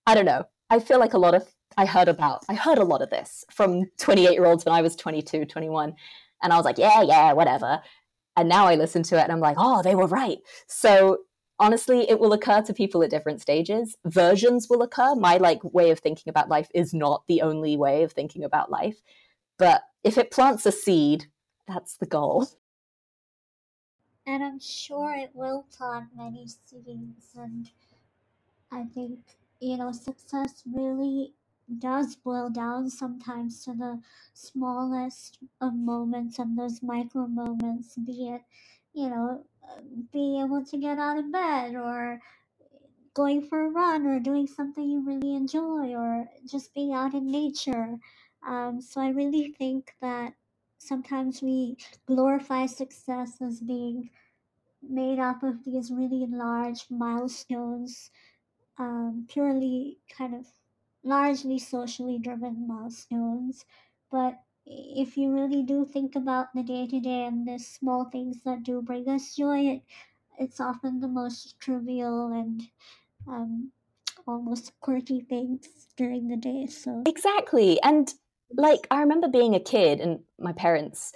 I 0.07 0.15
don't 0.15 0.27
know. 0.27 0.45
I 0.71 0.79
feel 0.79 1.01
like 1.01 1.15
a 1.15 1.19
lot 1.19 1.35
of 1.35 1.45
I 1.77 1.87
heard 1.87 2.09
about 2.09 2.45
I 2.49 2.55
heard 2.55 2.79
a 2.79 2.85
lot 2.85 3.03
of 3.03 3.11
this 3.11 3.45
from 3.51 3.85
28 4.01 4.33
year 4.33 4.47
olds 4.47 4.65
when 4.65 4.75
I 4.75 4.83
was 4.83 4.97
22, 4.97 5.45
21, 5.47 5.95
and 6.43 6.53
I 6.53 6.57
was 6.57 6.65
like, 6.65 6.79
yeah, 6.79 7.03
yeah, 7.03 7.33
whatever. 7.33 7.81
And 8.37 8.49
now 8.49 8.67
I 8.67 8.77
listen 8.77 9.03
to 9.05 9.19
it 9.19 9.23
and 9.23 9.33
I'm 9.33 9.41
like, 9.41 9.57
oh, 9.59 9.83
they 9.83 9.95
were 9.95 10.07
right. 10.07 10.39
So 10.67 11.19
honestly, 11.59 12.09
it 12.09 12.19
will 12.19 12.33
occur 12.33 12.63
to 12.63 12.73
people 12.73 13.03
at 13.03 13.11
different 13.11 13.41
stages. 13.41 13.97
Versions 14.05 14.69
will 14.69 14.83
occur. 14.83 15.15
My 15.15 15.37
like 15.37 15.63
way 15.65 15.91
of 15.91 15.99
thinking 16.01 16.31
about 16.31 16.49
life 16.49 16.69
is 16.75 16.95
not 16.95 17.25
the 17.29 17.43
only 17.43 17.77
way 17.77 18.03
of 18.03 18.13
thinking 18.13 18.43
about 18.45 18.71
life. 18.71 19.03
But 19.59 19.83
if 20.03 20.19
it 20.19 20.31
plants 20.31 20.67
a 20.67 20.73
seed, 20.73 21.27
that's 21.69 21.97
the 21.97 22.07
goal. 22.07 22.49
And 24.27 24.43
I'm 24.43 24.61
sure 24.61 25.15
it 25.15 25.31
will 25.35 25.67
plant 25.77 26.07
many 26.17 26.47
seeds. 26.47 27.35
And 27.37 27.69
I 28.71 28.85
think, 28.95 29.19
you 29.61 29.77
know, 29.77 29.93
success 29.93 30.63
really 30.73 31.33
does 31.79 32.17
boil 32.17 32.51
down 32.51 32.91
sometimes 32.91 33.65
to 33.65 33.73
the 33.73 34.01
smallest 34.35 35.39
of 35.61 35.75
moments 35.75 36.39
and 36.39 36.59
those 36.59 36.83
micro 36.83 37.27
moments, 37.27 37.97
be 37.97 38.29
it, 38.29 38.43
you 38.93 39.09
know, 39.09 39.45
being 40.13 40.43
able 40.43 40.65
to 40.65 40.77
get 40.77 40.99
out 40.99 41.19
of 41.19 41.33
bed 41.33 41.75
or 41.75 42.21
going 43.15 43.43
for 43.43 43.67
a 43.67 43.71
run 43.71 44.07
or 44.07 44.19
doing 44.19 44.47
something 44.47 44.89
you 44.89 45.01
really 45.01 45.35
enjoy 45.35 45.95
or 45.95 46.29
just 46.51 46.75
being 46.75 46.93
out 46.93 47.15
in 47.15 47.31
nature. 47.31 47.99
Um, 48.47 48.81
so 48.81 49.01
I 49.01 49.09
really 49.11 49.55
think 49.59 49.95
that 50.01 50.35
sometimes 50.79 51.43
we 51.43 51.77
glorify 52.07 52.67
success 52.67 53.41
as 53.41 53.61
being 53.61 54.11
made 54.83 55.19
up 55.19 55.43
of 55.43 55.65
these 55.65 55.91
really 55.93 56.27
large 56.27 56.87
milestones, 56.91 58.11
um, 58.79 59.27
purely 59.29 59.99
kind 60.17 60.35
of 60.35 60.47
largely 61.05 61.59
socially 61.59 62.19
driven 62.19 62.67
milestones. 62.67 63.65
But 64.11 64.41
if 64.67 65.17
you 65.17 65.33
really 65.33 65.63
do 65.63 65.85
think 65.85 66.15
about 66.17 66.55
the 66.55 66.63
day 66.63 66.87
to 66.87 67.01
day 67.01 67.25
and 67.25 67.47
the 67.47 67.59
small 67.59 68.05
things 68.05 68.43
that 68.45 68.63
do 68.63 68.83
bring 68.83 69.09
us 69.09 69.35
joy, 69.35 69.67
it, 69.67 69.83
it's 70.39 70.61
often 70.61 71.01
the 71.01 71.09
most 71.09 71.59
trivial 71.59 72.33
and 72.33 72.63
um, 73.27 73.73
almost 74.27 74.73
quirky 74.81 75.21
things 75.21 75.69
during 75.97 76.29
the 76.29 76.37
day. 76.37 76.67
So 76.67 77.03
exactly, 77.07 77.81
and 77.83 78.13
like 78.57 78.87
I 78.91 79.01
remember 79.01 79.29
being 79.29 79.55
a 79.55 79.61
kid 79.61 80.01
and 80.01 80.21
my 80.39 80.53
parents 80.53 81.13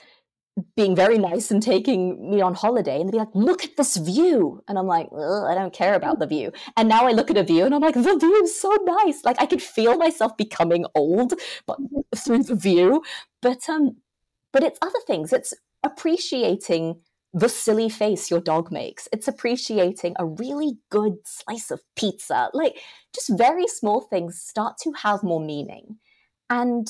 being 0.75 0.97
very 0.97 1.19
nice 1.19 1.51
and 1.51 1.63
taking 1.63 2.31
me 2.31 2.41
on 2.41 2.55
holiday 2.55 3.01
and 3.01 3.09
they'd 3.09 3.13
be 3.13 3.19
like, 3.19 3.35
look 3.35 3.65
at 3.65 3.77
this 3.77 3.97
view. 3.97 4.63
And 4.69 4.79
I'm 4.79 4.87
like, 4.87 5.09
I 5.13 5.55
don't 5.55 5.73
care 5.73 5.95
about 5.95 6.19
the 6.19 6.27
view. 6.27 6.53
And 6.77 6.89
now 6.89 7.07
I 7.07 7.13
look 7.13 7.31
at 7.31 7.37
a 7.37 7.43
view 7.43 7.65
and 7.65 7.75
I'm 7.75 7.83
like, 7.83 7.95
the 7.95 8.17
view 8.17 8.43
is 8.43 8.59
so 8.59 8.75
nice. 8.85 9.23
Like 9.25 9.37
I 9.39 9.47
could 9.47 9.63
feel 9.63 9.97
myself 9.99 10.37
becoming 10.37 10.87
old 10.95 11.35
but 11.67 11.79
through 12.17 12.45
the 12.45 12.55
view. 12.55 13.03
But 13.43 13.69
um 13.69 13.97
but 14.53 14.63
it's 14.63 14.79
other 14.81 14.99
things. 15.07 15.33
It's 15.33 15.53
appreciating 15.83 17.01
the 17.35 17.49
silly 17.51 17.91
face 17.91 18.31
your 18.31 18.41
dog 18.41 18.73
makes. 18.73 19.09
It's 19.13 19.29
appreciating 19.29 20.15
a 20.19 20.25
really 20.25 20.79
good 20.91 21.17
slice 21.27 21.71
of 21.71 21.83
pizza. 21.97 22.49
Like 22.55 22.81
just 23.15 23.37
very 23.37 23.67
small 23.67 24.01
things 24.01 24.41
start 24.41 24.79
to 24.85 24.93
have 24.93 25.23
more 25.23 25.41
meaning. 25.41 25.99
And 26.49 26.89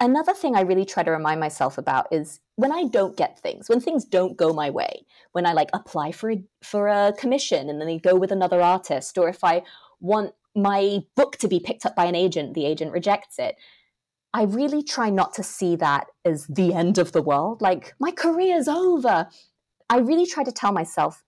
another 0.00 0.34
thing 0.34 0.56
I 0.56 0.62
really 0.62 0.84
try 0.84 1.02
to 1.02 1.10
remind 1.10 1.40
myself 1.40 1.78
about 1.78 2.06
is 2.12 2.40
when 2.56 2.72
I 2.72 2.84
don't 2.84 3.16
get 3.16 3.38
things, 3.38 3.68
when 3.68 3.80
things 3.80 4.04
don't 4.04 4.36
go 4.36 4.52
my 4.52 4.70
way, 4.70 5.06
when 5.32 5.46
I 5.46 5.52
like 5.52 5.70
apply 5.72 6.12
for 6.12 6.30
a, 6.30 6.42
for 6.62 6.88
a 6.88 7.12
commission 7.18 7.68
and 7.68 7.80
then 7.80 7.88
they 7.88 7.98
go 7.98 8.16
with 8.16 8.32
another 8.32 8.60
artist, 8.60 9.18
or 9.18 9.28
if 9.28 9.42
I 9.42 9.62
want 10.00 10.32
my 10.54 11.00
book 11.16 11.36
to 11.38 11.48
be 11.48 11.60
picked 11.60 11.86
up 11.86 11.94
by 11.94 12.06
an 12.06 12.14
agent, 12.14 12.54
the 12.54 12.66
agent 12.66 12.92
rejects 12.92 13.38
it. 13.38 13.56
I 14.34 14.42
really 14.42 14.82
try 14.82 15.10
not 15.10 15.34
to 15.34 15.42
see 15.42 15.76
that 15.76 16.06
as 16.24 16.46
the 16.46 16.74
end 16.82 16.98
of 16.98 17.12
the 17.12 17.22
world. 17.22 17.60
Like, 17.60 17.94
my 17.98 18.10
career's 18.10 18.68
over. 18.68 19.28
I 19.90 19.98
really 19.98 20.26
try 20.26 20.44
to 20.44 20.52
tell 20.52 20.72
myself 20.72 21.22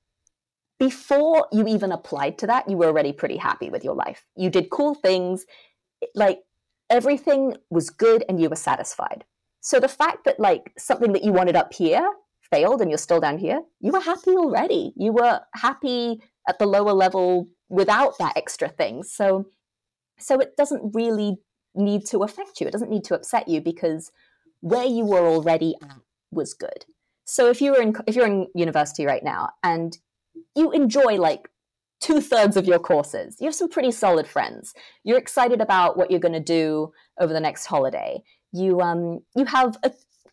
before 0.79 1.47
you 1.53 1.67
even 1.69 1.93
applied 1.93 2.39
to 2.39 2.47
that, 2.47 2.69
you 2.69 2.77
were 2.79 2.87
already 2.87 3.13
pretty 3.13 3.37
happy 3.37 3.69
with 3.69 3.85
your 3.85 3.95
life. 3.95 4.25
You 4.35 4.49
did 4.49 4.71
cool 4.71 4.95
things. 4.95 5.45
Like, 6.15 6.41
everything 6.91 7.57
was 7.71 7.89
good 7.89 8.25
and 8.29 8.41
you 8.41 8.51
were 8.51 8.57
satisfied. 8.57 9.25
So 9.61 9.79
the 9.79 9.89
fact 9.89 10.25
that 10.25 10.41
like 10.41 10.73
something 10.77 11.13
that 11.13 11.25
you 11.25 11.33
wanted 11.33 11.57
up 11.57 11.73
here 11.73 12.13
failed 12.51 12.81
and 12.81 12.91
you're 12.91 12.99
still 12.99 13.21
down 13.21 13.39
here, 13.39 13.63
you 13.81 13.93
were 13.93 14.01
happy 14.01 14.31
already. 14.31 14.93
You 14.97 15.13
were 15.13 15.41
happy 15.55 16.21
at 16.49 16.59
the 16.59 16.67
lower 16.67 16.93
level 16.93 17.49
without 17.69 18.19
that 18.19 18.37
extra 18.37 18.69
thing. 18.69 19.03
So 19.03 19.47
so 20.19 20.39
it 20.39 20.57
doesn't 20.57 20.95
really 20.95 21.39
need 21.75 22.05
to 22.07 22.19
affect 22.23 22.61
you. 22.61 22.67
It 22.67 22.73
doesn't 22.73 22.91
need 22.91 23.05
to 23.05 23.15
upset 23.15 23.49
you 23.49 23.61
because 23.61 24.11
where 24.61 24.85
you 24.85 25.05
were 25.05 25.27
already 25.27 25.75
at 25.83 25.97
was 26.31 26.53
good. 26.53 26.85
So 27.25 27.49
if 27.49 27.61
you 27.61 27.73
were 27.73 27.81
in 27.81 27.95
if 28.07 28.17
you're 28.17 28.27
in 28.27 28.49
university 28.55 29.07
right 29.07 29.23
now 29.23 29.51
and 29.63 29.97
you 30.57 30.73
enjoy 30.73 31.17
like 31.17 31.49
two 32.01 32.21
thirds 32.21 32.57
of 32.57 32.67
your 32.67 32.79
courses. 32.79 33.37
You 33.41 33.47
have 33.47 33.55
some 33.55 33.69
pretty 33.69 33.91
solid 33.91 34.27
friends. 34.27 34.75
You're 35.05 35.19
excited 35.19 35.61
about 35.61 35.97
what 35.97 36.11
you're 36.11 36.21
going 36.21 36.35
to 36.35 36.41
do 36.41 36.93
over 37.19 37.33
the 37.33 37.41
next 37.41 37.67
holiday. 37.67 38.23
You 38.53 38.81
um 38.81 39.21
you 39.37 39.45
have 39.45 39.77
a, 39.83 39.93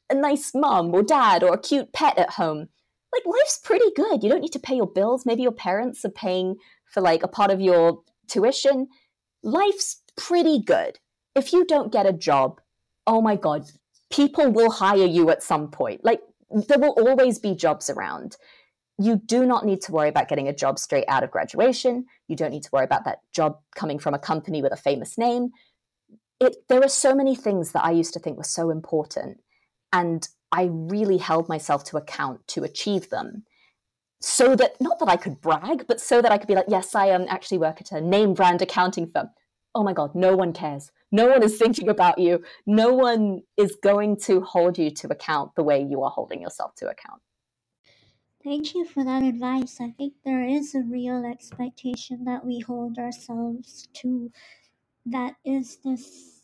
a 0.10 0.16
nice 0.16 0.54
mom 0.56 0.94
or 0.94 1.04
dad 1.04 1.44
or 1.44 1.54
a 1.54 1.60
cute 1.60 1.94
pet 1.94 2.18
at 2.18 2.32
home. 2.32 2.70
Like 3.14 3.26
life's 3.26 3.60
pretty 3.64 3.92
good. 3.96 4.24
You 4.24 4.30
don't 4.30 4.42
need 4.42 4.54
to 4.54 4.60
pay 4.60 4.76
your 4.76 4.88
bills. 4.88 5.26
Maybe 5.26 5.44
your 5.44 5.52
parents 5.52 6.04
are 6.04 6.10
paying 6.10 6.56
for 6.86 7.02
like 7.02 7.24
a 7.24 7.28
part 7.28 7.52
of 7.52 7.62
your 7.62 8.02
tuition. 8.28 8.88
Life's 9.44 10.02
pretty 10.16 10.62
good. 10.62 11.00
If 11.36 11.54
you 11.54 11.66
don't 11.66 11.92
get 11.92 12.08
a 12.08 12.14
job, 12.14 12.60
oh 13.06 13.22
my 13.22 13.36
god, 13.36 13.70
people 14.10 14.52
will 14.52 14.72
hire 14.72 15.06
you 15.06 15.30
at 15.30 15.44
some 15.44 15.70
point. 15.70 16.04
Like 16.04 16.22
there 16.50 16.80
will 16.80 16.96
always 16.98 17.40
be 17.40 17.56
jobs 17.56 17.90
around 17.90 18.38
you 19.00 19.18
do 19.18 19.46
not 19.46 19.66
need 19.66 19.82
to 19.82 19.92
worry 19.92 20.10
about 20.10 20.28
getting 20.28 20.48
a 20.48 20.56
job 20.56 20.80
straight 20.80 21.06
out 21.08 21.24
of 21.24 21.32
graduation. 21.32 22.06
You 22.28 22.36
don't 22.36 22.52
need 22.52 22.64
to 22.64 22.70
worry 22.74 22.86
about 22.86 23.06
that 23.06 23.20
job 23.32 23.60
coming 23.76 24.00
from 24.00 24.14
a 24.14 24.20
company 24.20 24.62
with 24.62 24.74
a 24.74 24.78
famous 24.78 25.18
name. 25.18 25.52
It, 26.40 26.56
there 26.68 26.84
are 26.84 26.90
so 26.90 27.16
many 27.16 27.36
things 27.36 27.72
that 27.72 27.84
I 27.84 27.92
used 27.92 28.14
to 28.14 28.20
think 28.20 28.38
were 28.38 28.44
so 28.44 28.70
important, 28.70 29.40
and 29.94 30.28
I 30.52 30.70
really 30.72 31.18
held 31.18 31.50
myself 31.50 31.84
to 31.86 31.98
account 31.98 32.48
to 32.50 32.64
achieve 32.64 33.10
them. 33.10 33.44
So 34.20 34.56
that, 34.56 34.80
not 34.82 34.98
that 35.00 35.10
I 35.10 35.16
could 35.16 35.42
brag, 35.42 35.86
but 35.88 36.02
so 36.02 36.22
that 36.22 36.32
I 36.32 36.38
could 36.38 36.48
be 36.48 36.56
like, 36.56 36.66
yes, 36.68 36.96
I 36.96 37.12
um, 37.12 37.26
actually 37.30 37.60
work 37.60 37.82
at 37.82 37.92
a 37.92 38.02
name 38.02 38.34
brand 38.34 38.62
accounting 38.62 39.08
firm. 39.08 39.30
Oh 39.76 39.84
my 39.84 39.94
God, 39.94 40.16
no 40.16 40.36
one 40.36 40.54
cares. 40.54 40.92
No 41.12 41.28
one 41.28 41.44
is 41.44 41.58
thinking 41.58 41.88
about 41.88 42.18
you. 42.18 42.44
No 42.66 42.94
one 42.94 43.42
is 43.58 43.78
going 43.82 44.18
to 44.22 44.42
hold 44.42 44.78
you 44.78 44.90
to 44.92 45.08
account 45.08 45.52
the 45.56 45.64
way 45.64 45.86
you 45.88 46.02
are 46.02 46.10
holding 46.10 46.42
yourself 46.42 46.74
to 46.76 46.90
account. 46.90 47.22
Thank 48.48 48.76
you 48.76 48.86
for 48.86 49.04
that 49.04 49.24
advice. 49.24 49.82
I 49.82 49.90
think 49.98 50.14
there 50.24 50.42
is 50.42 50.74
a 50.74 50.80
real 50.80 51.26
expectation 51.26 52.24
that 52.24 52.46
we 52.46 52.62
hold 52.62 52.98
ourselves 52.98 53.90
to 53.96 54.32
that 55.06 55.36
is 55.44 55.80
this 55.84 56.44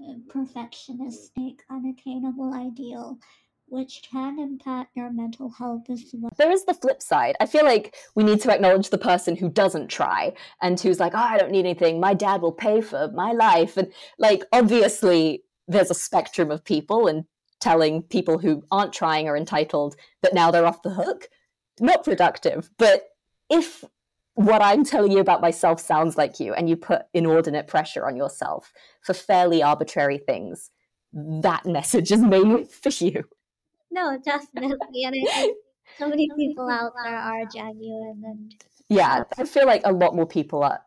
uh, 0.00 0.14
perfectionistic, 0.26 1.58
unattainable 1.70 2.52
ideal, 2.52 3.18
which 3.66 4.02
can 4.10 4.40
impact 4.40 4.96
your 4.96 5.12
mental 5.12 5.48
health 5.48 5.84
as 5.88 6.02
well. 6.12 6.32
There 6.36 6.50
is 6.50 6.64
the 6.64 6.74
flip 6.74 7.00
side. 7.00 7.36
I 7.38 7.46
feel 7.46 7.64
like 7.64 7.94
we 8.16 8.24
need 8.24 8.40
to 8.40 8.52
acknowledge 8.52 8.90
the 8.90 8.98
person 8.98 9.36
who 9.36 9.48
doesn't 9.48 9.86
try 9.86 10.32
and 10.60 10.80
who's 10.80 10.98
like, 10.98 11.14
oh, 11.14 11.18
I 11.18 11.38
don't 11.38 11.52
need 11.52 11.60
anything. 11.60 12.00
My 12.00 12.14
dad 12.14 12.42
will 12.42 12.50
pay 12.50 12.80
for 12.80 13.12
my 13.14 13.30
life. 13.30 13.76
And 13.76 13.92
like, 14.18 14.42
obviously, 14.50 15.44
there's 15.68 15.92
a 15.92 15.94
spectrum 15.94 16.50
of 16.50 16.64
people, 16.64 17.06
and 17.06 17.26
telling 17.60 18.02
people 18.02 18.38
who 18.38 18.62
aren't 18.70 18.92
trying 18.92 19.28
are 19.28 19.36
entitled 19.36 19.96
that 20.22 20.34
now 20.34 20.50
they're 20.50 20.66
off 20.66 20.82
the 20.82 20.90
hook 20.90 21.28
not 21.80 22.04
productive. 22.04 22.70
But 22.78 23.08
if 23.50 23.84
what 24.34 24.62
I'm 24.62 24.84
telling 24.84 25.12
you 25.12 25.18
about 25.18 25.40
myself 25.40 25.80
sounds 25.80 26.16
like 26.16 26.40
you 26.40 26.54
and 26.54 26.68
you 26.68 26.76
put 26.76 27.02
inordinate 27.12 27.68
pressure 27.68 28.06
on 28.06 28.16
yourself 28.16 28.72
for 29.02 29.14
fairly 29.14 29.62
arbitrary 29.62 30.18
things, 30.18 30.70
that 31.12 31.64
message 31.66 32.10
is 32.10 32.20
mainly 32.20 32.64
for 32.64 32.90
you. 33.04 33.24
No, 33.90 34.18
definitely. 34.24 35.04
And 35.04 35.14
I 35.14 35.32
think 35.32 35.56
so 35.98 36.08
many 36.08 36.28
people 36.36 36.68
out 36.68 36.92
there 37.04 37.16
are 37.16 37.44
genuine 37.46 38.22
and 38.24 38.54
yeah, 38.88 39.24
I 39.38 39.44
feel 39.44 39.66
like 39.66 39.82
a 39.84 39.92
lot 39.92 40.14
more 40.14 40.26
people 40.26 40.62
are 40.62 40.80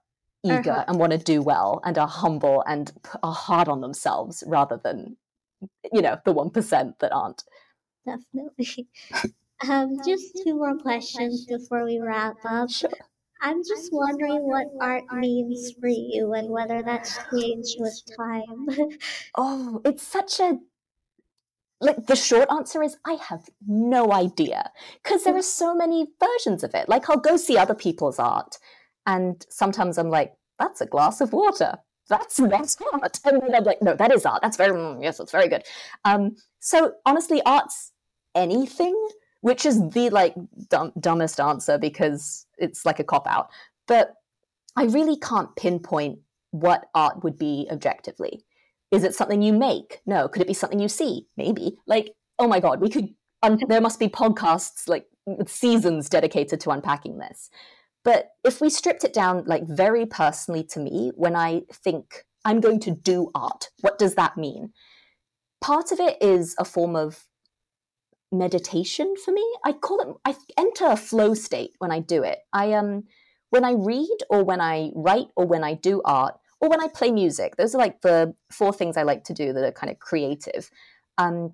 eager 0.43 0.71
uh-huh. 0.71 0.85
and 0.87 0.99
want 0.99 1.11
to 1.13 1.17
do 1.17 1.41
well 1.41 1.81
and 1.83 1.97
are 1.97 2.07
humble 2.07 2.63
and 2.67 2.91
are 3.23 3.33
hard 3.33 3.67
on 3.67 3.81
themselves 3.81 4.43
rather 4.47 4.79
than 4.83 5.17
you 5.91 6.01
know 6.01 6.17
the 6.25 6.33
1% 6.33 6.99
that 6.99 7.11
aren't 7.11 7.43
definitely 8.05 8.87
Um, 9.67 9.97
just 10.05 10.39
two 10.43 10.55
more 10.55 10.77
questions 10.77 11.45
before 11.45 11.83
we 11.83 11.99
wrap 11.99 12.37
up. 12.45 12.69
Sure. 12.69 12.89
I'm 13.41 13.63
just 13.63 13.91
wondering 13.91 14.47
what 14.47 14.67
art 14.81 15.03
means 15.13 15.73
for 15.79 15.87
you 15.87 16.33
and 16.33 16.49
whether 16.49 16.81
that's 16.81 17.17
changed 17.31 17.75
with 17.79 18.01
time. 18.17 18.89
oh, 19.35 19.81
it's 19.85 20.03
such 20.03 20.39
a 20.39 20.57
like 21.79 22.07
the 22.07 22.15
short 22.15 22.49
answer 22.51 22.81
is 22.81 22.97
I 23.05 23.13
have 23.29 23.47
no 23.67 24.11
idea 24.11 24.71
because 25.03 25.23
there 25.23 25.35
are 25.35 25.41
so 25.61 25.75
many 25.75 26.07
versions 26.19 26.63
of 26.63 26.73
it. 26.73 26.89
Like 26.89 27.09
I'll 27.09 27.17
go 27.17 27.37
see 27.37 27.57
other 27.57 27.75
people's 27.75 28.19
art, 28.19 28.57
and 29.05 29.45
sometimes 29.49 29.97
I'm 29.97 30.09
like, 30.09 30.33
"That's 30.59 30.81
a 30.81 30.87
glass 30.87 31.21
of 31.21 31.33
water. 31.33 31.77
That's 32.09 32.37
that's 32.37 32.77
art," 32.93 33.19
and 33.25 33.41
then 33.41 33.55
I'm 33.55 33.63
like, 33.63 33.81
"No, 33.81 33.95
that 33.95 34.11
is 34.11 34.25
art. 34.25 34.41
That's 34.41 34.57
very 34.57 34.71
mm, 34.71 35.03
yes, 35.03 35.19
that's 35.19 35.31
very 35.31 35.47
good." 35.47 35.63
Um, 36.05 36.35
so 36.59 36.93
honestly, 37.05 37.41
art's 37.45 37.91
anything 38.33 38.95
which 39.47 39.65
is 39.65 39.79
the 39.91 40.09
like 40.09 40.35
dumb, 40.69 40.91
dumbest 40.99 41.39
answer 41.39 41.77
because 41.77 42.45
it's 42.57 42.85
like 42.85 42.99
a 42.99 43.03
cop 43.05 43.25
out. 43.27 43.49
But 43.87 44.13
I 44.75 44.83
really 44.83 45.15
can't 45.15 45.55
pinpoint 45.55 46.19
what 46.51 46.89
art 46.93 47.23
would 47.23 47.37
be 47.37 47.65
objectively. 47.71 48.43
Is 48.91 49.05
it 49.05 49.15
something 49.15 49.41
you 49.41 49.53
make? 49.53 50.01
No. 50.05 50.27
Could 50.27 50.41
it 50.41 50.49
be 50.49 50.53
something 50.53 50.81
you 50.81 50.89
see? 50.89 51.27
Maybe. 51.37 51.77
Like, 51.87 52.13
oh 52.37 52.47
my 52.49 52.59
god, 52.59 52.81
we 52.81 52.89
could. 52.89 53.07
There 53.69 53.79
must 53.79 54.01
be 54.01 54.09
podcasts 54.09 54.89
like 54.89 55.05
seasons 55.45 56.09
dedicated 56.09 56.59
to 56.61 56.71
unpacking 56.71 57.17
this. 57.17 57.49
But 58.03 58.31
if 58.43 58.59
we 58.59 58.69
stripped 58.69 59.05
it 59.05 59.13
down, 59.13 59.45
like 59.45 59.65
very 59.65 60.05
personally 60.05 60.65
to 60.71 60.79
me, 60.81 61.13
when 61.15 61.37
I 61.37 61.61
think 61.71 62.25
I'm 62.43 62.59
going 62.59 62.81
to 62.81 62.91
do 62.91 63.31
art, 63.33 63.69
what 63.79 63.97
does 63.97 64.15
that 64.15 64.35
mean? 64.35 64.73
Part 65.61 65.93
of 65.93 66.01
it 66.01 66.17
is 66.21 66.53
a 66.59 66.65
form 66.65 66.97
of 66.97 67.23
meditation 68.31 69.15
for 69.23 69.31
me. 69.31 69.45
I 69.65 69.73
call 69.73 69.99
it 70.01 70.07
I 70.25 70.35
enter 70.57 70.85
a 70.85 70.97
flow 70.97 71.33
state 71.33 71.71
when 71.79 71.91
I 71.91 71.99
do 71.99 72.23
it. 72.23 72.39
I 72.53 72.73
um 72.73 73.03
when 73.49 73.63
I 73.63 73.73
read 73.73 74.17
or 74.29 74.43
when 74.43 74.59
I 74.59 74.91
write 74.95 75.27
or 75.35 75.45
when 75.45 75.63
I 75.63 75.73
do 75.73 76.01
art 76.03 76.35
or 76.59 76.69
when 76.69 76.81
I 76.81 76.87
play 76.87 77.11
music. 77.11 77.55
Those 77.55 77.73
are 77.73 77.77
like 77.77 78.01
the 78.01 78.33
four 78.51 78.73
things 78.73 78.97
I 78.97 79.03
like 79.03 79.23
to 79.25 79.33
do 79.33 79.53
that 79.53 79.63
are 79.63 79.71
kind 79.71 79.91
of 79.91 79.99
creative. 79.99 80.69
Um 81.17 81.53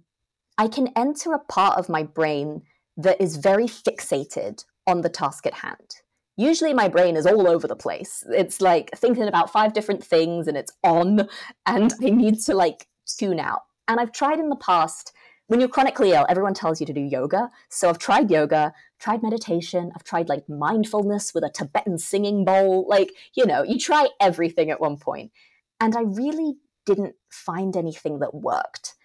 I 0.58 0.68
can 0.68 0.90
enter 0.96 1.34
a 1.34 1.40
part 1.40 1.78
of 1.78 1.90
my 1.90 2.04
brain 2.04 2.64
that 2.98 3.20
is 3.22 3.38
very 3.38 3.66
fixated 3.66 4.64
on 4.86 5.02
the 5.02 5.10
task 5.10 5.46
at 5.46 5.54
hand. 5.54 5.96
Usually 6.36 6.74
my 6.74 6.88
brain 6.88 7.16
is 7.16 7.26
all 7.26 7.48
over 7.48 7.68
the 7.68 7.76
place. 7.76 8.24
It's 8.30 8.62
like 8.62 8.90
thinking 8.96 9.28
about 9.28 9.52
five 9.52 9.74
different 9.74 10.04
things 10.04 10.48
and 10.48 10.58
it's 10.58 10.72
on 10.84 11.28
and 11.66 11.94
I 12.02 12.10
need 12.10 12.40
to 12.42 12.56
like 12.56 12.88
tune 13.06 13.40
out. 13.40 13.62
And 13.88 14.00
I've 14.00 14.12
tried 14.12 14.40
in 14.40 14.50
the 14.50 14.56
past 14.56 15.14
when 15.54 15.60
you're 15.60 15.70
chronically 15.70 16.14
ill, 16.14 16.26
everyone 16.30 16.56
tells 16.56 16.80
you 16.80 16.88
to 16.88 16.94
do 16.94 17.00
yoga. 17.00 17.52
So 17.70 17.88
I've 17.88 18.00
tried 18.00 18.32
yoga, 18.32 18.74
tried 19.00 19.22
meditation, 19.22 19.92
I've 19.94 20.04
tried 20.04 20.28
like 20.28 20.50
mindfulness 20.50 21.32
with 21.32 21.44
a 21.44 21.52
Tibetan 21.52 22.00
singing 22.00 22.44
bowl. 22.44 22.88
Like, 22.90 23.12
you 23.36 23.46
know, 23.46 23.62
you 23.62 23.78
try 23.78 24.08
everything 24.20 24.72
at 24.72 24.82
one 24.82 24.98
point. 24.98 25.32
And 25.80 25.96
I 25.96 26.02
really 26.02 26.56
didn't 26.88 27.14
find 27.30 27.78
anything 27.78 28.18
that 28.18 28.34
worked. 28.34 28.96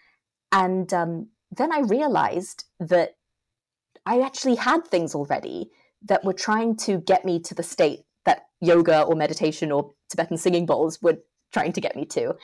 And 0.50 0.90
um, 0.94 1.28
then 1.50 1.70
I 1.70 1.80
realized 1.80 2.64
that 2.80 3.16
I 4.06 4.22
actually 4.22 4.54
had 4.54 4.86
things 4.86 5.14
already 5.14 5.68
that 6.06 6.24
were 6.24 6.32
trying 6.32 6.76
to 6.76 6.96
get 6.96 7.26
me 7.26 7.40
to 7.40 7.54
the 7.54 7.62
state 7.62 8.06
that 8.24 8.46
yoga 8.62 9.02
or 9.02 9.16
meditation 9.16 9.70
or 9.70 9.92
Tibetan 10.08 10.38
singing 10.38 10.64
bowls 10.64 11.02
were 11.02 11.18
trying 11.52 11.72
to 11.74 11.82
get 11.82 11.94
me 11.94 12.06
to. 12.06 12.36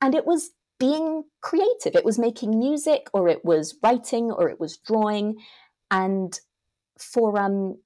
And 0.00 0.14
it 0.14 0.26
was 0.26 0.52
being 0.78 1.24
creative. 1.40 1.94
It 1.94 2.04
was 2.04 2.18
making 2.18 2.58
music, 2.58 3.08
or 3.12 3.28
it 3.28 3.44
was 3.44 3.76
writing, 3.82 4.30
or 4.30 4.48
it 4.48 4.60
was 4.60 4.76
drawing. 4.76 5.36
And 5.90 6.38
for 6.98 7.38
um, 7.38 7.78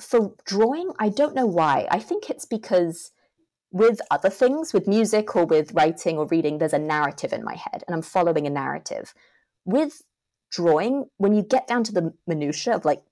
for 0.00 0.34
drawing, 0.44 0.92
I 0.98 1.08
don't 1.08 1.34
know 1.34 1.46
why. 1.46 1.86
I 1.90 1.98
think 1.98 2.30
it's 2.30 2.46
because 2.46 3.12
with 3.70 4.00
other 4.10 4.30
things, 4.30 4.72
with 4.72 4.86
music 4.86 5.34
or 5.34 5.46
with 5.46 5.72
writing 5.72 6.16
or 6.16 6.26
reading, 6.26 6.58
there's 6.58 6.72
a 6.72 6.78
narrative 6.78 7.32
in 7.32 7.44
my 7.44 7.56
head, 7.56 7.82
and 7.86 7.94
I'm 7.94 8.02
following 8.02 8.46
a 8.46 8.50
narrative. 8.50 9.14
With 9.64 10.02
drawing, 10.50 11.06
when 11.16 11.34
you 11.34 11.42
get 11.42 11.66
down 11.66 11.84
to 11.84 11.92
the 11.92 12.14
minutia 12.26 12.74
of 12.74 12.84
like 12.84 13.02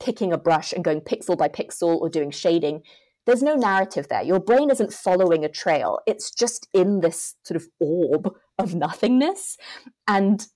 picking 0.00 0.32
a 0.32 0.38
brush 0.38 0.72
and 0.72 0.82
going 0.82 1.00
pixel 1.00 1.38
by 1.38 1.48
pixel 1.48 2.00
or 2.00 2.08
doing 2.08 2.30
shading, 2.30 2.82
there's 3.26 3.42
no 3.42 3.54
narrative 3.54 4.08
there. 4.08 4.22
Your 4.22 4.40
brain 4.40 4.70
isn't 4.70 4.92
following 4.92 5.44
a 5.44 5.48
trail. 5.48 6.00
It's 6.06 6.30
just 6.30 6.66
in 6.72 7.00
this 7.00 7.36
sort 7.44 7.56
of 7.56 7.68
orb 7.78 8.34
of 8.60 8.74
nothingness. 8.74 9.56
And 10.06 10.46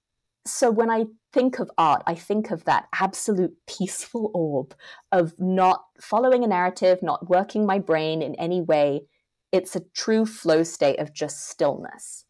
so 0.46 0.70
when 0.70 0.90
I 0.90 1.06
think 1.32 1.58
of 1.58 1.70
art, 1.78 2.02
I 2.06 2.14
think 2.14 2.50
of 2.50 2.64
that 2.64 2.86
absolute 3.00 3.54
peaceful 3.66 4.30
orb 4.34 4.74
of 5.10 5.32
not 5.38 5.84
following 6.00 6.44
a 6.44 6.48
narrative, 6.48 7.02
not 7.02 7.28
working 7.28 7.66
my 7.66 7.78
brain 7.78 8.22
in 8.22 8.34
any 8.34 8.60
way. 8.60 9.06
It's 9.52 9.74
a 9.74 9.84
true 9.94 10.26
flow 10.26 10.62
state 10.62 10.98
of 10.98 11.14
just 11.14 11.48
stillness. 11.48 12.24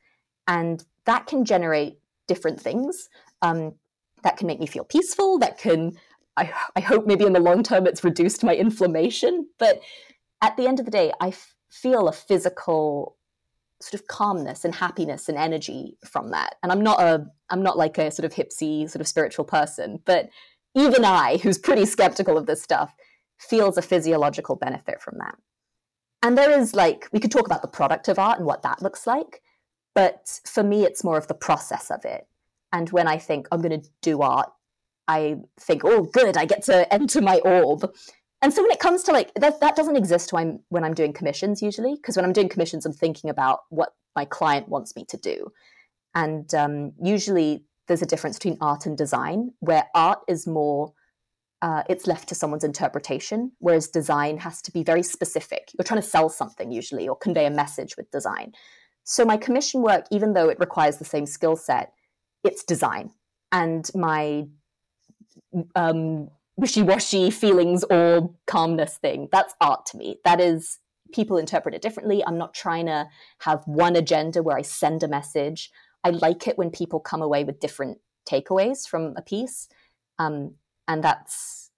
And 0.47 0.85
that 1.07 1.27
can 1.27 1.45
generate 1.45 1.99
different 2.29 2.61
things. 2.61 3.09
Um, 3.43 3.75
that 4.23 4.37
can 4.37 4.47
make 4.47 4.61
me 4.61 4.67
feel 4.67 4.85
peaceful. 4.85 5.39
That 5.39 5.59
can, 5.59 5.99
I, 6.37 6.51
I 6.77 6.81
hope 6.81 7.07
maybe 7.07 7.27
in 7.27 7.35
the 7.35 7.41
long 7.41 7.63
term, 7.63 7.87
it's 7.87 8.05
reduced 8.05 8.45
my 8.45 8.55
inflammation. 8.55 9.49
But 9.59 9.81
at 10.41 10.57
the 10.57 10.67
end 10.67 10.79
of 10.79 10.87
the 10.87 10.91
day, 10.91 11.13
I 11.21 11.29
f- 11.29 11.55
feel 11.69 12.09
a 12.09 12.13
physical 12.13 13.17
sort 13.85 14.01
of 14.01 14.07
calmness 14.07 14.65
and 14.65 14.75
happiness 14.75 15.29
and 15.29 15.37
energy 15.37 15.97
from 16.05 16.31
that. 16.31 16.57
And 16.63 16.73
I'm 16.73 16.83
not 16.83 17.01
a 17.01 17.27
I'm 17.51 17.63
not 17.63 17.77
like 17.77 17.99
a 17.99 18.11
sort 18.11 18.25
of 18.25 18.33
hipsy 18.33 18.89
sort 18.89 19.01
of 19.01 19.09
spiritual 19.09 19.45
person, 19.45 20.01
but 20.05 20.31
even 20.75 21.05
I, 21.05 21.37
who's 21.37 21.59
pretty 21.59 21.87
skeptical 21.87 22.37
of 22.39 22.47
this 22.47 22.63
stuff, 22.63 22.95
feels 23.39 23.77
a 23.77 23.83
physiological 23.83 24.57
benefit 24.57 25.01
from 25.01 25.19
that. 25.19 25.37
And 26.23 26.39
there 26.39 26.59
is 26.59 26.75
like, 26.75 27.09
we 27.13 27.21
could 27.21 27.31
talk 27.31 27.47
about 27.47 27.63
the 27.63 27.69
product 27.69 28.09
of 28.09 28.19
art 28.19 28.39
and 28.39 28.47
what 28.47 28.63
that 28.63 28.83
looks 28.83 29.07
like. 29.07 29.43
But 29.95 30.41
for 30.47 30.63
me, 30.63 30.85
it's 30.85 31.05
more 31.05 31.19
of 31.19 31.29
the 31.29 31.35
process 31.35 31.91
of 31.91 32.05
it. 32.05 32.27
And 32.73 32.91
when 32.91 33.07
I 33.07 33.19
think 33.19 33.47
I'm 33.53 33.61
going 33.61 33.81
to 33.81 33.89
do 34.03 34.23
art, 34.23 34.51
I 35.07 35.37
think, 35.61 35.83
oh, 35.85 36.05
good, 36.05 36.37
I 36.37 36.47
get 36.47 36.65
to 36.65 36.93
enter 36.93 37.21
my 37.21 37.39
orb. 37.45 37.93
And 38.45 38.53
so 38.53 38.61
when 38.61 38.71
it 38.71 38.79
comes 38.79 39.03
to 39.05 39.13
like 39.13 39.33
that, 39.37 39.61
that 39.61 39.75
doesn't 39.75 39.97
exist 39.97 40.31
when 40.31 40.43
I'm, 40.43 40.61
when 40.69 40.85
I'm 40.85 40.93
doing 40.93 41.15
commissions 41.15 41.63
usually, 41.63 41.95
because 41.95 42.15
when 42.15 42.27
I'm 42.27 42.35
doing 42.35 42.51
commissions, 42.51 42.85
I'm 42.85 42.93
thinking 42.93 43.31
about 43.31 43.61
what 43.71 43.95
my 44.15 44.27
client 44.27 44.69
wants 44.69 44.95
me 44.95 45.07
to 45.07 45.17
do. 45.17 45.51
And 46.15 46.55
um, 46.55 46.93
usually 47.03 47.65
there's 47.89 48.03
a 48.03 48.07
difference 48.07 48.37
between 48.39 48.59
art 48.61 48.85
and 48.85 48.99
design, 48.99 49.53
where 49.61 49.87
art 49.95 50.19
is 50.29 50.47
more 50.47 50.93
uh, 51.63 51.85
it's 51.89 52.07
left 52.07 52.29
to 52.29 52.35
someone's 52.35 52.65
interpretation, 52.65 53.53
whereas 53.61 53.89
design 53.89 54.37
has 54.37 54.61
to 54.61 54.71
be 54.71 54.83
very 54.83 55.03
specific. 55.03 55.71
You're 55.79 55.85
trying 55.85 56.03
to 56.03 56.07
sell 56.07 56.29
something 56.29 56.71
usually 56.71 57.09
or 57.09 57.17
convey 57.17 57.47
a 57.47 57.51
message 57.51 57.97
with 57.97 58.11
design. 58.11 58.53
So 59.05 59.25
my 59.25 59.39
commission 59.39 59.81
work, 59.81 60.05
even 60.11 60.35
though 60.35 60.51
it 60.51 60.61
requires 60.61 60.99
the 60.99 61.07
same 61.07 61.25
skill 61.25 61.57
set, 61.57 61.95
it's 62.45 62.63
design. 62.63 63.13
And 63.53 63.91
my 63.95 64.49
um, 65.75 66.29
wishy-washy 66.57 67.31
feelings 67.31 67.85
or 67.85 68.35
calmness 68.47 68.97
thing, 68.97 69.29
that's 69.33 69.55
art 69.61 69.87
to 69.87 69.97
me. 69.97 70.19
That 70.25 70.41
is 70.41 70.79
people 71.13 71.37
interpret 71.37 71.75
it 71.75 71.83
differently. 71.83 72.25
I'm 72.25 72.39
not 72.39 72.55
trying 72.55 72.87
to 72.87 73.07
have 73.41 73.63
one 73.67 73.97
agenda 73.97 74.43
where 74.43 74.57
I 74.57 74.63
send 74.63 75.03
a 75.03 75.09
message. 75.09 75.71
I 76.03 76.11
like 76.11 76.47
it 76.47 76.59
when 76.59 76.71
people 76.71 77.01
come 77.01 77.23
away 77.23 77.45
with 77.45 77.61
different 77.61 77.99
takeaways 78.29 78.89
from 78.89 79.15
a 79.17 79.23
piece. 79.23 79.69
Um, 80.19 80.55
and 80.89 81.03
that's 81.03 81.71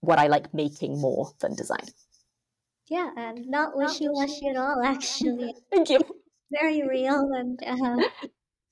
what 0.00 0.18
I 0.18 0.26
like 0.26 0.52
making 0.52 1.00
more 1.00 1.32
than 1.40 1.54
design. 1.54 1.86
Yeah, 2.88 3.10
and 3.16 3.48
not 3.48 3.76
wishy 3.76 4.08
washy 4.08 4.48
at 4.48 4.56
all, 4.56 4.82
actually. 4.84 5.54
Thank 5.70 5.90
you. 5.90 6.00
Very 6.50 6.86
real 6.86 7.30
and 7.32 7.60
uh, 7.64 8.02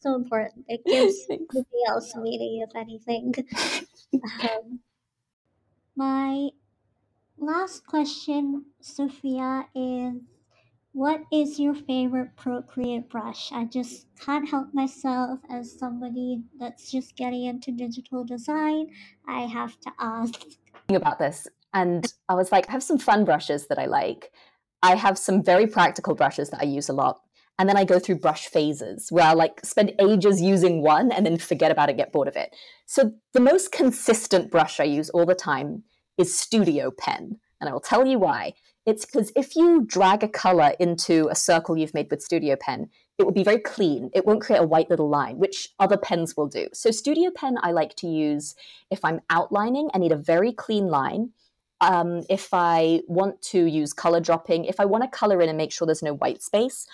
so 0.01 0.17
important. 0.17 0.65
It 0.69 0.85
gives 0.87 1.27
the 1.29 1.67
else 1.89 2.15
meaning, 2.17 2.67
if 2.69 2.75
anything. 2.77 3.35
Um, 4.41 4.81
my 5.99 6.49
last 7.39 7.85
question, 7.85 8.65
Sophia, 8.81 9.67
is 9.75 10.15
what 10.93 11.23
is 11.33 11.59
your 11.59 11.75
favorite 11.75 12.37
Procreate 12.37 13.11
brush? 13.11 13.51
I 13.53 13.65
just 13.65 14.07
can't 14.25 14.49
help 14.49 14.73
myself 14.73 15.41
as 15.51 15.77
somebody 15.77 16.45
that's 16.59 16.91
just 16.91 17.17
getting 17.17 17.45
into 17.45 17.73
digital 17.73 18.25
design. 18.25 18.91
I 19.27 19.41
have 19.41 19.79
to 19.81 19.91
ask. 19.99 20.41
About 20.89 21.19
this, 21.19 21.49
and 21.75 22.11
I 22.29 22.35
was 22.35 22.53
like, 22.53 22.69
I 22.69 22.73
have 22.73 22.83
some 22.83 22.99
fun 22.99 23.25
brushes 23.25 23.67
that 23.67 23.79
I 23.79 23.87
like. 23.87 24.31
I 24.83 24.95
have 24.95 25.19
some 25.19 25.43
very 25.43 25.67
practical 25.67 26.15
brushes 26.15 26.51
that 26.51 26.61
I 26.61 26.65
use 26.65 26.89
a 26.89 26.93
lot. 26.93 27.21
And 27.59 27.69
then 27.69 27.77
I 27.77 27.85
go 27.85 27.99
through 27.99 28.17
brush 28.17 28.47
phases 28.47 29.11
where 29.11 29.27
I 29.27 29.33
like 29.33 29.65
spend 29.65 29.93
ages 29.99 30.41
using 30.41 30.81
one 30.81 31.11
and 31.11 31.27
then 31.27 31.39
forget 31.39 31.73
about 31.73 31.91
it, 31.91 31.97
get 31.97 32.13
bored 32.13 32.29
of 32.29 32.37
it. 32.37 32.55
So 32.87 33.13
the 33.33 33.41
most 33.41 33.73
consistent 33.73 34.51
brush 34.51 34.79
I 34.79 34.85
use 34.85 35.11
all 35.11 35.27
the 35.27 35.35
time 35.35 35.83
is 36.17 36.39
Studio 36.39 36.91
Pen. 36.91 37.39
And 37.61 37.69
I 37.69 37.73
will 37.73 37.81
tell 37.81 38.07
you 38.07 38.19
why. 38.19 38.55
It's 38.87 39.05
because 39.05 39.33
if 39.37 39.57
you 39.57 39.83
drag 39.85 40.23
a 40.23 40.29
color 40.29 40.73
into 40.79 41.29
a 41.29 41.35
circle 41.35 41.77
you've 41.77 41.95
made 41.95 42.11
with 42.11 42.23
Studio 42.23 42.57
Pen, 42.57 42.89
it 43.19 43.25
will 43.25 43.33
be 43.33 43.43
very 43.43 43.59
clean. 43.59 44.11
It 44.15 44.25
won't 44.25 44.41
create 44.41 44.61
a 44.61 44.67
white 44.67 44.89
little 44.89 45.09
line, 45.09 45.39
which 45.39 45.71
other 45.81 45.97
pens 45.97 46.37
will 46.37 46.47
do. 46.47 46.69
So 46.73 46.91
Studio 46.93 47.31
Pen 47.35 47.59
I 47.61 47.73
like 47.73 47.97
to 47.97 48.07
use 48.07 48.55
if 48.91 49.05
I'm 49.05 49.21
outlining, 49.29 49.91
I 49.93 49.99
need 49.99 50.13
a 50.13 50.17
very 50.17 50.53
clean 50.53 50.87
line. 50.87 51.31
Um, 51.81 52.23
if 52.31 52.49
I 52.53 53.03
want 53.09 53.43
to 53.43 53.67
use 53.67 53.93
color 53.93 54.21
dropping, 54.21 54.65
if 54.65 54.81
I 54.81 54.85
want 54.85 55.05
to 55.05 55.11
color 55.11 55.43
in 55.43 55.49
and 55.49 55.59
make 55.59 55.73
sure 55.73 55.87
there's 55.87 56.03
no 56.03 56.15
white 56.15 56.43
space, 56.43 56.87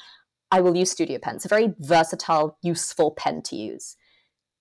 I 0.55 0.61
will 0.61 0.77
use 0.77 0.93
Studio 0.93 1.19
Pen. 1.19 1.35
It's 1.35 1.45
a 1.45 1.49
very 1.49 1.75
versatile, 1.81 2.59
useful 2.63 3.11
pen 3.11 3.43
to 3.43 3.57
use. 3.57 3.97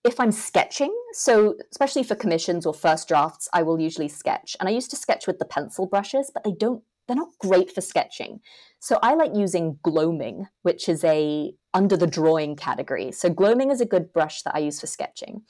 If 0.04 0.20
I'm 0.20 0.32
sketching, 0.32 0.92
so 1.12 1.54
especially 1.70 2.02
for 2.02 2.16
commissions 2.16 2.66
or 2.66 2.74
first 2.74 3.08
drafts, 3.08 3.48
I 3.54 3.62
will 3.62 3.80
usually 3.80 4.08
sketch. 4.08 4.58
And 4.60 4.68
I 4.68 4.72
used 4.72 4.90
to 4.90 4.96
sketch 4.96 5.28
with 5.28 5.38
the 5.38 5.46
pencil 5.46 5.86
brushes, 5.86 6.32
but 6.34 6.44
they 6.44 6.54
don't 6.60 6.82
they're 7.08 7.16
not 7.16 7.38
great 7.38 7.70
for 7.70 7.82
sketching. 7.82 8.40
So 8.80 8.98
I 9.04 9.14
like 9.14 9.36
using 9.36 9.78
gloaming, 9.84 10.48
which 10.64 10.90
is 10.90 11.04
a 11.04 11.54
under 11.76 11.96
the 11.96 12.08
drawing 12.08 12.56
category. 12.56 13.12
So 13.12 13.30
gloaming 13.30 13.70
is 13.70 13.80
a 13.80 13.86
good 13.86 14.12
brush 14.12 14.42
that 14.44 14.56
I 14.56 14.60
use 14.60 14.80
for 14.80 14.88
sketching. 14.88 15.44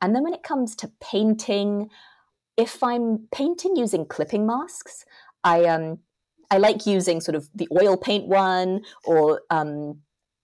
And 0.00 0.14
then 0.14 0.22
when 0.22 0.34
it 0.34 0.44
comes 0.44 0.76
to 0.76 0.92
painting, 1.00 1.88
if 2.56 2.84
I'm 2.84 3.26
painting 3.32 3.74
using 3.74 4.06
clipping 4.06 4.46
masks, 4.46 5.04
I 5.42 5.64
um 5.64 5.98
I 6.50 6.58
like 6.58 6.86
using 6.86 7.20
sort 7.20 7.34
of 7.34 7.48
the 7.54 7.68
oil 7.80 7.96
paint 7.96 8.26
one 8.26 8.82
or 9.04 9.42
um 9.50 10.00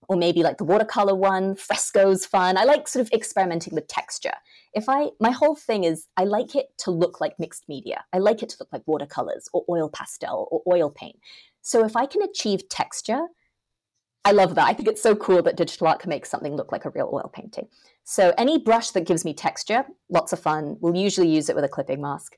or 0.06 0.16
maybe 0.16 0.42
like 0.42 0.58
the 0.58 0.64
watercolor 0.64 1.14
one, 1.14 1.54
Fresco's 1.54 2.26
fun. 2.26 2.58
I 2.58 2.64
like 2.64 2.88
sort 2.88 3.06
of 3.06 3.12
experimenting 3.12 3.74
with 3.74 3.88
texture 3.88 4.34
if 4.74 4.88
I, 4.88 5.10
my 5.20 5.30
whole 5.30 5.54
thing 5.54 5.84
is 5.84 6.08
I 6.16 6.24
like 6.24 6.56
it 6.56 6.66
to 6.78 6.90
look 6.90 7.20
like 7.20 7.38
mixed 7.38 7.68
media. 7.68 8.04
I 8.12 8.18
like 8.18 8.42
it 8.42 8.48
to 8.50 8.56
look 8.60 8.68
like 8.72 8.82
watercolors 8.86 9.48
or 9.52 9.64
oil 9.68 9.88
pastel 9.88 10.48
or 10.50 10.62
oil 10.72 10.90
paint. 10.90 11.16
So 11.62 11.84
if 11.84 11.96
I 11.96 12.06
can 12.06 12.22
achieve 12.22 12.68
texture, 12.68 13.26
I 14.24 14.32
love 14.32 14.54
that. 14.56 14.66
I 14.66 14.72
think 14.72 14.88
it's 14.88 15.02
so 15.02 15.14
cool 15.14 15.42
that 15.42 15.56
digital 15.56 15.86
art 15.86 16.00
can 16.00 16.10
make 16.10 16.26
something 16.26 16.56
look 16.56 16.72
like 16.72 16.84
a 16.84 16.90
real 16.90 17.10
oil 17.12 17.30
painting. 17.32 17.68
So 18.02 18.34
any 18.36 18.58
brush 18.58 18.90
that 18.90 19.06
gives 19.06 19.24
me 19.24 19.32
texture, 19.32 19.84
lots 20.08 20.32
of 20.32 20.40
fun. 20.40 20.76
We'll 20.80 20.96
usually 20.96 21.28
use 21.28 21.48
it 21.48 21.54
with 21.54 21.64
a 21.64 21.68
clipping 21.68 22.00
mask. 22.00 22.36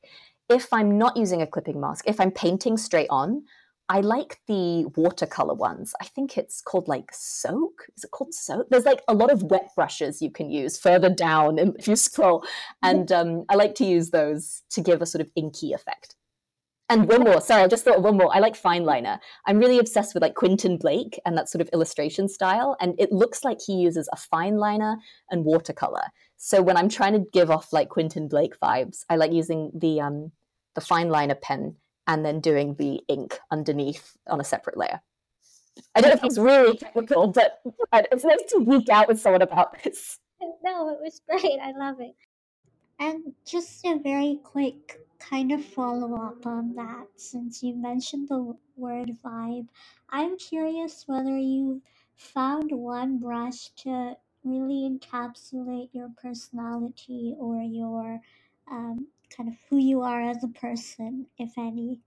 If 0.49 0.73
I'm 0.73 0.97
not 0.97 1.17
using 1.17 1.43
a 1.43 1.47
clipping 1.47 1.81
mask, 1.81 2.05
if 2.07 2.21
I'm 2.21 2.31
painting 2.31 2.77
straight 2.77 3.09
on, 3.11 3.43
I 3.89 4.01
like 4.01 4.41
the 4.49 4.87
watercolor 4.97 5.55
ones. 5.55 5.95
I 6.01 6.07
think 6.07 6.37
it's 6.37 6.61
called 6.61 6.89
like 6.89 7.11
soak. 7.13 7.87
Is 7.97 8.05
it 8.05 8.11
called 8.11 8.35
soak? 8.35 8.69
There's 8.69 8.85
like 8.85 9.03
a 9.07 9.15
lot 9.15 9.31
of 9.31 9.45
wet 9.45 9.71
brushes 9.77 10.21
you 10.21 10.31
can 10.31 10.51
use 10.51 10.77
further 10.79 11.09
down 11.09 11.59
if 11.79 11.87
you 11.87 11.97
scroll. 11.97 12.45
And 12.83 13.11
um, 13.13 13.45
I 13.49 13.55
like 13.55 13.75
to 13.77 13.85
use 13.85 14.11
those 14.11 14.63
to 14.71 14.81
give 14.81 15.03
a 15.03 15.07
sort 15.07 15.23
of 15.23 15.31
inky 15.37 15.73
effect. 15.73 16.17
And 16.89 17.09
one 17.09 17.23
more, 17.23 17.41
sorry, 17.41 17.63
I 17.63 17.69
just 17.69 17.85
thought 17.85 17.97
of 17.97 18.05
one 18.05 18.17
more. 18.17 18.35
I 18.35 18.39
like 18.39 18.55
fine 18.55 18.85
liner. 18.85 19.19
I'm 19.45 19.59
really 19.59 19.81
obsessed 19.81 20.15
with 20.15 20.23
like 20.23 20.35
Quentin 20.35 20.79
Blake 20.79 21.19
and 21.27 21.37
that 21.37 21.49
sort 21.49 21.61
of 21.61 21.69
illustration 21.73 22.29
style. 22.29 22.77
And 22.81 22.95
it 22.99 23.11
looks 23.11 23.43
like 23.43 23.59
he 23.65 23.75
uses 23.75 24.09
a 24.13 24.17
fine 24.17 24.57
liner 24.57 24.97
and 25.31 25.45
watercolor. 25.45 26.05
So 26.37 26.63
when 26.63 26.77
I'm 26.77 26.89
trying 26.89 27.15
to 27.15 27.25
give 27.33 27.51
off 27.51 27.73
like 27.73 27.89
Quentin 27.89 28.29
Blake 28.29 28.59
vibes, 28.61 29.01
I 29.11 29.17
like 29.17 29.33
using 29.33 29.73
the 29.75 30.01
um, 30.01 30.33
the 30.77 30.81
fine 30.81 31.09
liner 31.09 31.35
pen 31.35 31.75
and 32.07 32.25
then 32.25 32.39
doing 32.41 32.77
the 32.77 33.01
ink 33.09 33.41
underneath 33.51 34.17
on 34.29 34.41
a 34.41 34.45
separate 34.45 34.77
layer. 34.77 35.01
I 35.95 36.01
don't 36.01 36.11
know 36.11 36.17
if 36.17 36.25
it's 36.25 36.39
really 36.39 36.77
technical, 36.77 37.27
but 37.27 37.61
it's 37.93 38.25
nice 38.25 38.39
to 38.51 38.65
geek 38.65 38.89
out 38.89 39.09
with 39.09 39.21
someone 39.21 39.43
about 39.43 39.83
this. 39.83 40.21
No, 40.63 40.91
it 40.91 40.99
was 41.03 41.21
great. 41.29 41.59
I 41.61 41.73
love 41.73 42.01
it. 42.01 42.15
And 43.01 43.35
just 43.45 43.85
a 43.85 43.99
very 43.99 44.39
quick 44.45 45.01
kind 45.19 45.53
of 45.53 45.65
follow 45.65 46.15
up 46.15 46.47
on 46.47 46.75
that, 46.77 47.07
since 47.17 47.63
you 47.63 47.75
mentioned 47.75 48.29
the 48.29 48.57
word 48.77 49.11
vibe, 49.25 49.67
I'm 50.11 50.39
curious 50.39 51.05
whether 51.07 51.37
you 51.37 51.83
found 52.17 52.71
one 52.71 53.19
brush 53.19 53.71
to 53.83 54.15
really 54.45 54.89
encapsulate 54.89 55.91
your 55.93 56.11
personality 56.23 57.35
or 57.39 57.61
your 57.61 58.21
um, 58.71 59.07
kind 59.35 59.49
of 59.49 59.55
who 59.69 59.79
you 59.79 60.03
are 60.03 60.23
as 60.23 60.43
a 60.45 60.49
person, 60.49 61.27
if 61.39 61.53
any? 61.57 62.01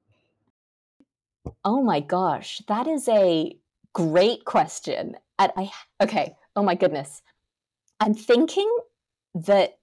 Oh 1.63 1.81
my 1.81 1.99
gosh, 1.99 2.61
that 2.67 2.87
is 2.87 3.07
a 3.07 3.55
great 3.93 4.45
question. 4.45 5.15
And 5.37 5.51
I 5.57 5.71
okay, 6.01 6.35
oh 6.55 6.63
my 6.63 6.75
goodness. 6.75 7.21
I'm 7.99 8.13
thinking 8.13 8.69
that 9.33 9.77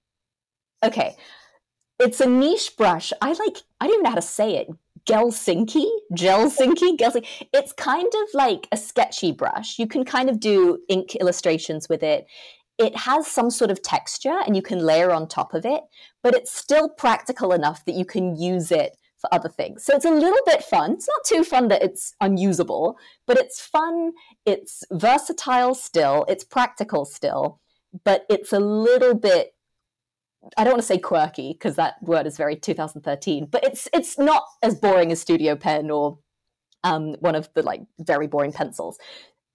okay, 0.83 1.15
it's 1.99 2.21
a 2.21 2.27
niche 2.27 2.75
brush. 2.77 3.11
I 3.21 3.33
like 3.33 3.57
I 3.79 3.87
don't 3.87 3.95
even 3.95 4.03
know 4.03 4.09
how 4.11 4.15
to 4.15 4.21
say 4.21 4.57
it. 4.57 4.67
Gelsinki, 5.05 5.85
Gelsinki, 6.13 6.97
Gelsinki. 6.97 7.47
It's 7.53 7.71
kind 7.71 8.07
of 8.07 8.27
like 8.33 8.67
a 8.71 8.77
sketchy 8.77 9.31
brush. 9.31 9.79
You 9.79 9.87
can 9.87 10.03
kind 10.03 10.29
of 10.29 10.39
do 10.39 10.79
ink 10.89 11.15
illustrations 11.15 11.87
with 11.87 12.03
it 12.03 12.27
it 12.77 12.95
has 12.95 13.27
some 13.27 13.49
sort 13.49 13.71
of 13.71 13.81
texture 13.81 14.39
and 14.45 14.55
you 14.55 14.61
can 14.61 14.79
layer 14.79 15.11
on 15.11 15.27
top 15.27 15.53
of 15.53 15.65
it, 15.65 15.83
but 16.23 16.35
it's 16.35 16.51
still 16.51 16.89
practical 16.89 17.51
enough 17.51 17.85
that 17.85 17.95
you 17.95 18.05
can 18.05 18.35
use 18.35 18.71
it 18.71 18.97
for 19.19 19.33
other 19.33 19.49
things. 19.49 19.83
So 19.83 19.95
it's 19.95 20.05
a 20.05 20.11
little 20.11 20.39
bit 20.45 20.63
fun. 20.63 20.93
It's 20.93 21.07
not 21.07 21.23
too 21.25 21.43
fun 21.43 21.69
that 21.69 21.81
it's 21.81 22.13
unusable, 22.21 22.97
but 23.25 23.37
it's 23.37 23.59
fun. 23.59 24.11
It's 24.45 24.83
versatile 24.91 25.73
still. 25.73 26.25
It's 26.29 26.43
practical 26.43 27.03
still, 27.05 27.59
but 28.03 28.25
it's 28.29 28.53
a 28.53 28.59
little 28.59 29.15
bit 29.15 29.53
I 30.55 30.63
don't 30.63 30.73
want 30.73 30.81
to 30.81 30.87
say 30.87 30.99
quirky 30.99 31.53
because 31.53 31.75
that 31.75 32.01
word 32.01 32.25
is 32.27 32.37
very 32.37 32.55
2013, 32.55 33.47
but 33.47 33.63
it's 33.63 33.89
it's 33.91 34.17
not 34.17 34.43
as 34.61 34.75
boring 34.75 35.11
as 35.11 35.19
Studio 35.19 35.55
Pen 35.55 35.89
or 35.89 36.19
um, 36.83 37.15
one 37.19 37.35
of 37.35 37.49
the 37.53 37.63
like 37.63 37.81
very 37.99 38.27
boring 38.27 38.53
pencils. 38.53 38.97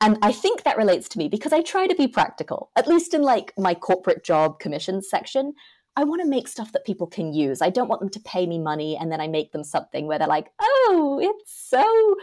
And 0.03 0.19
I 0.21 0.33
think 0.33 0.65
that 0.65 0.77
relates 0.77 1.09
to 1.11 1.19
me 1.19 1.29
because 1.29 1.53
I 1.53 1.63
try 1.63 1.87
to 1.87 1.95
be 1.95 2.09
practical, 2.09 2.73
at 2.75 2.89
least 2.89 3.15
in 3.15 3.23
like 3.23 3.53
my 3.57 3.73
corporate 3.73 4.25
job 4.25 4.59
commissions 4.59 5.09
section. 5.09 5.55
I 5.95 6.03
want 6.03 6.21
to 6.23 6.29
make 6.29 6.49
stuff 6.49 6.73
that 6.73 6.85
people 6.85 7.07
can 7.07 7.33
use. 7.33 7.63
I 7.63 7.71
don't 7.71 7.89
want 7.89 8.01
them 8.01 8.09
to 8.11 8.21
pay 8.21 8.45
me 8.47 8.59
money 8.59 8.97
and 8.97 9.13
then 9.13 9.21
I 9.21 9.29
make 9.29 9.53
them 9.53 9.63
something 9.63 10.09
where 10.09 10.19
they're 10.19 10.27
like, 10.27 10.51
"Oh, 10.61 11.21
it's 11.23 11.53
so 11.55 12.17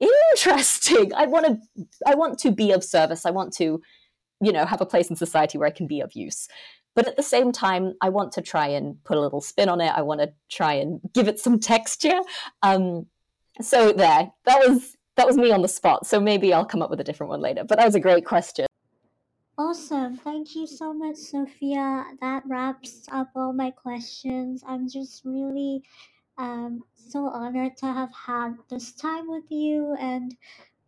interesting." 0.00 1.14
I 1.14 1.26
want 1.26 1.46
to 1.46 1.86
I 2.04 2.16
want 2.16 2.40
to 2.40 2.50
be 2.50 2.72
of 2.72 2.82
service. 2.82 3.24
I 3.24 3.30
want 3.30 3.52
to, 3.54 3.80
you 4.40 4.52
know, 4.52 4.64
have 4.64 4.80
a 4.80 4.86
place 4.86 5.08
in 5.08 5.14
society 5.14 5.56
where 5.56 5.68
I 5.68 5.72
can 5.72 5.86
be 5.86 6.00
of 6.00 6.14
use. 6.14 6.48
But 6.96 7.06
at 7.06 7.16
the 7.16 7.22
same 7.22 7.52
time, 7.52 7.94
I 8.00 8.08
want 8.08 8.32
to 8.32 8.42
try 8.42 8.66
and 8.66 9.02
put 9.04 9.16
a 9.16 9.20
little 9.20 9.40
spin 9.40 9.68
on 9.68 9.80
it. 9.80 9.92
I 9.94 10.02
want 10.02 10.20
to 10.20 10.32
try 10.50 10.72
and 10.74 11.00
give 11.14 11.28
it 11.28 11.38
some 11.38 11.60
texture. 11.74 12.20
Um, 12.62 13.06
so 13.60 13.92
there, 13.92 14.32
that 14.46 14.68
was 14.68 14.96
that 15.16 15.26
was 15.26 15.36
me 15.36 15.50
on 15.52 15.62
the 15.62 15.68
spot. 15.68 16.06
So 16.06 16.20
maybe 16.20 16.52
I'll 16.52 16.64
come 16.64 16.82
up 16.82 16.90
with 16.90 17.00
a 17.00 17.04
different 17.04 17.30
one 17.30 17.40
later. 17.40 17.64
But 17.64 17.78
that 17.78 17.86
was 17.86 17.94
a 17.94 18.00
great 18.00 18.24
question. 18.24 18.66
Awesome. 19.58 20.16
Thank 20.16 20.56
you 20.56 20.66
so 20.66 20.94
much, 20.94 21.16
Sophia. 21.16 22.06
That 22.22 22.42
wraps 22.46 23.06
up 23.12 23.28
all 23.34 23.52
my 23.52 23.70
questions. 23.70 24.64
I'm 24.66 24.88
just 24.88 25.22
really 25.24 25.82
um, 26.38 26.82
so 26.94 27.28
honored 27.28 27.76
to 27.78 27.86
have 27.86 28.10
had 28.14 28.56
this 28.70 28.92
time 28.92 29.28
with 29.28 29.44
you, 29.50 29.94
and 30.00 30.34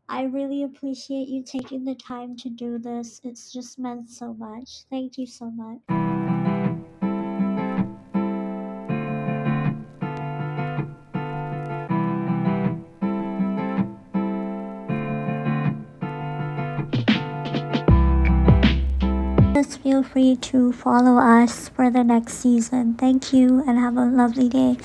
I 0.09 0.23
really 0.23 0.63
appreciate 0.63 1.29
you 1.29 1.43
taking 1.45 1.85
the 1.85 1.95
time 1.95 2.35
to 2.39 2.49
do 2.49 2.79
this. 2.79 3.21
It's 3.25 3.53
just 3.53 3.79
meant 3.79 4.09
so 4.09 4.33
much. 4.33 4.85
Thank 4.89 5.19
you 5.19 5.27
so 5.27 5.51
much. 5.51 6.12
Just 19.55 19.81
feel 19.81 20.03
free 20.03 20.37
to 20.37 20.73
follow 20.73 21.19
us 21.19 21.69
for 21.69 21.91
the 21.91 22.03
next 22.03 22.41
season. 22.41 22.95
Thank 22.95 23.35
you 23.35 23.63
and 23.69 23.79
have 23.79 23.99
a 23.99 24.07
lovely 24.07 24.49
day. 24.49 24.79